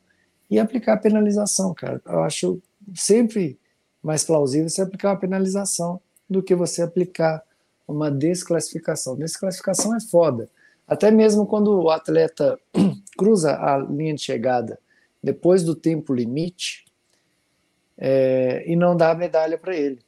[0.49, 1.99] e aplicar penalização, cara.
[2.05, 2.61] Eu acho
[2.93, 3.59] sempre
[4.01, 5.99] mais plausível você aplicar uma penalização
[6.29, 7.43] do que você aplicar
[7.87, 9.15] uma desclassificação.
[9.15, 10.49] Desclassificação é foda.
[10.87, 12.59] Até mesmo quando o atleta
[13.17, 14.77] cruza a linha de chegada
[15.23, 16.85] depois do tempo limite
[17.97, 19.99] é, e não dá a medalha para ele.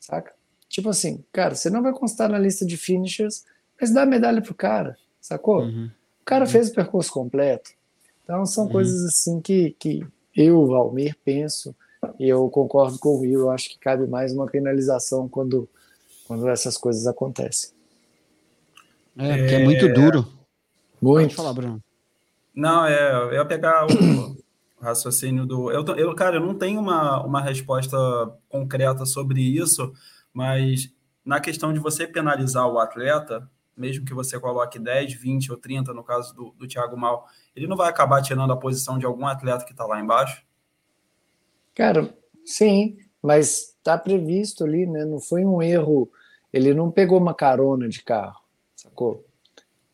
[0.00, 0.34] Saca?
[0.68, 3.44] Tipo assim, cara, você não vai constar na lista de finishers,
[3.80, 5.62] mas dá a medalha pro cara, sacou?
[5.62, 5.90] Uhum.
[6.20, 6.50] O cara uhum.
[6.50, 7.70] fez o percurso completo.
[8.24, 8.72] Então são uhum.
[8.72, 10.04] coisas assim que, que
[10.34, 11.74] eu, Valmir, penso
[12.18, 15.68] e eu concordo com o Will, eu acho que cabe mais uma penalização quando,
[16.26, 17.70] quando essas coisas acontecem.
[19.18, 20.26] É, porque é, é muito duro.
[21.00, 21.28] Muito.
[21.28, 21.82] Pode falar, Bruno.
[22.56, 24.36] Não, é, eu ia pegar o
[24.80, 25.70] raciocínio do.
[25.70, 27.98] Eu, eu, cara, eu não tenho uma, uma resposta
[28.48, 29.92] concreta sobre isso,
[30.32, 30.90] mas
[31.22, 33.46] na questão de você penalizar o atleta,
[33.76, 37.66] mesmo que você coloque 10, 20 ou 30, no caso do, do Thiago Mal, ele
[37.66, 40.42] não vai acabar tirando a posição de algum atleta que está lá embaixo?
[41.74, 45.04] Cara, sim, mas está previsto ali, né?
[45.04, 46.10] Não foi um erro.
[46.50, 48.40] Ele não pegou uma carona de carro,
[48.74, 49.25] sacou?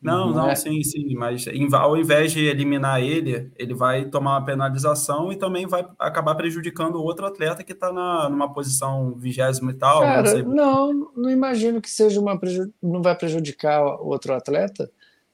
[0.03, 0.55] Não, não, não é...
[0.55, 5.65] sim, sim, mas ao invés de eliminar ele, ele vai tomar uma penalização e também
[5.65, 7.91] vai acabar prejudicando o outro atleta que está
[8.29, 10.01] numa posição vigésima e tal.
[10.01, 12.39] Cara, não, não, não, imagino que seja uma
[12.81, 14.91] não vai prejudicar o outro atleta,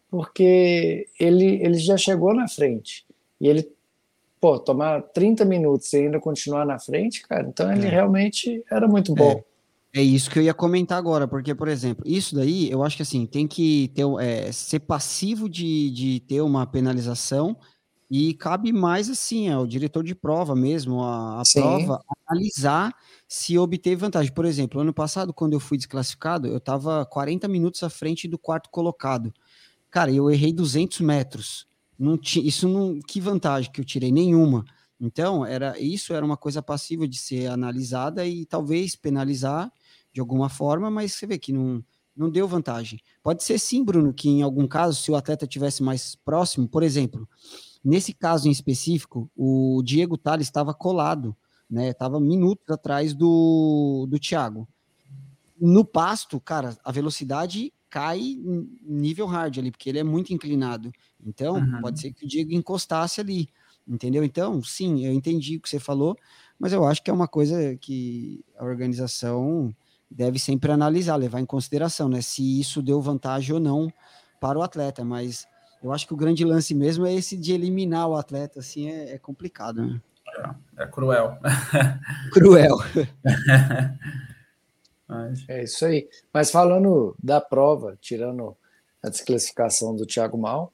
[0.09, 3.05] porque ele, ele já chegou na frente
[3.41, 3.67] e ele
[4.39, 7.89] pô, tomar 30 minutos e ainda continuar na frente, cara, então ele é.
[7.89, 9.31] realmente era muito bom.
[9.31, 9.48] É.
[9.93, 13.01] É isso que eu ia comentar agora, porque, por exemplo, isso daí eu acho que
[13.01, 17.57] assim, tem que ter, é, ser passivo de, de ter uma penalização
[18.09, 22.93] e cabe mais assim ao diretor de prova mesmo, a, a prova, analisar
[23.27, 24.31] se obteve vantagem.
[24.31, 28.37] Por exemplo, ano passado, quando eu fui desclassificado, eu estava 40 minutos à frente do
[28.37, 29.33] quarto colocado.
[29.91, 31.67] Cara, eu errei 200 metros.
[31.97, 32.99] Não tinha, isso não.
[32.99, 34.11] Que vantagem que eu tirei?
[34.11, 34.65] Nenhuma.
[34.99, 39.71] Então, era isso era uma coisa passiva de ser analisada e talvez penalizar
[40.13, 41.83] de alguma forma, mas você vê que não,
[42.15, 42.99] não deu vantagem.
[43.23, 46.83] Pode ser sim, Bruno, que em algum caso, se o atleta tivesse mais próximo, por
[46.83, 47.27] exemplo,
[47.83, 51.35] nesse caso em específico, o Diego Tales estava colado,
[51.69, 51.89] né?
[51.89, 54.67] Estava minutos atrás do, do Thiago.
[55.59, 58.37] No pasto, cara, a velocidade cai
[58.83, 60.91] nível hard ali, porque ele é muito inclinado.
[61.25, 61.81] Então, uhum.
[61.81, 63.49] pode ser que o Diego encostasse ali,
[63.87, 64.23] entendeu?
[64.23, 66.15] Então, sim, eu entendi o que você falou,
[66.57, 69.73] mas eu acho que é uma coisa que a organização
[70.09, 72.21] deve sempre analisar, levar em consideração, né?
[72.21, 73.93] Se isso deu vantagem ou não
[74.39, 75.47] para o atleta, mas
[75.83, 79.13] eu acho que o grande lance mesmo é esse de eliminar o atleta, assim, é,
[79.13, 80.01] é complicado, né?
[80.77, 81.37] É, é cruel.
[82.33, 82.77] cruel.
[85.07, 85.47] mas...
[85.47, 86.09] É isso aí.
[86.33, 88.55] Mas falando da prova, tirando
[89.01, 90.73] a desclassificação do Thiago Mal,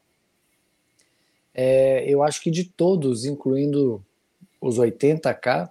[1.53, 4.03] é, eu acho que de todos, incluindo
[4.59, 5.69] os 80K,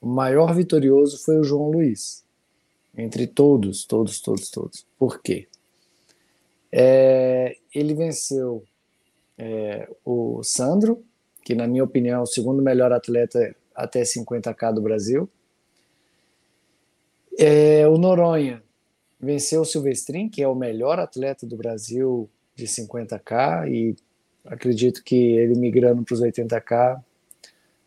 [0.00, 2.25] o maior vitorioso foi o João Luiz
[2.96, 4.86] entre todos, todos, todos, todos.
[4.98, 5.46] Por quê?
[6.72, 8.64] É, ele venceu
[9.38, 11.04] é, o Sandro,
[11.44, 15.28] que na minha opinião é o segundo melhor atleta até 50k do Brasil.
[17.38, 18.62] É, o Noronha
[19.20, 23.96] venceu o Silvestrin, que é o melhor atleta do Brasil de 50k e
[24.44, 27.02] acredito que ele migrando para os 80k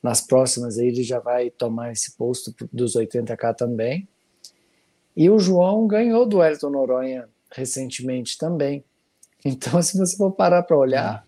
[0.01, 4.07] nas próximas aí ele já vai tomar esse posto dos 80k também.
[5.19, 8.85] E o João ganhou do Elton Noronha recentemente também.
[9.43, 11.27] Então, se você for parar para olhar,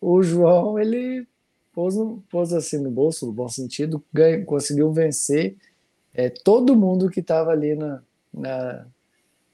[0.00, 1.26] o João ele
[1.70, 1.94] pôs,
[2.30, 5.54] pôs assim no bolso, no bom sentido, ganha, conseguiu vencer
[6.14, 8.02] é, todo mundo que estava ali na,
[8.32, 8.86] na,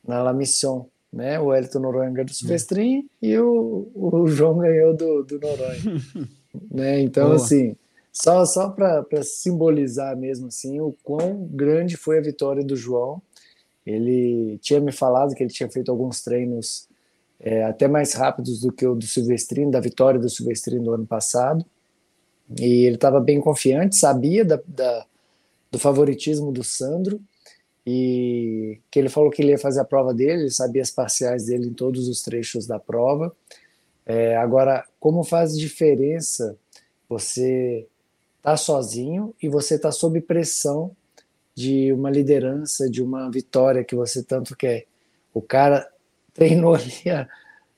[0.06, 0.86] na La Mission.
[1.12, 1.40] Né?
[1.40, 3.08] O Elton Noronha ganhou do Silvestrin hum.
[3.20, 5.80] e o, o João ganhou do, do Noronha.
[6.70, 7.00] né?
[7.00, 7.34] Então, Boa.
[7.34, 7.74] assim,
[8.12, 13.20] só, só para simbolizar mesmo assim o quão grande foi a vitória do João
[13.86, 16.88] ele tinha me falado que ele tinha feito alguns treinos
[17.38, 21.06] é, até mais rápidos do que o do Silvestrino, da vitória do Silvestrino do ano
[21.06, 21.64] passado.
[22.58, 25.06] E ele estava bem confiante, sabia da, da,
[25.70, 27.20] do favoritismo do Sandro
[27.86, 31.46] e que ele falou que ele ia fazer a prova dele, ele sabia as parciais
[31.46, 33.34] dele em todos os trechos da prova.
[34.04, 36.56] É, agora, como faz diferença
[37.08, 37.86] você
[38.42, 40.96] tá sozinho e você tá sob pressão
[41.56, 44.84] de uma liderança, de uma vitória que você tanto quer.
[45.32, 45.90] O cara
[46.34, 47.26] treinou ali há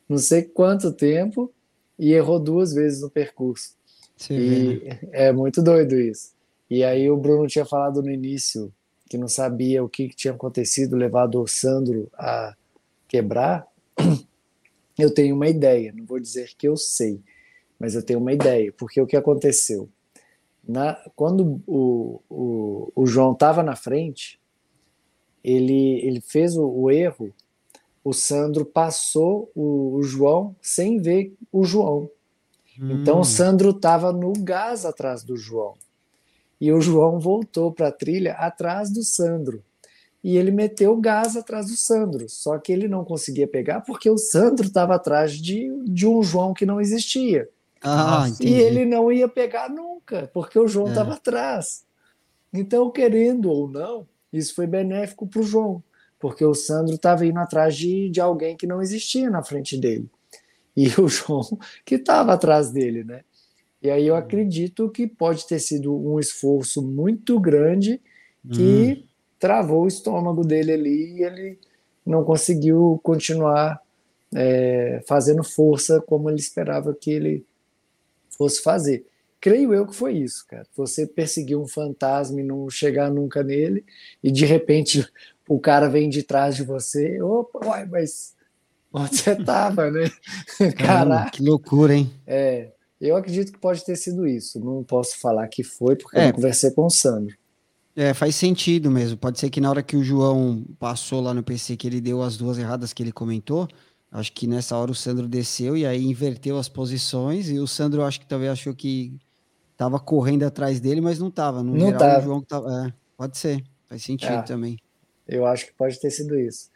[0.08, 1.52] não sei quanto tempo
[1.98, 3.76] e errou duas vezes no percurso.
[4.16, 6.32] Sim, e é muito doido isso.
[6.68, 8.72] E aí o Bruno tinha falado no início
[9.08, 12.54] que não sabia o que, que tinha acontecido, levado o Sandro a
[13.06, 13.66] quebrar.
[14.98, 17.20] Eu tenho uma ideia, não vou dizer que eu sei,
[17.78, 19.88] mas eu tenho uma ideia, porque o que aconteceu?
[20.68, 24.38] Na, quando o, o, o João estava na frente,
[25.42, 27.32] ele, ele fez o, o, erro,
[28.04, 32.10] o Sandro passou o, o, João sem ver o João.
[32.78, 32.90] Hum.
[32.92, 35.74] Então o Sandro estava no gás atrás do João.
[36.60, 39.64] E o João voltou para a trilha atrás do Sandro.
[40.22, 42.28] E ele meteu o gás atrás do Sandro.
[42.28, 46.52] Só que ele não conseguia pegar porque o Sandro estava atrás de, de um João
[46.52, 47.48] que não existia.
[47.82, 51.14] Ah, e ele não ia pegar nunca, porque o João estava é.
[51.14, 51.84] atrás.
[52.52, 55.82] Então, querendo ou não, isso foi benéfico para o João,
[56.18, 60.08] porque o Sandro estava indo atrás de, de alguém que não existia na frente dele.
[60.76, 61.42] e o João
[61.84, 63.22] que estava atrás dele, né?
[63.80, 68.00] E aí eu acredito que pode ter sido um esforço muito grande
[68.52, 69.06] que hum.
[69.38, 71.58] travou o estômago dele ali e ele
[72.04, 73.80] não conseguiu continuar
[74.34, 77.46] é, fazendo força como ele esperava que ele
[78.38, 79.04] fosse fazer.
[79.40, 80.66] Creio eu que foi isso, cara.
[80.76, 83.84] Você perseguir um fantasma e não chegar nunca nele,
[84.22, 85.06] e de repente
[85.48, 87.20] o cara vem de trás de você.
[87.20, 88.34] Opa, uai, mas
[88.92, 90.10] onde você tava, né?
[90.76, 91.30] Caraca.
[91.30, 92.10] Que loucura, hein?
[92.26, 92.70] É,
[93.00, 94.58] eu acredito que pode ter sido isso.
[94.58, 96.28] Não posso falar que foi, porque é.
[96.28, 97.36] eu conversei com o Sandro.
[97.94, 99.16] É, faz sentido mesmo.
[99.16, 102.22] Pode ser que na hora que o João passou lá no PC, que ele deu
[102.22, 103.68] as duas erradas que ele comentou,
[104.10, 108.02] acho que nessa hora o Sandro desceu e aí inverteu as posições, e o Sandro
[108.02, 109.12] acho que talvez achou que
[109.76, 111.62] tava correndo atrás dele, mas não tava.
[111.62, 112.18] No não geral, tava.
[112.18, 112.86] o João tava.
[112.86, 114.78] É, pode ser, faz sentido é, também.
[115.26, 116.70] Eu acho que pode ter sido isso.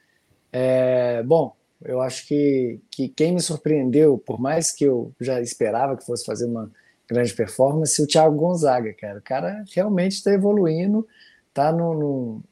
[0.52, 5.96] É, bom, eu acho que, que quem me surpreendeu, por mais que eu já esperava
[5.96, 6.70] que fosse fazer uma
[7.08, 9.18] grande performance, o Thiago Gonzaga, cara.
[9.18, 11.06] O cara realmente está evoluindo,
[11.52, 12.42] tá no, no,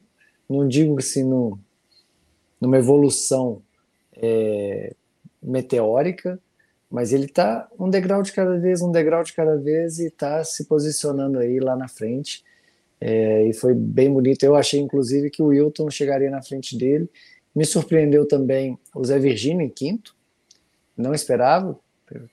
[0.48, 1.58] não digo assim, no,
[2.60, 3.62] numa evolução
[4.22, 4.94] é,
[5.42, 6.38] meteórica,
[6.90, 10.42] mas ele está um degrau de cada vez, um degrau de cada vez e está
[10.44, 12.44] se posicionando aí lá na frente.
[13.00, 14.42] É, e foi bem bonito.
[14.44, 17.08] Eu achei, inclusive, que o Wilton chegaria na frente dele
[17.54, 20.14] me surpreendeu também o Zé Virgínio em quinto.
[20.96, 21.78] Não esperava.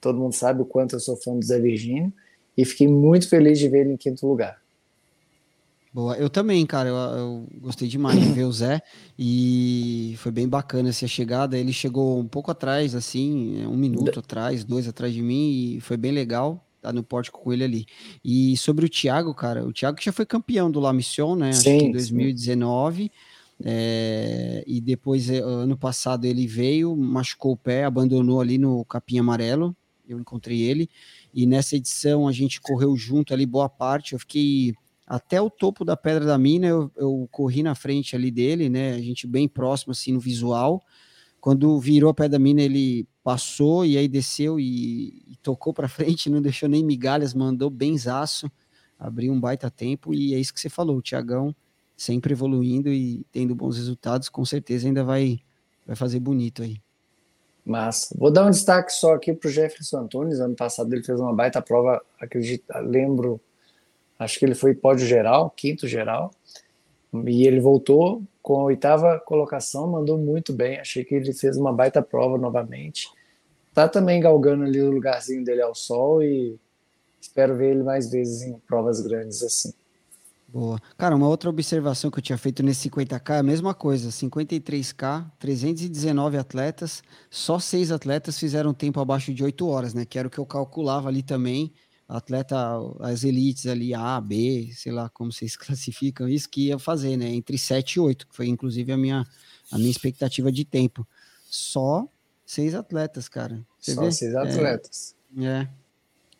[0.01, 2.13] Todo mundo sabe o quanto eu sou fã do Zé Virgínio.
[2.55, 4.61] E fiquei muito feliz de ver ele em quinto lugar.
[5.97, 8.83] Boa, eu também, cara, eu, eu, gostei demais de ver o Zé
[9.17, 11.57] e foi bem bacana essa chegada.
[11.57, 15.97] Ele chegou um pouco atrás, assim, um minuto atrás, dois atrás de mim e foi
[15.97, 16.63] bem legal.
[16.83, 17.85] Tá no pórtico com ele ali.
[18.23, 21.51] E sobre o Thiago, cara, o Thiago já foi campeão do La Mission, né?
[21.51, 23.01] Sim, Acho que em 2019.
[23.01, 23.09] Sim.
[23.65, 29.17] É, e depois, eh, ano passado, ele veio, machucou o pé, abandonou ali no Capim
[29.17, 29.75] Amarelo.
[30.07, 30.91] Eu encontrei ele.
[31.33, 34.13] E nessa edição a gente correu junto ali boa parte.
[34.13, 34.75] Eu fiquei
[35.07, 36.67] até o topo da Pedra da Mina.
[36.67, 38.93] Eu, eu corri na frente ali dele, né?
[38.93, 40.83] A gente bem próximo assim no visual.
[41.39, 45.87] Quando virou a Pedra da Mina, ele passou e aí desceu e, e tocou para
[45.89, 48.51] frente, não deixou nem migalhas, mandou benzaço,
[48.99, 50.13] abriu um baita tempo.
[50.13, 51.55] E é isso que você falou, o Tiagão
[51.95, 55.39] sempre evoluindo e tendo bons resultados, com certeza ainda vai,
[55.85, 56.79] vai fazer bonito aí.
[57.65, 60.39] Mas vou dar um destaque só aqui para o Jefferson Antunes.
[60.39, 63.41] Ano passado ele fez uma baita prova, acredito, lembro,
[64.17, 66.31] acho que ele foi pódio geral, quinto geral,
[67.25, 70.79] e ele voltou com a oitava colocação, mandou muito bem.
[70.79, 73.09] Achei que ele fez uma baita prova novamente.
[73.73, 76.57] Tá também galgando ali o lugarzinho dele ao sol e
[77.19, 79.73] espero ver ele mais vezes em provas grandes assim.
[80.47, 80.79] Boa.
[80.97, 84.09] Cara, uma outra observação que eu tinha feito nesse 50K é a mesma coisa.
[84.09, 90.05] 53K, 319 atletas, só seis atletas fizeram tempo abaixo de 8 horas, né?
[90.05, 91.73] Que era o que eu calculava ali também.
[92.07, 92.57] Atleta,
[93.01, 97.27] as elites ali, A, B, sei lá como vocês classificam isso, que ia fazer, né?
[97.27, 99.25] Entre 7 e 8, que foi inclusive a minha,
[99.71, 101.05] a minha expectativa de tempo.
[101.49, 102.07] Só
[102.45, 103.65] seis atletas, cara.
[103.79, 104.11] Você só vê?
[104.11, 105.15] seis atletas.
[105.37, 105.45] É.
[105.45, 105.69] é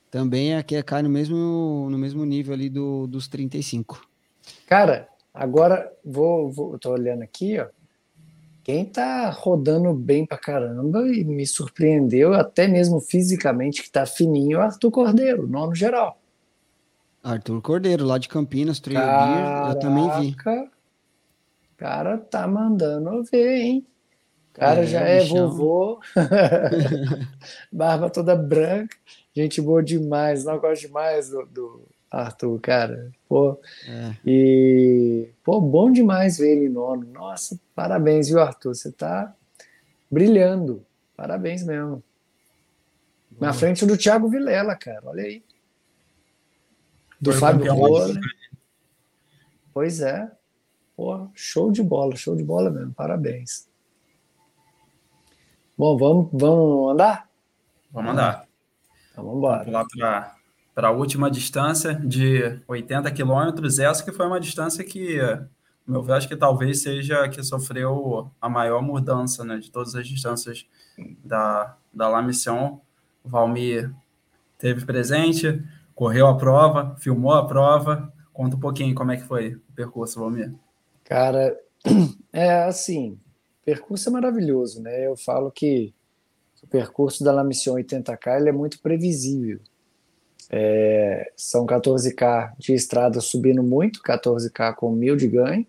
[0.10, 4.08] também aqui cai no mesmo, no mesmo nível ali do, dos 35.
[4.66, 7.68] Cara, agora vou, vou tô olhando aqui, ó.
[8.68, 14.58] Quem tá rodando bem pra caramba e me surpreendeu, até mesmo fisicamente, que tá fininho,
[14.58, 16.20] é o Arthur Cordeiro, nono geral.
[17.24, 20.36] Arthur Cordeiro, lá de Campinas, Gear, eu também vi.
[21.78, 23.88] Cara, tá mandando ver, hein?
[24.52, 25.50] cara é, já é bichão.
[25.50, 26.00] vovô,
[27.72, 28.98] barba toda branca.
[29.34, 33.12] Gente boa demais, não gosto demais do, do Arthur, cara.
[33.28, 34.16] Pô, é.
[34.26, 37.06] e pô, bom demais ver ele nono.
[37.12, 38.74] Nossa, parabéns, viu, Arthur?
[38.74, 39.36] Você tá
[40.10, 40.86] brilhando.
[41.16, 42.04] Parabéns mesmo.
[43.40, 45.02] Na frente do Thiago Vilela, cara.
[45.06, 45.44] Olha aí.
[47.20, 48.14] Do Foi Fábio Rola.
[49.74, 50.32] Pois é.
[50.96, 52.94] Pô, show de bola, show de bola mesmo.
[52.94, 53.70] Parabéns.
[55.78, 57.30] Bom, vamos, vamos andar?
[57.92, 58.48] Vamos andar.
[59.12, 59.58] Então vamos embora.
[59.60, 60.37] Vamos lá para
[60.86, 65.18] a última distância de 80 quilômetros, essa que foi uma distância que,
[65.88, 69.96] meu ver, acho que talvez seja a que sofreu a maior mudança né, de todas
[69.96, 70.68] as distâncias
[71.26, 72.80] da, da La Mission.
[73.24, 73.92] O Valmir
[74.60, 75.64] teve presente,
[75.96, 78.14] correu a prova, filmou a prova.
[78.32, 80.54] Conta um pouquinho como é que foi o percurso, Valmir.
[81.04, 81.58] Cara,
[82.32, 83.20] é assim,
[83.66, 85.08] percurso é maravilhoso, né?
[85.08, 85.92] Eu falo que
[86.62, 89.60] o percurso da La Mission 80K ele é muito previsível.
[90.50, 95.66] É, são 14K de estrada subindo muito, 14K com mil de ganho.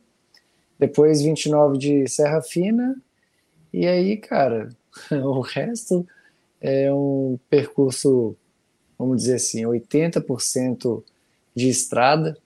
[0.79, 2.97] Depois 29 de Serra Fina.
[3.73, 4.69] E aí, cara,
[5.11, 6.07] o resto
[6.61, 8.37] é um percurso,
[8.99, 11.03] vamos dizer assim, 80%
[11.55, 12.37] de estrada,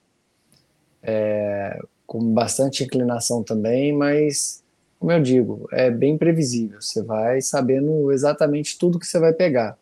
[1.01, 4.63] é, com bastante inclinação também, mas,
[4.99, 6.81] como eu digo, é bem previsível.
[6.81, 9.77] Você vai sabendo exatamente tudo que você vai pegar.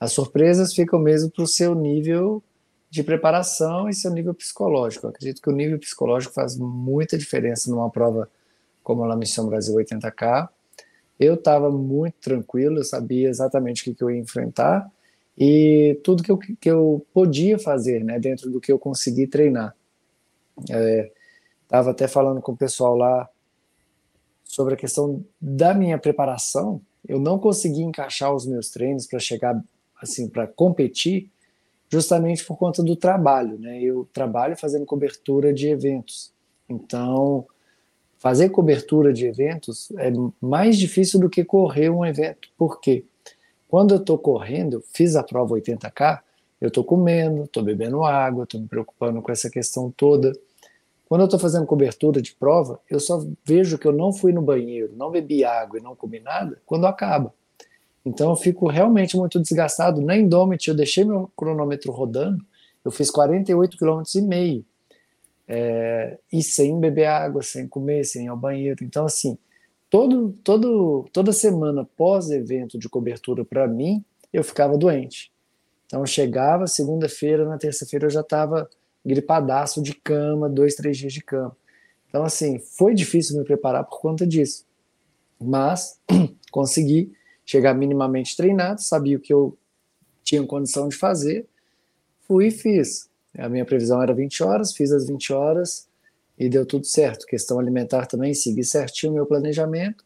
[0.00, 2.42] As surpresas ficam mesmo para o seu nível
[2.88, 5.06] de preparação e seu nível psicológico.
[5.06, 8.28] Eu acredito que o nível psicológico faz muita diferença numa prova
[8.82, 10.48] como a Missão Brasil 80K.
[11.18, 14.90] Eu estava muito tranquilo, eu sabia exatamente o que, que, eu ia enfrentar
[15.38, 19.76] e tudo que eu, que eu podia fazer né, dentro do que eu consegui treinar.
[20.58, 23.28] Estava é, até falando com o pessoal lá
[24.44, 26.80] sobre a questão da minha preparação.
[27.06, 29.62] Eu não consegui encaixar os meus treinos para chegar
[30.00, 31.30] assim para competir
[31.88, 33.82] justamente por conta do trabalho, né?
[33.82, 36.32] Eu trabalho fazendo cobertura de eventos.
[36.68, 37.44] Então,
[38.18, 42.48] fazer cobertura de eventos é mais difícil do que correr um evento.
[42.56, 43.04] Por quê?
[43.68, 46.20] Quando eu estou correndo, fiz a prova 80K,
[46.60, 50.32] eu estou comendo, estou bebendo água, estou me preocupando com essa questão toda.
[51.08, 54.42] Quando eu estou fazendo cobertura de prova, eu só vejo que eu não fui no
[54.42, 57.34] banheiro, não bebi água e não comi nada quando acaba.
[58.04, 60.00] Então eu fico realmente muito desgastado.
[60.00, 62.44] Na Indomit eu deixei meu cronômetro rodando,
[62.84, 64.64] eu fiz 48 km e meio.
[65.46, 68.84] É, e sem beber água, sem comer, sem ir ao banheiro.
[68.84, 69.36] Então, assim,
[69.90, 75.32] todo, todo, toda semana pós-evento de cobertura para mim, eu ficava doente.
[75.86, 78.70] Então, eu chegava segunda-feira, na terça-feira eu já estava
[79.04, 81.56] gripadaço de cama, dois, três dias de cama.
[82.08, 84.64] Então, assim, foi difícil me preparar por conta disso.
[85.40, 85.98] Mas
[86.52, 87.12] consegui
[87.44, 89.56] chegar minimamente treinado, sabia o que eu
[90.22, 91.46] tinha condição de fazer,
[92.26, 93.08] fui e fiz.
[93.36, 95.88] A minha previsão era 20 horas, fiz as 20 horas
[96.38, 97.26] e deu tudo certo.
[97.26, 100.04] Questão alimentar também, segui certinho o meu planejamento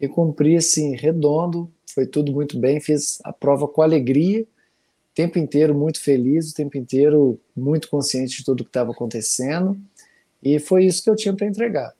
[0.00, 5.38] e cumpri assim, redondo, foi tudo muito bem, fiz a prova com alegria, o tempo
[5.38, 9.78] inteiro muito feliz, o tempo inteiro muito consciente de tudo que estava acontecendo
[10.42, 11.94] e foi isso que eu tinha para entregar.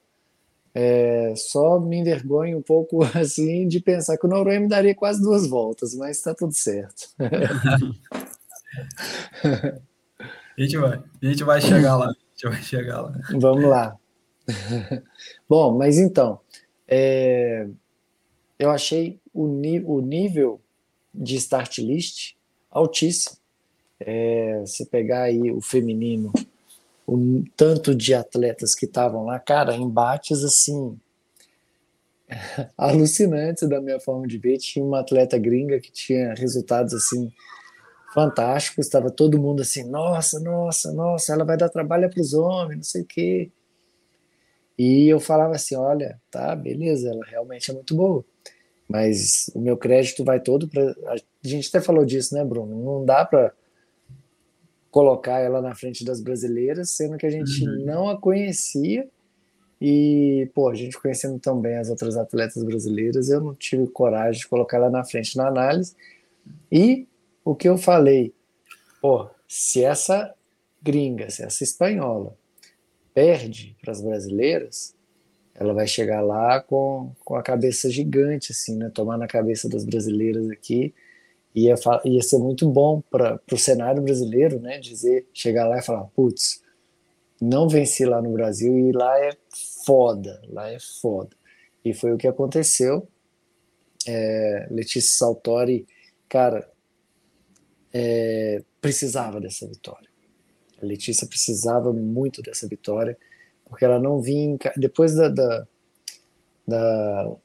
[0.75, 5.21] É, só me envergonho um pouco assim de pensar que o Noronha me daria quase
[5.21, 7.09] duas voltas, mas está tudo certo.
[9.43, 12.07] a, gente vai, a gente vai chegar lá.
[12.07, 13.13] A gente vai chegar lá.
[13.39, 13.95] Vamos lá.
[15.47, 16.39] Bom, mas então,
[16.87, 17.67] é,
[18.57, 20.59] eu achei o, o, nível
[21.13, 22.33] de start list
[22.69, 23.37] altíssimo.
[23.99, 26.33] É, se pegar aí o feminino
[27.05, 30.97] o tanto de atletas que estavam lá, cara, embates assim
[32.77, 34.57] alucinantes da minha forma de ver.
[34.57, 37.31] Tinha uma atleta gringa que tinha resultados assim
[38.13, 42.77] fantásticos, estava todo mundo assim, nossa, nossa, nossa, ela vai dar trabalho para os homens,
[42.77, 43.51] não sei o quê.
[44.77, 48.23] E eu falava assim, olha, tá, beleza, ela realmente é muito boa,
[48.87, 52.83] mas o meu crédito vai todo para a gente até falou disso, né, Bruno?
[52.83, 53.51] Não dá para
[54.93, 57.83] colocar ela na frente das brasileiras, sendo que a gente uhum.
[57.83, 59.09] não a conhecia.
[59.81, 64.41] E, pô, a gente conhecendo tão bem as outras atletas brasileiras, eu não tive coragem
[64.41, 65.95] de colocar ela na frente na análise.
[66.71, 67.07] E
[67.43, 68.35] o que eu falei,
[69.01, 70.31] pô, se essa
[70.79, 72.37] gringa, se essa espanhola
[73.15, 74.93] perde para as brasileiras,
[75.55, 78.91] ela vai chegar lá com, com a cabeça gigante, assim, né?
[78.93, 80.93] Tomar na cabeça das brasileiras aqui
[81.55, 81.75] ia,
[82.05, 84.79] ia ser muito bom para o cenário brasileiro, né?
[84.79, 86.61] Dizer, chegar lá e falar, putz,
[87.41, 89.31] não venci lá no Brasil e lá é
[89.85, 91.35] foda, lá é foda.
[91.83, 93.07] E foi o que aconteceu.
[94.07, 95.85] É, Letícia Saltori,
[96.27, 96.69] cara,
[97.93, 100.09] é, precisava dessa vitória.
[100.81, 103.17] A Letícia precisava muito dessa vitória,
[103.65, 104.57] porque ela não vinha.
[104.75, 105.67] Depois da, da,
[106.67, 107.35] da,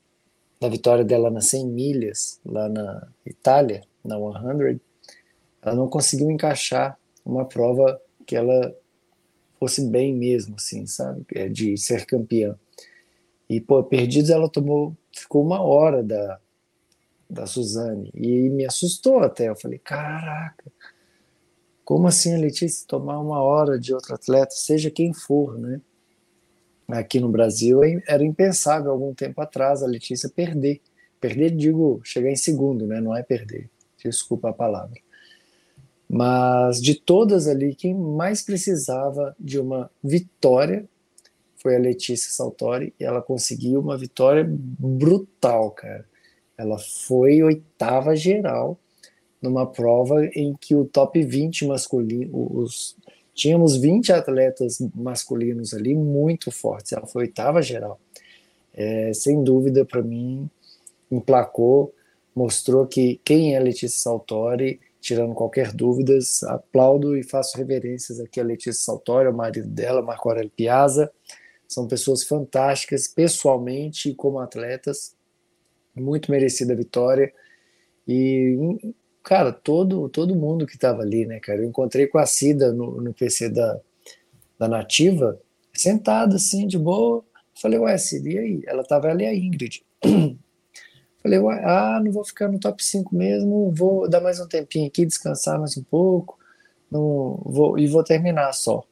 [0.60, 4.80] da vitória dela nas 100 milhas, lá na Itália, na 100,
[5.62, 8.74] ela não conseguiu encaixar uma prova que ela
[9.58, 11.24] fosse bem mesmo, assim, sabe?
[11.34, 12.56] É, de ser campeã.
[13.48, 16.38] E, pô, perdidos ela tomou, ficou uma hora da,
[17.28, 18.10] da Suzane.
[18.14, 19.48] E me assustou até.
[19.48, 20.70] Eu falei, caraca,
[21.84, 25.80] como assim a Letícia tomar uma hora de outro atleta, seja quem for, né?
[26.86, 30.80] Aqui no Brasil era impensável algum tempo atrás a Letícia perder.
[31.20, 33.00] Perder, digo, chegar em segundo, né?
[33.00, 33.68] Não é perder
[34.04, 34.98] desculpa a palavra.
[36.08, 40.88] Mas de todas ali, quem mais precisava de uma vitória
[41.56, 46.06] foi a Letícia Saltori, e ela conseguiu uma vitória brutal, cara.
[46.56, 48.78] Ela foi oitava geral
[49.42, 52.96] numa prova em que o top 20 masculino, os,
[53.34, 56.92] tínhamos 20 atletas masculinos ali muito fortes.
[56.92, 58.00] Ela foi oitava geral.
[58.72, 60.48] É, sem dúvida, para mim,
[61.10, 61.92] emplacou
[62.38, 66.16] mostrou que quem é Letícia Saltori, tirando qualquer dúvida,
[66.46, 71.10] aplaudo e faço reverências aqui a Letícia Saltori, ao marido dela, Marco Aurélio Piazza.
[71.66, 75.16] São pessoas fantásticas, pessoalmente e como atletas.
[75.96, 77.32] Muito merecida a vitória.
[78.06, 78.56] E,
[79.22, 81.60] cara, todo, todo mundo que estava ali, né, cara?
[81.60, 83.80] Eu encontrei com a Cida no, no PC da,
[84.56, 85.40] da Nativa,
[85.74, 87.24] sentada assim, de boa.
[87.60, 88.62] Falei, ué, Cida, e aí?
[88.64, 89.82] Ela estava ali, a Ingrid.
[91.28, 95.04] Falei, ah, não vou ficar no top 5 mesmo, vou dar mais um tempinho aqui,
[95.04, 96.38] descansar mais um pouco,
[96.90, 98.82] não, vou, e vou terminar só.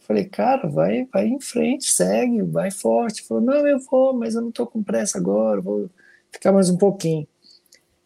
[0.00, 3.22] Falei, cara, vai, vai em frente, segue, vai forte.
[3.22, 5.88] Falou, não, eu vou, mas eu não tô com pressa agora, vou
[6.32, 7.28] ficar mais um pouquinho.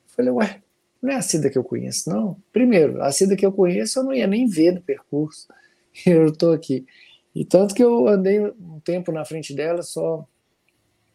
[0.08, 0.60] Falei, ué,
[1.00, 2.36] não é a Cida que eu conheço, não.
[2.52, 5.48] Primeiro, a Cida que eu conheço eu não ia nem ver no percurso.
[6.04, 6.86] Eu tô aqui.
[7.34, 10.26] E tanto que eu andei um tempo na frente dela, só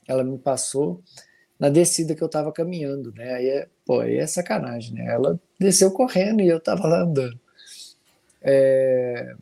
[0.08, 1.04] ela me passou
[1.60, 3.34] na descida que eu estava caminhando, né?
[3.34, 5.06] Aí é, pô, aí é sacanagem, né?
[5.08, 7.40] Ela desceu correndo e eu estava lá andando.
[8.42, 9.36] É...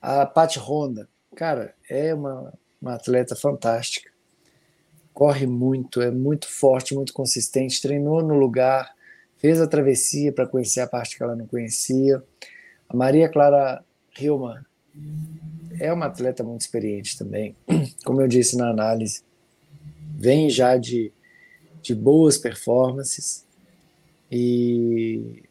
[0.00, 4.10] A Pat Honda, cara, é uma, uma atleta fantástica.
[5.12, 8.94] Corre muito, é muito forte, muito consistente, treinou no lugar,
[9.38, 12.22] fez a travessia para conhecer a parte que ela não conhecia.
[12.88, 13.84] A Maria Clara
[14.18, 14.64] Hilman
[15.80, 17.56] é uma atleta muito experiente também,
[18.04, 19.22] como eu disse na análise
[20.16, 21.12] vem já de,
[21.82, 23.44] de boas performances
[24.30, 25.42] e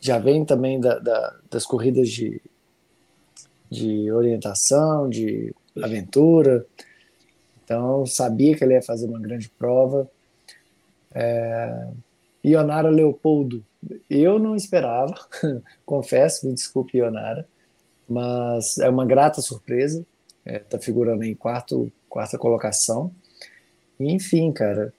[0.00, 2.40] já vem também da, da, das corridas de,
[3.70, 6.66] de orientação, de aventura.
[7.64, 10.10] Então, sabia que ele ia fazer uma grande prova.
[11.14, 11.88] É,
[12.44, 13.64] Ionara Leopoldo,
[14.10, 15.14] eu não esperava,
[15.86, 17.46] confesso, me desculpe, Ionara,
[18.08, 20.04] mas é uma grata surpresa.
[20.44, 23.10] Está é, tá figurando em quarto quarta colocação.
[23.98, 24.92] E, enfim, cara,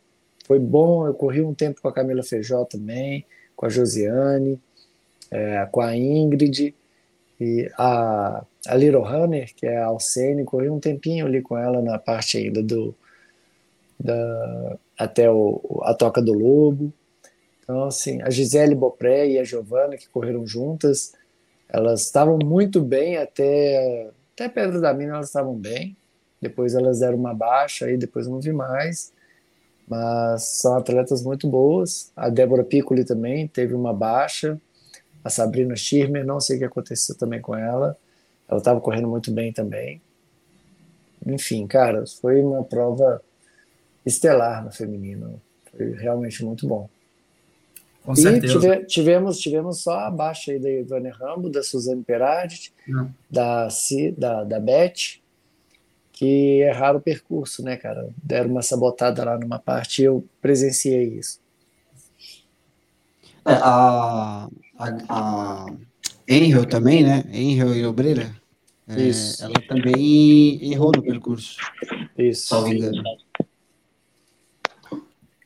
[0.47, 1.05] foi bom.
[1.05, 3.23] Eu corri um tempo com a Camila Feijó também,
[3.55, 4.59] com a Josiane,
[5.29, 6.73] é, com a Ingrid
[7.39, 11.81] e a, a Little Runner, que é a Alcene, corri um tempinho ali com ela
[11.81, 12.95] na parte ainda do
[13.99, 16.91] da, até o, a Toca do Lobo.
[17.61, 21.13] Então, assim, a Gisele Bopré e a Giovana, que correram juntas,
[21.69, 25.95] elas estavam muito bem até, até Pedra da Mina, elas estavam bem.
[26.43, 29.11] Depois elas deram uma baixa e depois não vi mais.
[29.87, 32.11] Mas são atletas muito boas.
[32.15, 34.59] A Débora Piccoli também teve uma baixa.
[35.23, 37.97] A Sabrina Schirmer, não sei o que aconteceu também com ela.
[38.47, 40.01] Ela estava correndo muito bem também.
[41.25, 43.21] Enfim, cara, foi uma prova
[44.05, 45.41] estelar no feminino.
[45.71, 46.89] Foi realmente muito bom.
[48.03, 52.73] Com e tive, tivemos, tivemos só a baixa aí da Ivane Rambo, da Suzane Perardi,
[53.29, 53.69] da,
[54.17, 55.21] da, da Beth,
[56.13, 58.07] que erraram o percurso, né, cara?
[58.23, 61.41] Deram uma sabotada lá numa parte e eu presenciei isso.
[63.45, 67.25] É, a, a, a também, né?
[67.33, 68.33] Enril e Obreira.
[68.87, 69.43] É, isso.
[69.43, 71.57] Ela também errou no percurso.
[72.17, 72.47] Isso.
[72.47, 73.01] Salvo engano.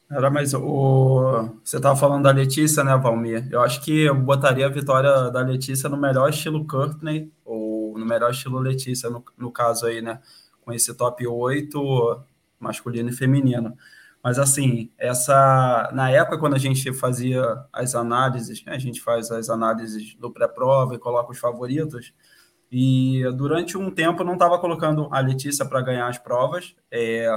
[0.10, 1.50] Era, mas o...
[1.64, 3.48] você estava falando da Letícia, né, Valmir?
[3.52, 8.06] Eu acho que eu botaria a vitória da Letícia no melhor estilo Courtney, ou no
[8.06, 10.20] melhor estilo Letícia, no, no caso aí, né?
[10.68, 12.22] Com esse top 8
[12.60, 13.74] masculino e feminino.
[14.22, 17.42] Mas assim, essa na época quando a gente fazia
[17.72, 22.14] as análises, né, a gente faz as análises do pré-prova e coloca os favoritos.
[22.70, 27.30] E durante um tempo eu não estava colocando a Letícia para ganhar as provas, é,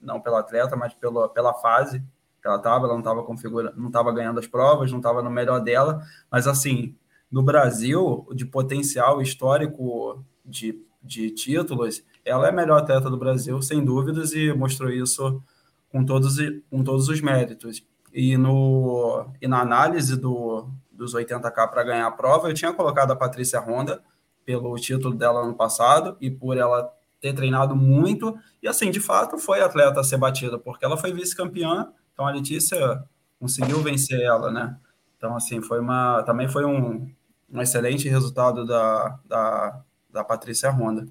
[0.00, 1.98] não pela atleta, mas pela, pela fase
[2.40, 2.84] que ela estava.
[2.84, 6.00] Ela não estava configurando, não estava ganhando as provas, não estava no melhor dela.
[6.30, 6.94] Mas assim,
[7.28, 13.60] no Brasil, de potencial histórico de, de títulos, ela é a melhor atleta do Brasil,
[13.62, 15.42] sem dúvidas, e mostrou isso
[15.90, 16.36] com todos,
[16.70, 17.82] com todos os méritos.
[18.12, 23.12] E, no, e na análise do, dos 80K para ganhar a prova, eu tinha colocado
[23.12, 24.02] a Patrícia Honda
[24.44, 26.90] pelo título dela ano passado e por ela
[27.20, 28.36] ter treinado muito.
[28.62, 32.30] E assim, de fato, foi atleta a ser batida, porque ela foi vice-campeã, então a
[32.30, 33.02] Letícia
[33.38, 34.76] conseguiu vencer ela, né?
[35.16, 37.12] Então, assim, foi uma, também foi um,
[37.50, 41.06] um excelente resultado da, da, da Patrícia Honda.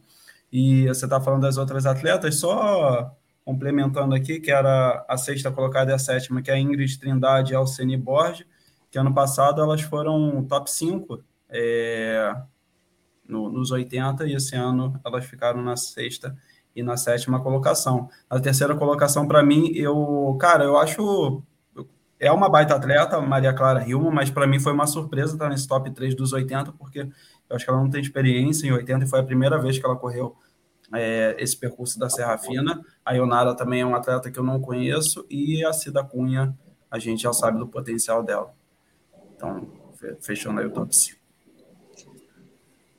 [0.52, 3.12] E você está falando das outras atletas, só
[3.44, 7.54] complementando aqui, que era a sexta colocada e a sétima, que é a Ingrid Trindade
[7.54, 8.46] e a Alcene Borges,
[8.92, 12.34] que ano passado elas foram top 5 é,
[13.28, 16.36] no, nos 80 e esse ano elas ficaram na sexta
[16.76, 18.10] e na sétima colocação.
[18.30, 21.42] A terceira colocação, para mim, eu, cara, eu acho.
[22.20, 25.68] É uma baita atleta, Maria Clara Hilma, mas para mim foi uma surpresa estar nesse
[25.68, 27.08] top 3 dos 80, porque
[27.50, 29.86] eu acho que ela não tem experiência em 80 e foi a primeira vez que
[29.86, 30.36] ela correu
[30.94, 32.84] é, esse percurso da Serra Fina.
[33.06, 36.58] A Ionara também é um atleta que eu não conheço e a Cida Cunha,
[36.90, 38.54] a gente já sabe do potencial dela.
[39.36, 39.68] Então,
[40.22, 41.18] fechando aí o top 5.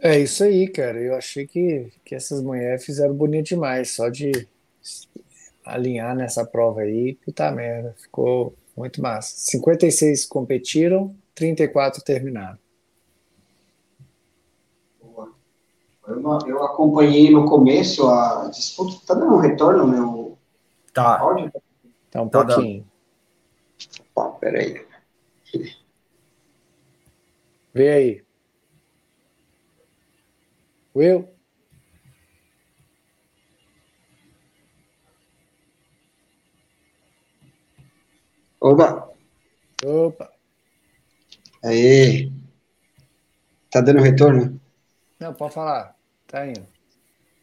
[0.01, 0.99] É isso aí, cara.
[0.99, 4.31] Eu achei que, que essas mulheres fizeram bonito demais, só de
[5.65, 9.35] alinhar nessa prova aí, puta merda, ficou muito massa.
[9.37, 12.59] 56 competiram, 34 terminaram.
[16.09, 18.99] Eu, eu acompanhei no começo a disputa.
[19.07, 20.39] Tá dando um retorno, meu?
[20.95, 21.21] Tá.
[21.21, 21.53] Áudio?
[22.11, 22.87] Tá um tá pouquinho.
[24.17, 24.39] Dando.
[24.41, 24.87] peraí.
[27.75, 28.25] Vê aí.
[30.95, 31.29] Will?
[38.61, 39.09] Opa!
[39.85, 40.33] Opa!
[41.63, 42.33] Aí!
[43.71, 44.61] Tá dando retorno?
[45.21, 45.98] Não, pode falar.
[46.29, 46.67] Tá indo.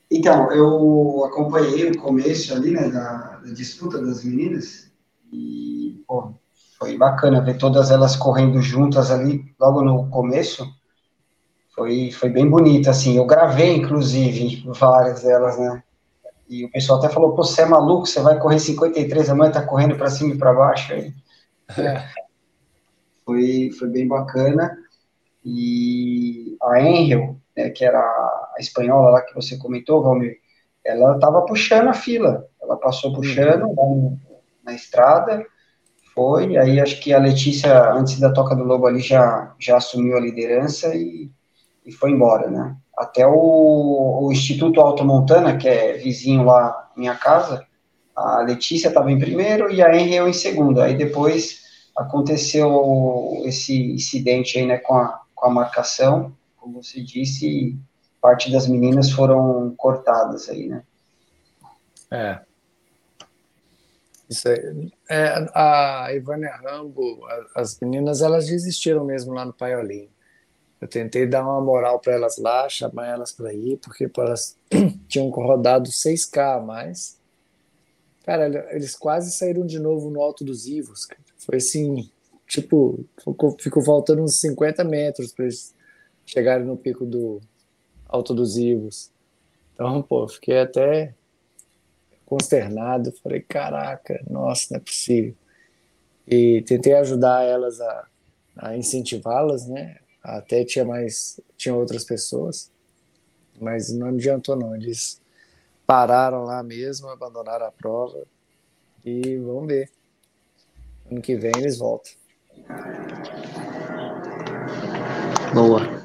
[0.09, 4.91] Então, eu acompanhei o começo ali, né, da, da disputa das meninas
[5.33, 6.33] e, pô,
[6.77, 10.71] foi bacana ver todas elas correndo juntas ali, logo no começo.
[11.73, 13.17] Foi, foi bem bonito, assim.
[13.17, 15.83] Eu gravei, inclusive, várias delas, né?
[16.47, 19.51] E o pessoal até falou, pô, você é maluco, você vai correr 53, a mãe
[19.51, 20.93] tá correndo para cima e para baixo.
[20.93, 21.13] Aí.
[21.77, 22.05] É.
[23.25, 24.77] Foi, foi bem bacana.
[25.43, 30.37] E a Angel, né, que era a espanhola lá que você comentou, Valmir,
[30.83, 32.47] ela estava puxando a fila.
[32.61, 34.17] Ela passou puxando uhum.
[34.63, 35.45] na, na estrada,
[36.15, 40.15] foi, aí acho que a Letícia, antes da Toca do Lobo ali, já, já assumiu
[40.15, 41.29] a liderança e,
[41.85, 42.77] e foi embora, né?
[42.97, 47.67] Até o, o Instituto Alto Montana, que é vizinho lá minha casa,
[48.15, 50.81] a Letícia estava em primeiro e a Henry em segundo.
[50.81, 51.65] Aí depois
[51.97, 57.77] aconteceu esse incidente aí, né, com a, com a marcação, como você disse,
[58.25, 60.83] parte das meninas foram cortadas aí, né?
[62.09, 62.39] É.
[64.27, 64.91] Isso aí.
[65.07, 67.23] É, a Ivânia Rambo,
[67.55, 70.09] as meninas, elas desistiram mesmo lá no Paiolim.
[70.81, 74.57] Eu tentei dar uma moral para elas lá, chamar elas para ir, porque elas
[75.07, 77.19] tinham rodado 6K a mais.
[78.23, 81.07] Cara, eles quase saíram de novo no Alto dos Ivos.
[81.37, 82.09] Foi assim,
[82.47, 85.75] tipo, ficou, ficou faltando uns 50 metros para eles
[86.25, 87.39] chegarem no pico do
[88.15, 89.11] Alto dos Ivos.
[89.73, 91.13] Então, pô, fiquei até
[92.25, 93.11] consternado.
[93.21, 95.35] Falei, caraca, nossa, não é possível.
[96.25, 98.07] E tentei ajudar elas a,
[98.57, 99.97] a incentivá-las, né?
[100.23, 102.71] Até tinha mais, tinha outras pessoas,
[103.59, 104.73] mas não adiantou não.
[104.75, 105.21] Eles
[105.85, 108.25] pararam lá mesmo, abandonaram a prova
[109.03, 109.91] e vamos ver.
[111.11, 112.13] Ano que vem eles voltam.
[115.53, 116.04] Boa.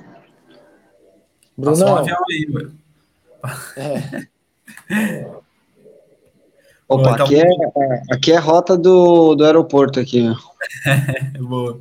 [1.61, 1.78] Bruno.
[1.78, 2.70] Passou um avião aí,
[3.77, 5.41] É.
[6.89, 7.24] Opa, então...
[7.24, 7.47] aqui, é,
[8.11, 10.27] aqui é rota do, do aeroporto aqui.
[11.39, 11.81] Boa.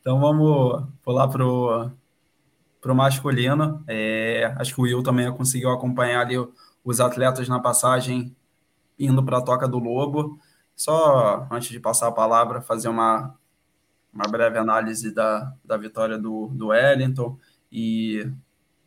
[0.00, 1.90] Então vamos pular pro,
[2.80, 3.84] pro masculino.
[3.86, 6.36] É, acho que o Will também conseguiu acompanhar ali
[6.82, 8.34] os atletas na passagem
[8.98, 10.38] indo para a Toca do Lobo.
[10.74, 13.34] Só antes de passar a palavra, fazer uma,
[14.14, 17.36] uma breve análise da, da vitória do, do Wellington
[17.70, 18.26] e,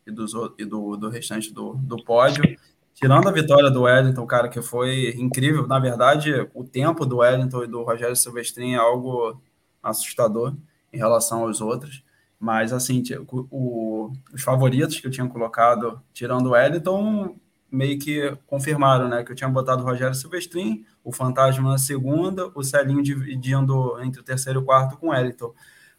[0.06, 2.42] e, dos, e do, do restante do, do pódio.
[2.94, 5.66] Tirando a vitória do Wellington, cara, que foi incrível.
[5.66, 9.40] Na verdade, o tempo do Wellington e do Rogério Silvestrin é algo
[9.82, 10.54] assustador
[10.92, 12.04] em relação aos outros.
[12.38, 17.36] Mas, assim, o, os favoritos que eu tinha colocado, tirando o Wellington,
[17.70, 19.24] meio que confirmaram, né?
[19.24, 24.20] Que eu tinha botado o Rogério Silvestrin, o Fantasma na segunda, o Celinho dividindo entre
[24.20, 25.54] o terceiro e o quarto com o Wellington.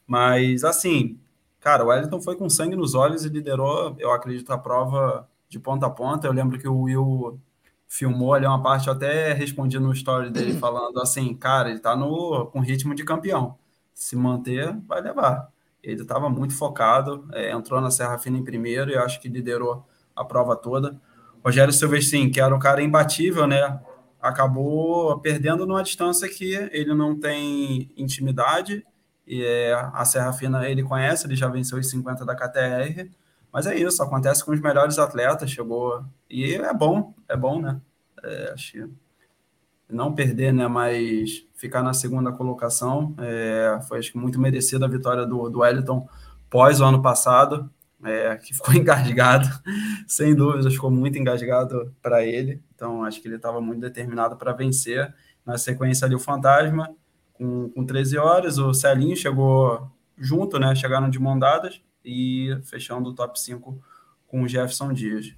[0.06, 1.18] Mas, assim,
[1.64, 5.58] cara, o Wellington foi com sangue nos olhos e liderou, eu acredito, a prova de
[5.58, 6.28] ponta a ponta.
[6.28, 7.40] Eu lembro que o Will
[7.88, 11.96] filmou ali uma parte, eu até respondi no story dele falando assim, cara, ele tá
[11.96, 13.58] no, com ritmo de campeão
[13.94, 15.48] se manter, vai levar.
[15.82, 19.86] Ele estava muito focado, é, entrou na Serra Fina em primeiro e acho que liderou
[20.16, 21.00] a prova toda.
[21.44, 23.80] Rogério Silvestrin, que era um cara imbatível, né?
[24.22, 28.86] Acabou perdendo numa distância que ele não tem intimidade.
[29.26, 33.10] E é, a Serra Fina ele conhece, ele já venceu os 50 da KTR.
[33.52, 35.50] Mas é isso, acontece com os melhores atletas.
[35.50, 36.04] Chegou.
[36.30, 37.80] E é bom, é bom, né?
[38.24, 38.90] É, acho que
[39.90, 43.16] não perder, né, mas ficar na segunda colocação.
[43.20, 46.08] É, foi acho que muito merecida a vitória do, do Wellington
[46.50, 47.68] pós o ano passado,
[48.04, 49.48] é, que ficou engasgado,
[50.08, 52.62] sem dúvida, ficou muito engasgado para ele.
[52.76, 55.14] Então acho que ele estava muito determinado para vencer.
[55.46, 56.96] Na sequência ali o Fantasma,
[57.34, 59.88] com, com 13 horas, o Celinho chegou
[60.18, 60.74] junto, né?
[60.76, 63.78] Chegaram de mão dadas e fechando o top 5
[64.28, 65.34] com o Jefferson Dias.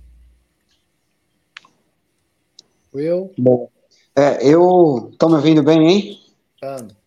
[2.93, 3.31] Will?
[3.37, 3.69] Bom,
[4.15, 5.09] é, eu...
[5.11, 6.19] Estão me ouvindo bem, hein?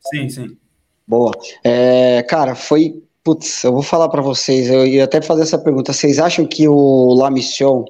[0.00, 0.56] Sim, sim.
[1.06, 1.32] Boa.
[1.64, 3.02] É, cara, foi...
[3.24, 5.92] Putz, eu vou falar para vocês, eu ia até fazer essa pergunta.
[5.92, 7.84] Vocês acham que o La Mission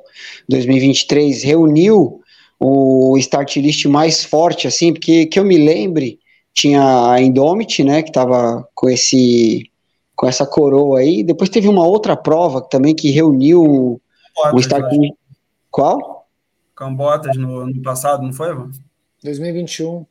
[0.48, 2.20] 2023 reuniu
[2.58, 4.92] o start list mais forte, assim?
[4.92, 6.18] Porque que eu me lembre,
[6.58, 9.70] tinha a Indomit, né, que tava com esse
[10.16, 11.22] com essa coroa aí.
[11.22, 14.00] Depois teve uma outra prova também que reuniu
[14.34, 15.14] Cambotas, o list.
[15.70, 16.26] Qual?
[16.74, 18.72] Cambotas no, no passado, não foi, mano?
[19.22, 20.04] 2021.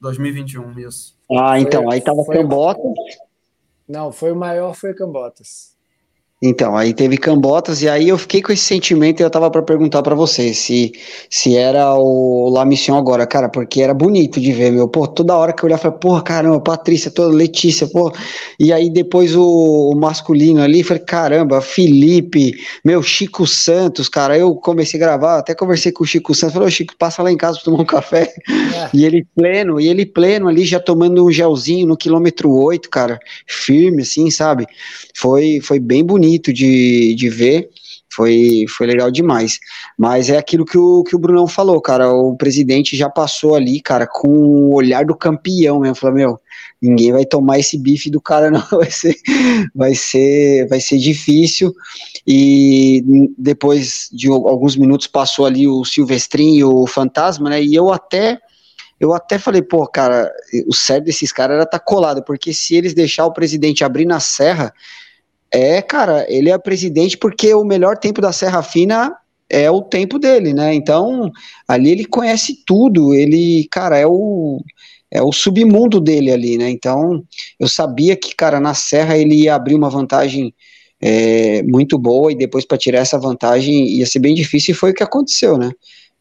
[0.00, 1.16] 2021, isso.
[1.34, 2.84] Ah, então, aí tava foi, Cambotas.
[3.88, 5.73] Não, foi o maior, foi Cambotas.
[6.46, 9.62] Então, aí teve Cambotas, e aí eu fiquei com esse sentimento e eu tava para
[9.62, 10.92] perguntar para você se,
[11.30, 15.34] se era o La Mission agora, cara, porque era bonito de ver, meu, pô, toda
[15.38, 18.12] hora que eu olhava, falei, porra, caramba, Patrícia, toda Letícia, pô,
[18.60, 22.52] e aí depois o, o, masculino ali, falei, caramba, Felipe,
[22.84, 26.70] meu, Chico Santos, cara, eu comecei a gravar, até conversei com o Chico Santos, falei,
[26.70, 28.90] Chico, passa lá em casa pra tomar um café, é.
[28.92, 33.18] e ele pleno, e ele pleno ali, já tomando um gelzinho no quilômetro 8, cara,
[33.46, 34.66] firme, assim, sabe,
[35.14, 37.70] foi, foi bem bonito, bonito de, de ver,
[38.12, 39.58] foi, foi legal demais.
[39.98, 42.12] Mas é aquilo que o, que o Brunão falou, cara.
[42.12, 45.96] O presidente já passou ali, cara, com o olhar do campeão mesmo.
[45.96, 46.40] Falou, meu,
[46.80, 48.64] ninguém vai tomar esse bife do cara, não.
[48.70, 49.16] Vai ser,
[49.74, 51.72] vai ser, vai ser difícil.
[52.26, 53.02] E
[53.36, 57.62] depois de alguns minutos passou ali o Silvestrinho o Fantasma, né?
[57.62, 58.38] E eu até.
[59.00, 60.32] Eu até falei, pô, cara,
[60.68, 64.20] o certo desses caras era tá colado, porque se eles deixar o presidente abrir na
[64.20, 64.72] serra,
[65.52, 69.16] é, cara, ele é presidente porque o melhor tempo da Serra Fina
[69.48, 70.74] é o tempo dele, né?
[70.74, 71.30] Então,
[71.68, 74.62] ali ele conhece tudo, ele, cara, é o
[75.10, 76.68] é o submundo dele ali, né?
[76.68, 77.22] Então,
[77.60, 80.52] eu sabia que, cara, na Serra ele ia abrir uma vantagem
[81.00, 84.90] é, muito boa e depois para tirar essa vantagem ia ser bem difícil e foi
[84.90, 85.70] o que aconteceu, né?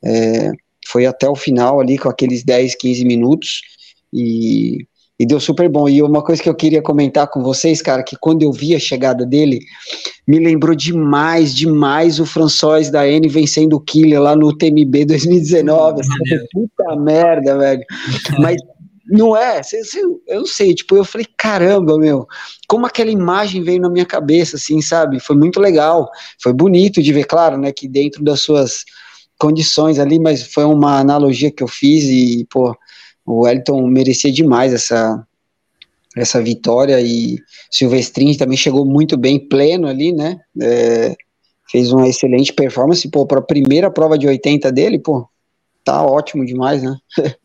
[0.04, 0.52] É,
[0.88, 3.62] foi até o final ali com aqueles 10, 15 minutos
[4.14, 4.86] e
[5.24, 5.88] e deu super bom.
[5.88, 8.80] E uma coisa que eu queria comentar com vocês, cara, que quando eu vi a
[8.80, 9.62] chegada dele,
[10.28, 16.02] me lembrou demais, demais o François da N vencendo o Killer lá no TMB 2019.
[16.02, 17.84] Assim, puta merda, velho.
[18.38, 18.58] Mas
[19.06, 19.62] não é,
[20.28, 22.28] eu não sei, tipo, eu falei, caramba, meu,
[22.68, 25.22] como aquela imagem veio na minha cabeça, assim, sabe?
[25.22, 26.10] Foi muito legal,
[26.42, 28.84] foi bonito de ver, claro, né, que dentro das suas
[29.40, 32.76] condições ali, mas foi uma analogia que eu fiz e, pô,
[33.26, 35.26] o Wellington merecia demais essa,
[36.16, 37.38] essa vitória e
[37.72, 40.40] Silvestrin também chegou muito bem pleno ali, né?
[40.62, 41.16] É,
[41.70, 45.28] fez uma excelente performance, pô, para a primeira prova de 80 dele, pô,
[45.84, 46.98] tá ótimo demais, né?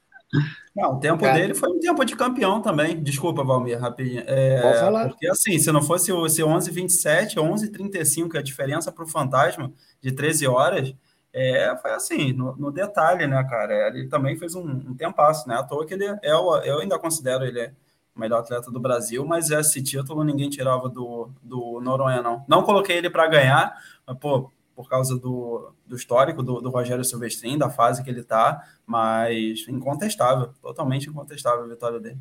[0.78, 1.36] Não, o tempo Cara.
[1.36, 3.02] dele foi um tempo de campeão também.
[3.02, 4.22] Desculpa, Valmir, rapidinho.
[4.26, 5.08] É, Pode falar.
[5.08, 10.46] Porque assim, se não fosse esse 11:27, 11:35, a diferença para o Fantasma de 13
[10.46, 10.94] horas,
[11.38, 13.88] é, foi assim, no, no, detalhe, né, cara?
[13.88, 15.56] Ele também fez um, um tempasso, né?
[15.56, 17.72] À toa que ele é, o, eu ainda considero ele
[18.14, 22.44] o melhor atleta do Brasil, mas esse título ninguém tirava do, do Noronha, não.
[22.48, 27.04] Não coloquei ele para ganhar, mas, pô, por causa do, do histórico do, do Rogério
[27.04, 32.18] Silvestrin, da fase que ele tá, mas incontestável, totalmente incontestável a vitória dele.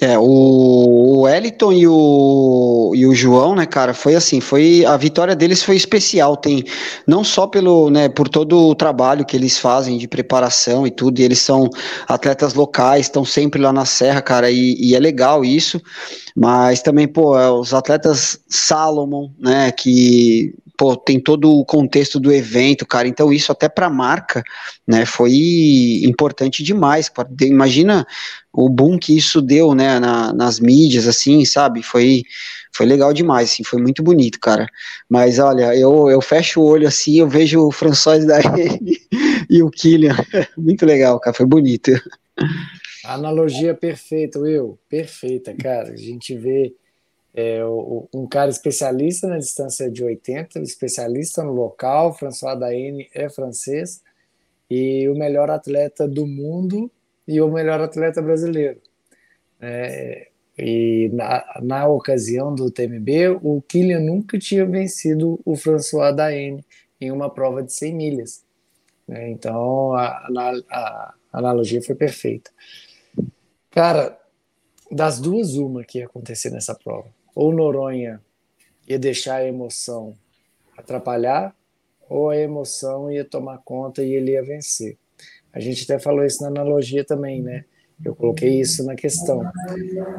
[0.00, 4.96] É, o, o Eliton e o, e o João, né, cara, foi assim, foi a
[4.96, 6.64] vitória deles foi especial, tem
[7.06, 11.20] não só pelo, né, por todo o trabalho que eles fazem de preparação e tudo,
[11.20, 11.70] e eles são
[12.08, 15.80] atletas locais, estão sempre lá na serra, cara, e, e é legal isso,
[16.34, 22.32] mas também, pô, é, os atletas Salomon, né, que pô, tem todo o contexto do
[22.32, 23.06] evento, cara.
[23.06, 24.42] Então isso até para a marca,
[24.86, 27.10] né, foi importante demais.
[27.42, 28.06] Imagina
[28.52, 31.82] o boom que isso deu, né, na, nas mídias, assim, sabe?
[31.82, 32.22] Foi
[32.76, 34.66] foi legal demais, assim, foi muito bonito, cara.
[35.08, 38.40] Mas olha, eu, eu fecho o olho assim, eu vejo o François da
[39.48, 40.16] e o Killian.
[40.58, 41.92] muito legal, cara, foi bonito.
[43.04, 44.78] Analogia perfeita, Will.
[44.88, 45.92] Perfeita, cara.
[45.92, 46.74] A gente vê
[47.34, 47.60] é,
[48.14, 54.00] um cara especialista na distância de 80, especialista no local, François Daine é francês,
[54.70, 56.88] e o melhor atleta do mundo
[57.26, 58.80] e o melhor atleta brasileiro.
[59.60, 66.64] É, e na, na ocasião do TMB, o Kylian nunca tinha vencido o François Daine
[67.00, 68.44] em uma prova de 100 milhas.
[69.08, 72.52] É, então a, a, a analogia foi perfeita.
[73.72, 74.16] Cara,
[74.88, 78.20] das duas, uma que ia acontecer nessa prova ou Noronha
[78.88, 80.14] ia deixar a emoção
[80.76, 81.54] atrapalhar,
[82.08, 84.96] ou a emoção ia tomar conta e ele ia vencer.
[85.52, 87.64] A gente até falou isso na analogia também, né?
[88.04, 89.42] Eu coloquei isso na questão.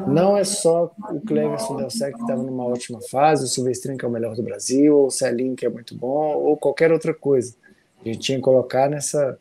[0.08, 4.08] Não é só o Cleverson Del que estava numa ótima fase, o Silvestrinho que é
[4.08, 7.54] o melhor do Brasil, ou o Celinho que é muito bom, ou qualquer outra coisa.
[8.00, 9.38] A gente tinha que colocar nessa,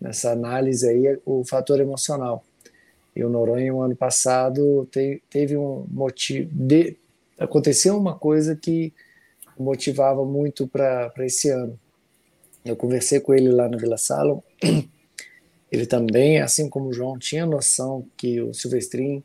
[0.00, 2.44] nessa análise aí o fator emocional.
[3.16, 6.50] E o Noronha, no ano passado, te, teve um motivo.
[6.52, 6.96] De,
[7.38, 8.92] aconteceu uma coisa que
[9.58, 11.78] motivava muito para esse ano.
[12.64, 14.40] Eu conversei com ele lá no Vila Salom.
[15.70, 19.24] Ele também, assim como o João, tinha noção que o Silvestrin,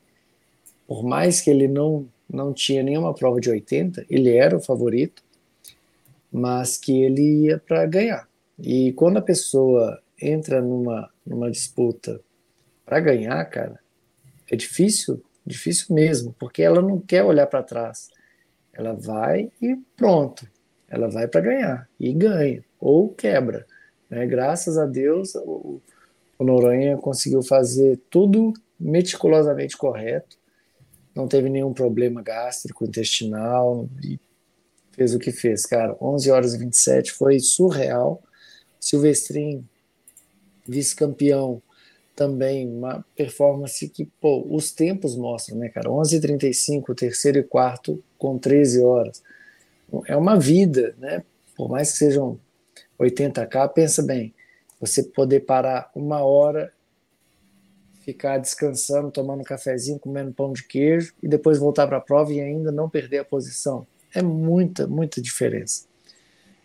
[0.87, 5.21] por mais que ele não, não tinha nenhuma prova de 80, ele era o favorito,
[6.31, 8.29] mas que ele ia para ganhar.
[8.57, 12.21] E quando a pessoa entra numa, numa disputa
[12.85, 13.77] para ganhar, cara,
[14.49, 18.09] é difícil, difícil mesmo, porque ela não quer olhar para trás.
[18.73, 20.47] Ela vai e pronto.
[20.87, 23.65] Ela vai para ganhar e ganha ou quebra.
[24.09, 24.25] Né?
[24.25, 25.81] Graças a Deus, o,
[26.37, 30.37] o Noronha conseguiu fazer tudo meticulosamente correto.
[31.15, 34.19] Não teve nenhum problema gástrico, intestinal e
[34.91, 35.97] fez o que fez, cara.
[35.99, 38.21] 11 horas e 27 foi surreal.
[38.79, 39.67] Silvestrin,
[40.67, 41.61] vice-campeão,
[42.17, 45.87] também uma performance que, pô, os tempos mostram, né, cara?
[45.87, 49.21] 11h35, terceiro e quarto com 13 horas.
[50.07, 51.23] É uma vida, né?
[51.55, 52.39] Por mais que sejam
[52.99, 54.33] 80k, pensa bem,
[54.81, 56.73] você poder parar uma hora,
[58.03, 62.33] ficar descansando, tomando um cafezinho, comendo pão de queijo e depois voltar para a prova
[62.33, 63.85] e ainda não perder a posição.
[64.11, 65.85] É muita, muita diferença.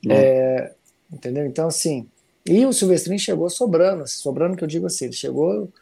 [0.09, 0.73] É,
[1.13, 1.45] entendeu?
[1.45, 2.09] Então, assim,
[2.45, 5.73] e o Silvestrin chegou sobrando, sobrando que eu digo assim, ele chegou,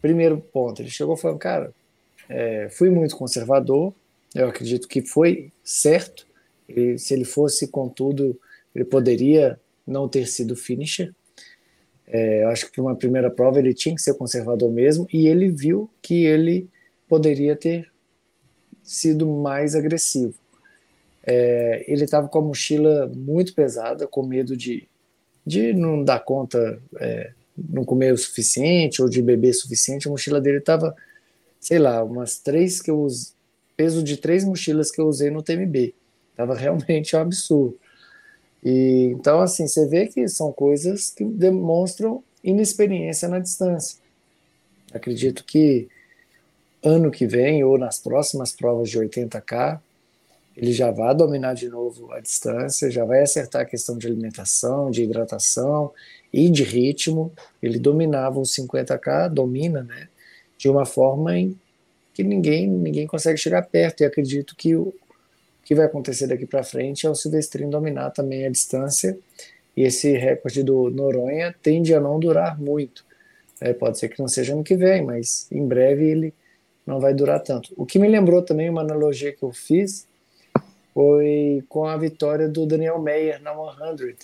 [0.00, 1.72] primeiro ponto, ele chegou falando, cara,
[2.28, 3.92] é, fui muito conservador,
[4.34, 6.26] eu acredito que foi certo,
[6.68, 8.38] e se ele fosse com tudo,
[8.74, 11.12] ele poderia não ter sido finisher,
[12.06, 15.50] é, eu acho que uma primeira prova ele tinha que ser conservador mesmo, e ele
[15.50, 16.68] viu que ele
[17.08, 17.90] poderia ter
[18.82, 20.34] sido mais agressivo.
[21.22, 24.88] É, ele estava com a mochila muito pesada, com medo de
[25.48, 30.10] de não dar conta, é, não comer o suficiente ou de beber o suficiente, a
[30.10, 30.94] mochila dele estava,
[31.58, 33.32] sei lá, umas três que eu usei,
[33.76, 35.94] peso de três mochilas que eu usei no TMB.
[36.36, 37.78] Tava realmente um absurdo.
[38.62, 43.98] E, então, assim, você vê que são coisas que demonstram inexperiência na distância.
[44.92, 45.88] Acredito que
[46.82, 49.80] ano que vem ou nas próximas provas de 80K,
[50.58, 54.90] ele já vai dominar de novo a distância, já vai acertar a questão de alimentação,
[54.90, 55.92] de hidratação
[56.32, 57.32] e de ritmo.
[57.62, 60.08] Ele dominava os 50K, domina, né?
[60.58, 61.56] De uma forma em
[62.12, 64.00] que ninguém, ninguém consegue chegar perto.
[64.00, 64.92] E acredito que o
[65.62, 69.16] que vai acontecer daqui para frente é o Silvestrinho dominar também a distância.
[69.76, 73.06] E esse recorde do Noronha tende a não durar muito.
[73.60, 76.34] É, pode ser que não seja ano que vem, mas em breve ele
[76.84, 77.72] não vai durar tanto.
[77.76, 80.07] O que me lembrou também uma analogia que eu fiz
[80.98, 84.16] foi com a vitória do Daniel Meyer na 100.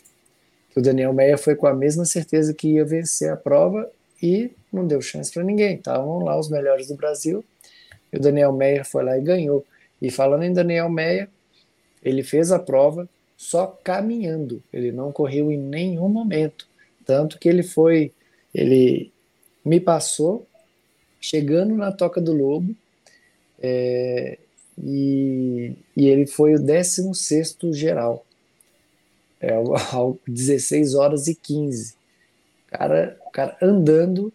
[0.75, 3.89] O Daniel Meyer foi com a mesma certeza que ia vencer a prova
[4.21, 5.77] e não deu chance para ninguém.
[5.77, 7.45] Estavam lá os melhores do Brasil
[8.13, 9.65] e o Daniel Meyer foi lá e ganhou.
[10.03, 11.29] E falando em Daniel Meyer,
[12.03, 16.67] ele fez a prova só caminhando, ele não correu em nenhum momento.
[17.07, 18.11] Tanto que ele foi,
[18.53, 19.13] ele
[19.65, 20.45] me passou
[21.21, 22.75] chegando na Toca do Lobo,
[23.63, 24.39] é,
[24.83, 28.25] e, e ele foi o 16 geral.
[29.41, 29.53] É,
[29.93, 31.95] ao 16 horas e 15.
[32.69, 34.33] Cara, cara andando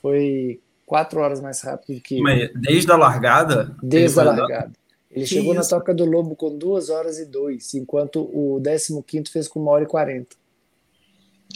[0.00, 2.20] foi 4 horas mais rápido que.
[2.20, 3.76] Mas desde a largada?
[3.82, 4.72] Desde a largada.
[5.10, 5.62] Ele que chegou isso?
[5.62, 8.60] na Toca do Lobo com 2 horas e 2, enquanto o
[9.06, 10.36] 15 fez com 1 hora e 40.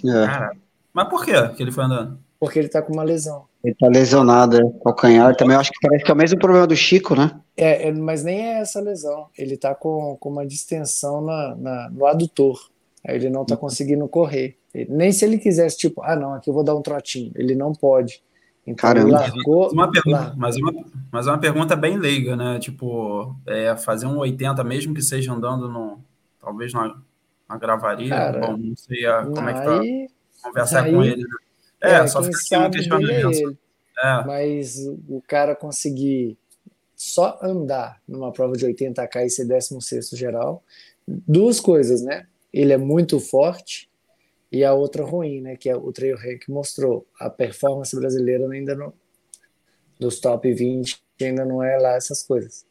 [0.05, 0.27] É.
[0.27, 0.53] Cara,
[0.93, 2.19] mas por que que ele foi andando?
[2.39, 3.47] Porque ele tá com uma lesão.
[3.67, 5.35] Ele tá lesionado, é, calcanhar.
[5.35, 7.33] Também acho que parece que é o mesmo problema do Chico, né?
[7.57, 9.27] É, é, mas nem é essa lesão.
[9.37, 12.71] Ele tá com, com uma distensão na, na, no adutor.
[13.05, 14.57] Aí ele não tá conseguindo correr.
[14.73, 17.33] Ele, nem se ele quisesse, tipo, ah, não, aqui eu vou dar um trotinho.
[17.35, 18.23] Ele não pode.
[18.65, 19.09] Então Caramba.
[19.09, 19.73] ele largou.
[19.73, 20.73] Uma pergunta, mas, uma,
[21.11, 22.61] mas uma pergunta bem leiga, né?
[22.61, 25.99] Tipo, é, fazer um 80, mesmo que seja andando no.
[26.41, 26.97] Talvez na,
[27.49, 28.11] na gravaria.
[28.11, 30.49] Cara, bom, não sei a, como aí, é que tá.
[30.49, 31.23] Conversar aí, com ele.
[31.23, 31.46] Né?
[31.83, 33.59] É, é só aqui um questionamento.
[34.03, 34.25] É.
[34.25, 34.77] Mas
[35.09, 36.39] o cara conseguir
[36.95, 40.63] só andar numa prova de 80k e ser 16 geral,
[41.07, 42.27] duas coisas, né?
[42.53, 43.91] Ele é muito forte
[44.51, 45.57] e a outra ruim, né?
[45.57, 47.07] Que é o Trail Rank mostrou.
[47.21, 48.93] A performance brasileira ainda não.
[49.99, 52.65] Dos top 20 ainda não é lá essas coisas.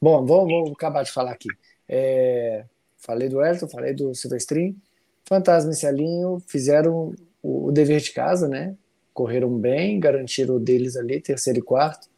[0.00, 1.48] Bom, vamos, vamos acabar de falar aqui.
[1.88, 2.64] É,
[2.98, 4.80] falei do Elton, falei do Silvestrin.
[5.28, 8.74] Fantasma e Celinho fizeram o, dever de casa, né?
[9.12, 12.08] Correram bem, garantiram o deles ali, terceiro e quarto.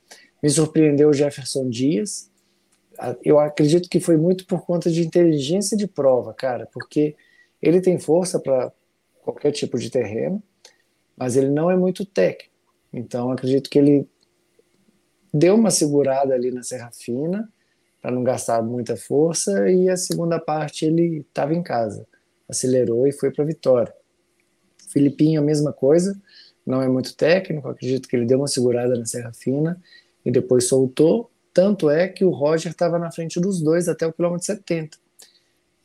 [0.43, 2.31] Me surpreendeu o Jefferson Dias.
[3.25, 7.17] Eu acredito que foi muito por conta de inteligência de prova, cara, porque
[7.63, 8.73] ele tem força para
[9.23, 10.43] qualquer tipo de terreno,
[11.17, 12.55] mas ele não é muito técnico.
[12.93, 14.09] Então, acredito que ele
[15.33, 17.49] deu uma segurada ali na Serra Fina,
[18.01, 22.07] para não gastar muita força, e a segunda parte ele estava em casa,
[22.49, 23.95] acelerou e foi para a vitória.
[24.91, 26.21] Filipinho, a mesma coisa,
[26.67, 29.81] não é muito técnico, acredito que ele deu uma segurada na Serra Fina
[30.25, 31.31] e depois soltou.
[31.53, 34.99] Tanto é que o Roger estava na frente dos dois até o quilômetro 70.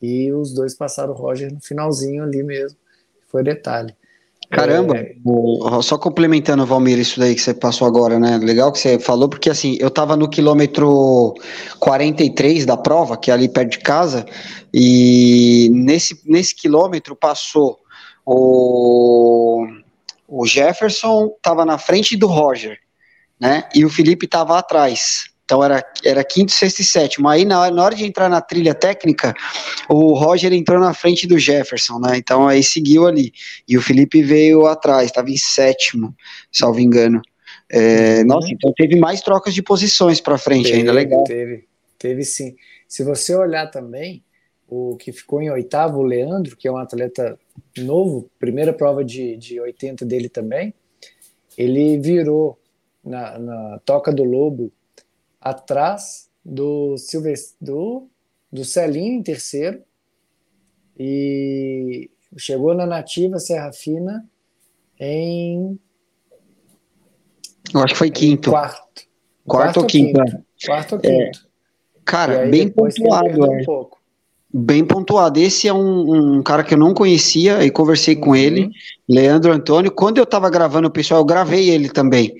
[0.00, 2.78] E os dois passaram o Roger no finalzinho ali mesmo.
[3.28, 3.96] Foi detalhe.
[4.54, 5.82] Caramba, é...
[5.82, 8.38] só complementando, Valmir, isso daí que você passou agora, né?
[8.38, 11.34] Legal que você falou, porque assim, eu tava no quilômetro
[11.80, 14.24] 43 da prova, que é ali perto de casa,
[14.72, 17.78] e nesse, nesse quilômetro passou
[18.24, 19.66] o,
[20.26, 22.78] o Jefferson tava na frente do Roger,
[23.38, 23.68] né?
[23.74, 25.33] E o Felipe tava atrás.
[25.44, 27.28] Então era, era quinto, sexto e sétimo.
[27.28, 29.34] Aí na, na hora de entrar na trilha técnica,
[29.88, 32.16] o Roger entrou na frente do Jefferson, né?
[32.16, 33.32] Então aí seguiu ali.
[33.68, 36.14] E o Felipe veio atrás, estava em sétimo,
[36.50, 37.20] salvo engano.
[37.70, 38.26] É, uhum.
[38.26, 41.24] Nossa, então teve mais trocas de posições para frente teve, ainda, legal.
[41.24, 41.66] Teve,
[41.98, 42.56] teve sim.
[42.88, 44.24] Se você olhar também,
[44.66, 47.38] o que ficou em oitavo, o Leandro, que é um atleta
[47.78, 50.72] novo, primeira prova de, de 80 dele também,
[51.56, 52.58] ele virou
[53.04, 54.72] na, na Toca do Lobo
[55.44, 58.08] atrás do Silvestre, do,
[58.50, 59.82] do Celinho em terceiro
[60.98, 64.28] e chegou na nativa Serra Fina
[64.98, 65.78] em
[67.72, 68.50] eu acho que foi quinto.
[68.50, 68.78] Quarto.
[68.78, 69.04] Quarto,
[69.46, 70.22] quarto ou quinto.
[70.22, 70.36] quinto.
[70.36, 70.66] É.
[70.66, 71.38] Quarto ou quinto.
[71.38, 71.54] É.
[72.04, 73.50] Cara, bem pontuado.
[73.50, 74.02] Um pouco.
[74.52, 75.40] Bem pontuado.
[75.40, 78.20] Esse é um, um, cara que eu não conhecia e conversei uhum.
[78.20, 78.70] com ele,
[79.08, 79.90] Leandro Antônio.
[79.90, 82.34] Quando eu tava gravando o pessoal, eu gravei ele também.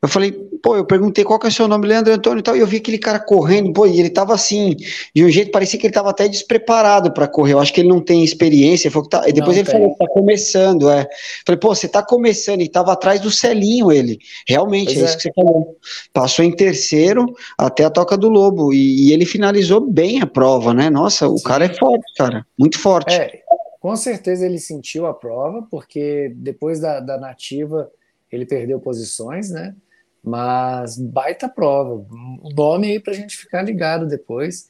[0.00, 0.30] Eu falei,
[0.62, 2.66] pô, eu perguntei qual que é o seu nome, Leandro Antônio e tal, e eu
[2.68, 4.76] vi aquele cara correndo, pô, e ele tava assim,
[5.12, 7.54] de um jeito, parecia que ele tava até despreparado para correr.
[7.54, 8.92] Eu acho que ele não tem experiência.
[9.10, 9.80] Tá, e depois não ele tem.
[9.80, 11.08] falou, tá começando, é.
[11.44, 14.18] Falei, pô, você tá começando, e tava atrás do Celinho ele.
[14.46, 15.76] Realmente, é, é isso que você falou.
[16.12, 17.26] Passou em terceiro
[17.58, 20.88] até a toca do Lobo, e, e ele finalizou bem a prova, né?
[20.90, 21.44] Nossa, o Sim.
[21.44, 23.14] cara é forte, cara, muito forte.
[23.14, 23.40] É,
[23.80, 27.90] com certeza ele sentiu a prova, porque depois da, da nativa
[28.30, 29.74] ele perdeu posições, né?
[30.22, 32.06] Mas baita prova.
[32.12, 34.68] Um nome aí para a gente ficar ligado depois.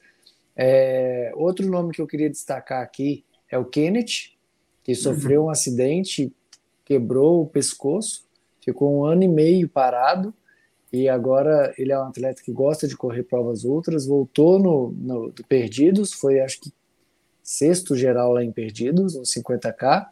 [0.55, 4.31] É, outro nome que eu queria destacar aqui é o Kenneth,
[4.83, 6.33] que sofreu um acidente,
[6.85, 8.25] quebrou o pescoço,
[8.63, 10.33] ficou um ano e meio parado
[10.91, 15.33] e agora ele é um atleta que gosta de correr provas ultras, voltou no, no
[15.47, 16.73] Perdidos, foi acho que
[17.49, 20.07] sexto geral lá em Perdidos, no 50K,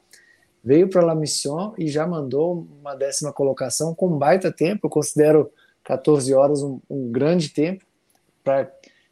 [0.64, 4.88] veio para La Mission e já mandou uma décima colocação com baita tempo.
[4.88, 5.52] Eu considero
[5.84, 7.86] 14 horas um, um grande tempo.
[8.44, 8.72] Pra...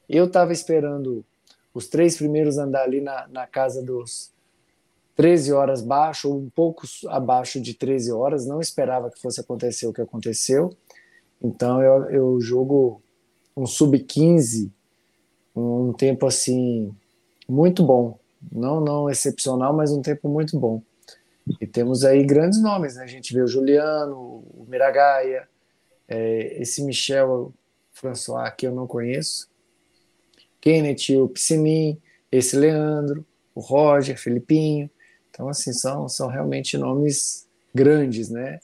[0.09, 1.23] Eu estava esperando
[1.71, 4.31] os três primeiros andar ali na, na casa dos
[5.15, 8.47] 13 horas baixo, ou um pouco abaixo de 13 horas.
[8.47, 10.75] Não esperava que fosse acontecer o que aconteceu.
[11.39, 13.03] Então eu, eu jogo
[13.55, 14.71] um sub-15,
[15.55, 16.91] um tempo assim
[17.47, 18.19] muito bom.
[18.51, 20.81] Não, não excepcional, mas um tempo muito bom.
[21.59, 23.03] E temos aí grandes nomes, né?
[23.03, 25.47] A gente vê o Juliano, o Miragaia,
[26.07, 27.53] é, esse Michel
[27.91, 29.47] François que eu não conheço,
[30.59, 32.01] Kenneth, o Piscinin,
[32.31, 34.89] esse Leandro, o Roger, Felipinho.
[35.29, 38.59] Então, assim, são, são realmente nomes grandes, né?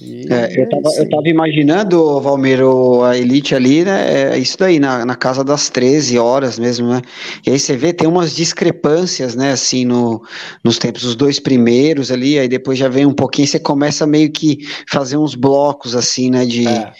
[0.00, 2.60] É, eu, tava, eu tava imaginando, Valmir,
[3.04, 4.34] a Elite ali, né?
[4.34, 7.02] É isso daí, na, na casa das 13 horas mesmo, né?
[7.44, 9.50] E aí você vê, tem umas discrepâncias, né?
[9.50, 10.22] Assim, no,
[10.62, 14.30] nos tempos, os dois primeiros ali, aí depois já vem um pouquinho, você começa meio
[14.30, 14.58] que
[14.88, 16.46] fazer uns blocos, assim, né?
[16.46, 16.92] De, é.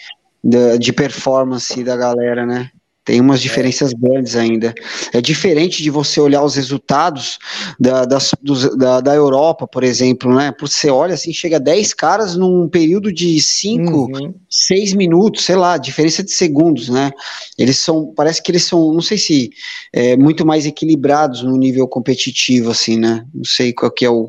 [0.43, 2.69] de, de performance da galera, né?
[3.05, 3.95] Tem umas diferenças é.
[3.97, 4.73] grandes ainda.
[5.13, 7.39] É diferente de você olhar os resultados
[7.79, 10.51] da, das, dos, da, da Europa, por exemplo, né?
[10.51, 14.33] Porque você olha assim, chega 10 caras num período de 5, uhum.
[14.49, 17.11] 6 minutos, sei lá, diferença de segundos, né?
[17.57, 19.49] Eles são, parece que eles são, não sei se
[19.91, 23.25] é, muito mais equilibrados no nível competitivo, assim, né?
[23.33, 24.27] Não sei qual que é o,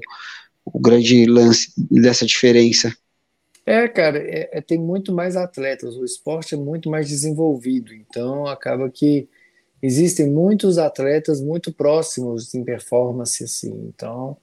[0.64, 2.92] o grande lance dessa diferença.
[3.66, 8.46] É, cara, é, é, tem muito mais atletas, o esporte é muito mais desenvolvido, então
[8.46, 9.28] acaba que
[9.82, 14.36] existem muitos atletas muito próximos em performance, assim, então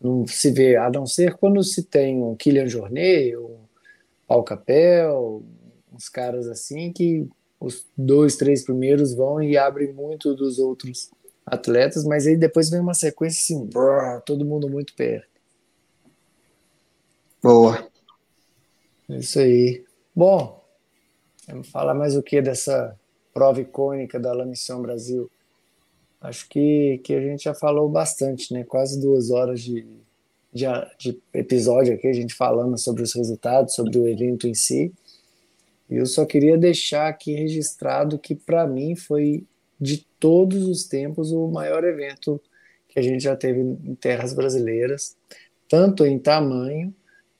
[0.00, 3.58] não se vê, a não ser quando se tem um Kylian Jornet, um
[4.26, 5.42] Paul Capel,
[5.92, 7.28] uns caras assim que
[7.58, 11.10] os dois, três primeiros vão e abrem muito dos outros
[11.46, 15.28] atletas, mas aí depois vem uma sequência assim, brrr, todo mundo muito perto.
[17.42, 17.93] Boa.
[19.08, 19.84] É isso aí.
[20.14, 20.64] Bom,
[21.46, 22.98] vamos falar mais o que dessa
[23.32, 25.30] prova icônica da La Mission Brasil?
[26.24, 28.64] acho que, que a gente já falou bastante, né?
[28.64, 29.86] Quase duas horas de,
[30.50, 30.64] de,
[30.98, 34.90] de episódio aqui, a gente falando sobre os resultados, sobre o evento em si.
[35.90, 39.44] E eu só queria deixar aqui registrado que, para mim, foi
[39.78, 42.40] de todos os tempos o maior evento
[42.88, 45.14] que a gente já teve em terras brasileiras,
[45.68, 46.94] tanto em tamanho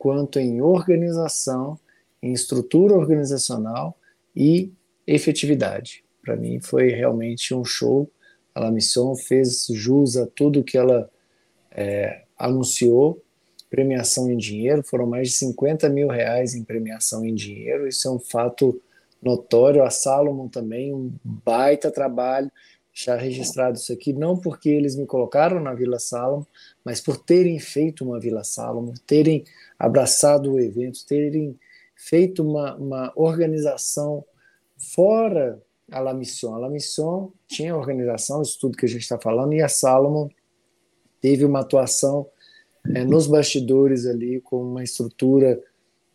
[0.05, 1.79] quanto em organização,
[2.23, 3.97] em estrutura organizacional
[4.37, 4.71] e
[5.07, 6.05] efetividade.
[6.23, 8.11] Para mim foi realmente um show.
[8.55, 11.11] A La Mission fez jus a tudo que ela
[11.71, 13.23] é, anunciou.
[13.71, 17.89] Premiação em dinheiro, foram mais de 50 mil reais em premiação em dinheiro.
[17.89, 18.79] Isso é um fato
[19.23, 19.83] notório.
[19.83, 22.53] A Salomon também, um baita trabalho.
[22.95, 26.45] Já registrado isso aqui, não porque eles me colocaram na Vila Salomon,
[26.85, 29.45] mas por terem feito uma Vila Salomon, terem
[29.77, 31.59] abraçado o evento, terem
[31.97, 34.25] feito uma, uma organização
[34.79, 35.61] fora
[35.91, 36.55] a La Mission.
[36.55, 40.29] A La Mission tinha organização, isso tudo que a gente está falando, e a Salomon
[41.21, 42.29] teve uma atuação
[42.95, 45.61] é, nos bastidores ali, com uma estrutura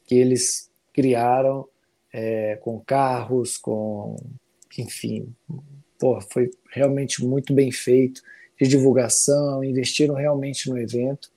[0.05, 1.67] que eles criaram,
[2.11, 4.15] é, com carros, com.
[4.77, 5.33] enfim.
[5.99, 8.21] Pô, foi realmente muito bem feito,
[8.59, 11.29] de divulgação, investiram realmente no evento,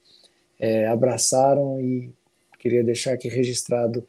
[0.59, 2.11] é, abraçaram e
[2.59, 4.07] queria deixar aqui registrado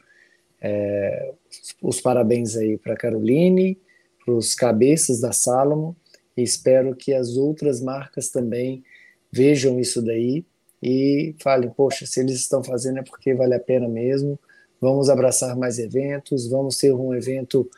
[0.62, 1.34] é,
[1.82, 3.78] os parabéns aí para Caroline,
[4.24, 5.94] para os cabeças da Salomon,
[6.38, 8.84] e espero que as outras marcas também
[9.32, 10.46] vejam isso daí
[10.82, 14.40] e falem, poxa, se eles estão fazendo é porque vale a pena mesmo,
[14.80, 17.70] vamos abraçar mais eventos, vamos ter um evento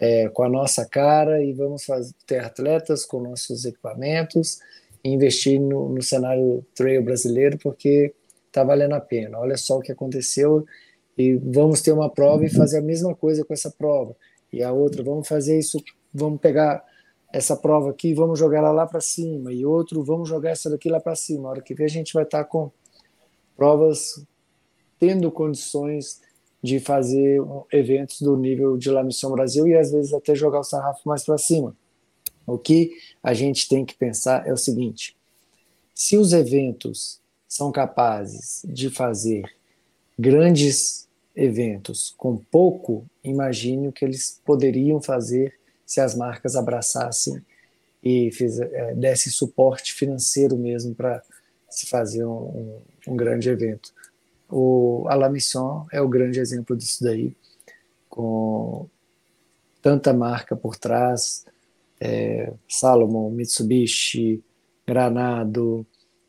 [0.00, 4.58] é, com a nossa cara e vamos fazer, ter atletas com nossos equipamentos
[5.02, 8.14] e investir no, no cenário trail brasileiro porque
[8.46, 9.38] está valendo a pena.
[9.38, 10.64] Olha só o que aconteceu
[11.16, 14.16] e vamos ter uma prova e fazer a mesma coisa com essa prova.
[14.52, 16.84] E a outra, vamos fazer isso, vamos pegar
[17.32, 19.52] essa prova aqui e vamos jogar ela lá para cima.
[19.52, 21.48] E outro, vamos jogar essa daqui lá para cima.
[21.48, 22.70] A hora que vem, a gente vai estar tá com
[23.56, 24.24] provas
[24.98, 26.20] tendo condições
[26.64, 30.64] de fazer eventos do nível de La Mission Brasil e às vezes até jogar o
[30.64, 31.76] sarrafo mais para cima.
[32.46, 32.90] O que
[33.22, 35.14] a gente tem que pensar é o seguinte:
[35.94, 39.44] se os eventos são capazes de fazer
[40.18, 45.52] grandes eventos com pouco, imagine o que eles poderiam fazer
[45.84, 47.44] se as marcas abraçassem
[48.02, 51.22] e fiz, é, desse suporte financeiro mesmo para
[51.68, 53.92] se fazer um, um, um, grande evento.
[54.56, 57.34] O, a La Mission é o grande exemplo disso daí,
[58.08, 58.86] com
[59.82, 61.44] tanta marca por trás,
[62.00, 64.42] é, Salomon, Mitsubishi,
[64.86, 65.86] Granado,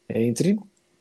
[0.10, 0.58] é, entre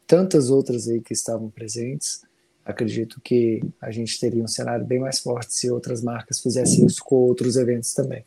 [0.06, 2.20] tantas outras aí que estavam presentes
[2.64, 7.04] acredito que a gente teria um cenário bem mais forte se outras marcas fizessem isso
[7.04, 8.24] com outros eventos também.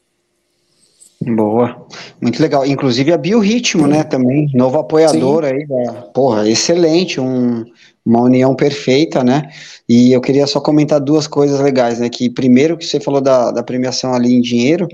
[1.19, 1.87] Boa,
[2.21, 2.63] muito legal.
[2.63, 5.51] Inclusive a Biorritmo, né, também, novo apoiador Sim.
[5.51, 7.65] aí, da, porra, excelente, um,
[8.07, 9.49] uma união perfeita, né,
[9.87, 13.51] e eu queria só comentar duas coisas legais, né, que primeiro que você falou da,
[13.51, 14.87] da premiação ali em dinheiro,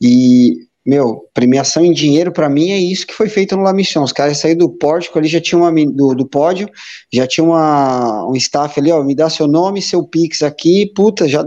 [0.00, 4.02] e meu, premiação em dinheiro para mim é isso que foi feito no La Mission.
[4.02, 6.68] Os caras saíram do pórtico ali, já tinha uma do, do pódio,
[7.12, 11.28] já tinha uma, um staff ali, ó, me dá seu nome, seu Pix aqui, puta,
[11.28, 11.44] já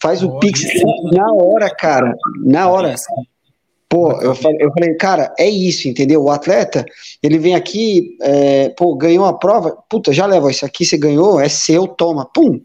[0.00, 0.62] faz o Pix
[1.12, 2.94] na hora, cara, na hora.
[3.92, 6.22] Pô, eu falei, eu falei, cara, é isso, entendeu?
[6.22, 6.82] O atleta,
[7.22, 11.38] ele vem aqui, é, pô, ganhou a prova, puta, já leva isso aqui, você ganhou,
[11.38, 12.58] é seu, toma, pum,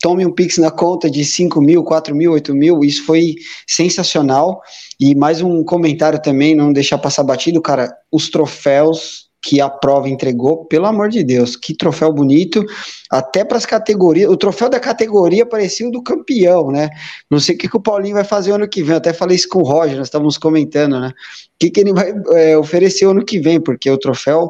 [0.00, 3.34] tome um Pix na conta de 5 mil, 4 mil, 8 mil, isso foi
[3.68, 4.62] sensacional.
[4.98, 10.08] E mais um comentário também, não deixar passar batido, cara, os troféus que a prova
[10.08, 12.64] entregou, pelo amor de Deus, que troféu bonito,
[13.10, 16.88] até para as categorias, o troféu da categoria parecia o do campeão, né?
[17.28, 19.48] Não sei o que, que o Paulinho vai fazer ano que vem, até falei isso
[19.48, 21.08] com o Roger, nós estávamos comentando, né?
[21.08, 21.12] O
[21.58, 24.48] que, que ele vai é, oferecer ano que vem, porque o troféu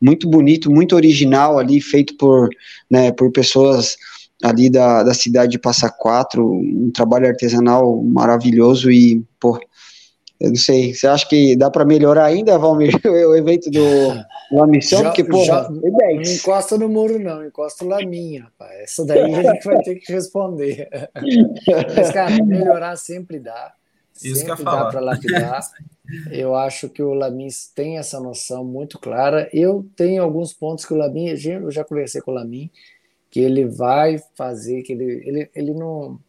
[0.00, 2.50] muito bonito, muito original ali, feito por,
[2.90, 3.96] né, por pessoas
[4.42, 9.58] ali da, da cidade de Passa Quatro, um trabalho artesanal maravilhoso e, pô,
[10.40, 13.80] eu não sei, você acha que dá para melhorar ainda, Valmir, o evento do
[14.52, 15.00] La Missão?
[15.00, 18.80] Já, Porque, pô, já, não encosta no muro, não, encosta lá minha, rapaz.
[18.80, 20.88] Essa daí a gente vai ter que responder.
[21.96, 23.72] Mas, cara, melhorar sempre dá.
[24.22, 25.60] Isso sempre que dá para lapidar.
[26.30, 29.48] Eu acho que o Lamin tem essa noção muito clara.
[29.52, 32.70] Eu tenho alguns pontos que o Lamin, eu já conversei com o Lamin,
[33.30, 36.20] que ele vai fazer, que ele, ele, ele não.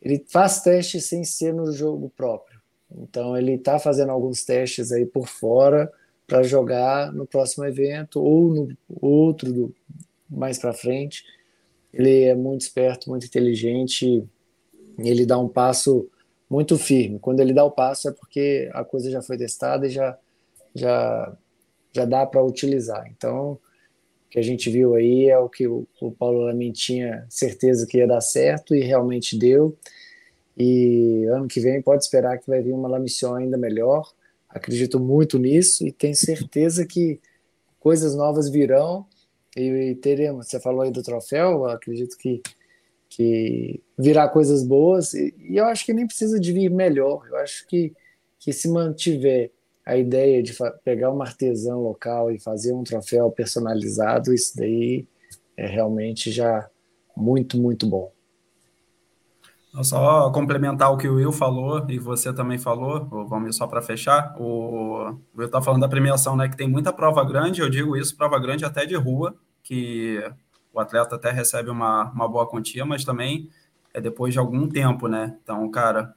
[0.00, 2.53] Ele faz testes sem ser no jogo próprio.
[2.98, 5.90] Então ele está fazendo alguns testes aí por fora
[6.26, 8.68] para jogar no próximo evento ou no
[9.00, 9.74] outro do,
[10.28, 11.24] mais para frente.
[11.92, 14.24] Ele é muito esperto, muito inteligente.
[14.98, 16.08] Ele dá um passo
[16.48, 17.18] muito firme.
[17.18, 20.18] Quando ele dá o passo é porque a coisa já foi testada e já
[20.74, 21.36] já,
[21.92, 23.06] já dá para utilizar.
[23.16, 23.60] Então, o
[24.30, 27.98] que a gente viu aí é o que o, o Paulo Lamin tinha certeza que
[27.98, 29.76] ia dar certo e realmente deu.
[30.56, 34.12] E ano que vem pode esperar que vai vir uma Lamissão ainda melhor.
[34.48, 37.20] Acredito muito nisso e tenho certeza que
[37.80, 39.06] coisas novas virão
[39.56, 40.46] e teremos.
[40.46, 42.40] Você falou aí do troféu, acredito que
[43.16, 47.26] que virá coisas boas e, e, eu acho que nem precisa de vir melhor.
[47.28, 47.92] Eu acho que
[48.40, 49.50] que se mantiver
[49.86, 50.54] a ideia de
[50.84, 55.06] pegar um artesão local e fazer um troféu personalizado, isso daí
[55.56, 56.68] é realmente já
[57.16, 58.13] muito muito bom.
[59.82, 64.32] Só complementar o que o Will falou e você também falou, vamos só para fechar.
[64.38, 66.48] O Will está falando da premiação, né?
[66.48, 69.34] Que tem muita prova grande, eu digo isso, prova grande até de rua,
[69.64, 70.22] que
[70.72, 73.50] o atleta até recebe uma, uma boa quantia, mas também
[73.92, 75.36] é depois de algum tempo, né?
[75.42, 76.14] Então, cara,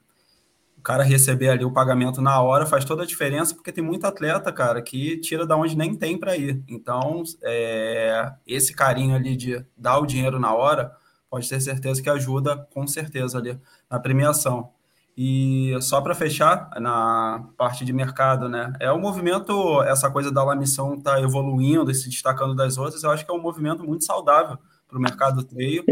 [0.77, 4.05] o cara receber ali o pagamento na hora faz toda a diferença, porque tem muito
[4.05, 6.63] atleta, cara, que tira da onde nem tem para ir.
[6.67, 10.91] Então, é, esse carinho ali de dar o dinheiro na hora
[11.29, 13.59] pode ter certeza que ajuda com certeza ali
[13.89, 14.71] na premiação.
[15.19, 18.71] E só para fechar na parte de mercado, né?
[18.79, 23.09] É um movimento, essa coisa da missão tá evoluindo e se destacando das outras, eu
[23.09, 25.83] acho que é um movimento muito saudável para o mercado trail.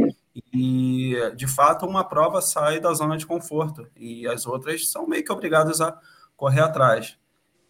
[0.53, 5.23] E de fato uma prova sai da zona de conforto e as outras são meio
[5.23, 5.97] que obrigadas a
[6.37, 7.17] correr atrás.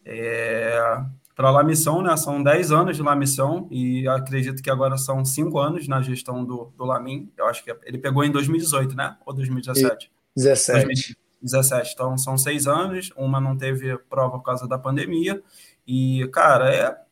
[0.04, 0.78] É,
[1.36, 2.16] para a Lamissão, né?
[2.16, 6.72] São 10 anos de Lamissão e acredito que agora são 5 anos na gestão do,
[6.78, 7.30] do Lamin.
[7.38, 9.18] Eu acho que ele pegou em 2018, né?
[9.26, 10.10] Ou 2017?
[10.36, 10.86] 17.
[11.42, 11.94] 2017.
[11.94, 15.44] Então são seis anos, uma não teve prova por causa da pandemia.
[15.86, 17.06] E, cara, é.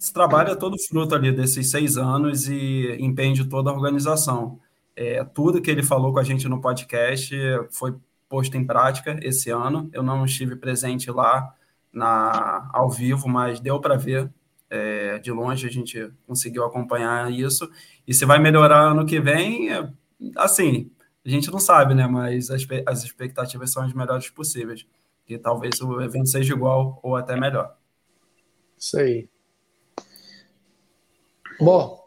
[0.00, 4.58] Esse trabalho é todo fruto ali desses seis anos e empreende toda a organização.
[4.96, 7.32] É, tudo que ele falou com a gente no podcast
[7.70, 7.94] foi
[8.28, 9.88] posto em prática esse ano.
[9.92, 11.54] Eu não estive presente lá
[11.92, 14.32] na, ao vivo, mas deu para ver
[14.70, 17.70] é, de longe, a gente conseguiu acompanhar isso.
[18.06, 19.88] E se vai melhorar ano que vem, é,
[20.36, 20.90] assim,
[21.24, 22.06] a gente não sabe, né?
[22.06, 24.86] Mas as, as expectativas são as melhores possíveis.
[25.26, 27.76] Que talvez o evento seja igual ou até melhor.
[28.76, 29.28] Isso aí.
[31.60, 32.02] Bom,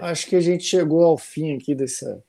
[0.00, 2.24] acho que a gente chegou ao fim aqui dessa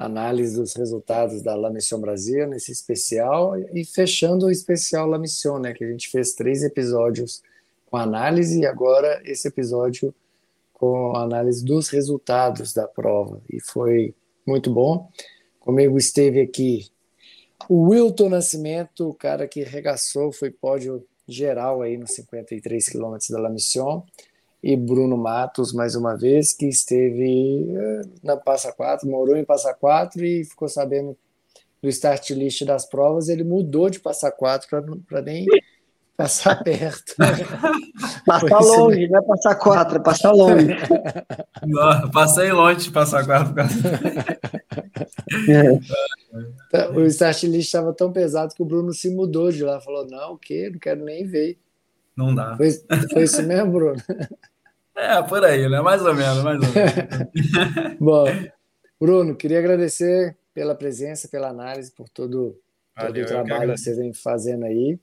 [0.00, 5.58] análise dos resultados da La Mission Brasil nesse especial e fechando o especial La Mission,
[5.58, 7.42] né, que a gente fez três episódios
[7.84, 10.14] com análise e agora esse episódio
[10.72, 14.14] com análise dos resultados da prova e foi
[14.46, 15.10] muito bom.
[15.58, 16.86] Comigo esteve aqui
[17.68, 23.38] o Wilton Nascimento, o cara que regaçou, foi pódio geral aí nos 53 quilômetros da
[23.38, 24.02] La Mission
[24.62, 29.72] e Bruno Matos, mais uma vez, que esteve eh, na Passa Quatro, morou em Passa
[29.72, 31.16] Quatro e ficou sabendo
[31.82, 34.68] do start list das provas, ele mudou de Passa Quatro
[35.08, 35.46] para nem
[36.14, 37.14] passar perto.
[38.26, 40.68] passar longe, não é passar quatro, é passar longe.
[41.62, 43.54] Não, passei longe de passar quatro.
[46.72, 46.88] é.
[46.98, 50.32] O start list estava tão pesado que o Bruno se mudou de lá, falou, não,
[50.32, 50.70] o quê?
[50.72, 51.58] Não quero nem ver.
[52.16, 52.56] Não dá.
[52.56, 52.70] Foi,
[53.12, 54.02] foi isso mesmo, Bruno?
[55.00, 55.80] É, por aí, né?
[55.80, 57.96] Mais ou menos, mais ou menos.
[57.98, 58.26] Bom,
[59.00, 62.60] Bruno, queria agradecer pela presença, pela análise, por todo,
[62.94, 64.98] Valeu, todo o trabalho que, você vem fazendo aí.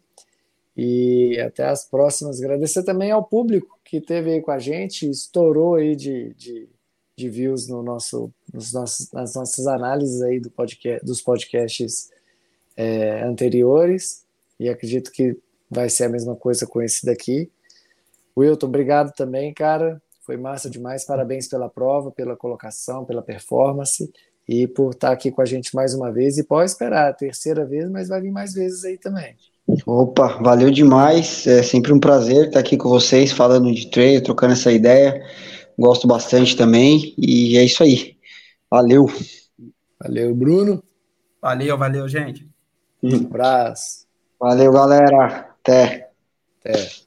[0.76, 2.40] E até as próximas.
[2.40, 6.70] Agradecer também ao público que esteve aí com a gente, estourou aí de, de,
[7.16, 12.12] de views no nosso, nos nossos, nas nossas análises aí do podcast, dos podcasts
[12.76, 14.24] é, anteriores.
[14.60, 15.36] E acredito que
[15.68, 17.50] vai ser a mesma coisa com esse daqui.
[18.38, 20.02] Wilton, obrigado também, cara.
[20.26, 21.06] Foi massa demais.
[21.06, 24.12] Parabéns pela prova, pela colocação, pela performance
[24.48, 26.38] e por estar aqui com a gente mais uma vez.
[26.38, 29.36] E pode esperar a terceira vez, mas vai vir mais vezes aí também.
[29.86, 31.48] Opa, valeu demais.
[31.48, 35.26] É sempre um prazer estar aqui com vocês, falando de treino, trocando essa ideia.
[35.78, 37.14] Gosto bastante também.
[37.18, 38.18] E é isso aí.
[38.70, 39.08] Valeu.
[40.00, 40.84] Valeu, Bruno.
[41.42, 42.48] Valeu, valeu, gente.
[43.02, 44.06] Um abraço.
[44.40, 45.50] Valeu, galera.
[45.62, 46.10] Até.
[46.60, 47.07] Até.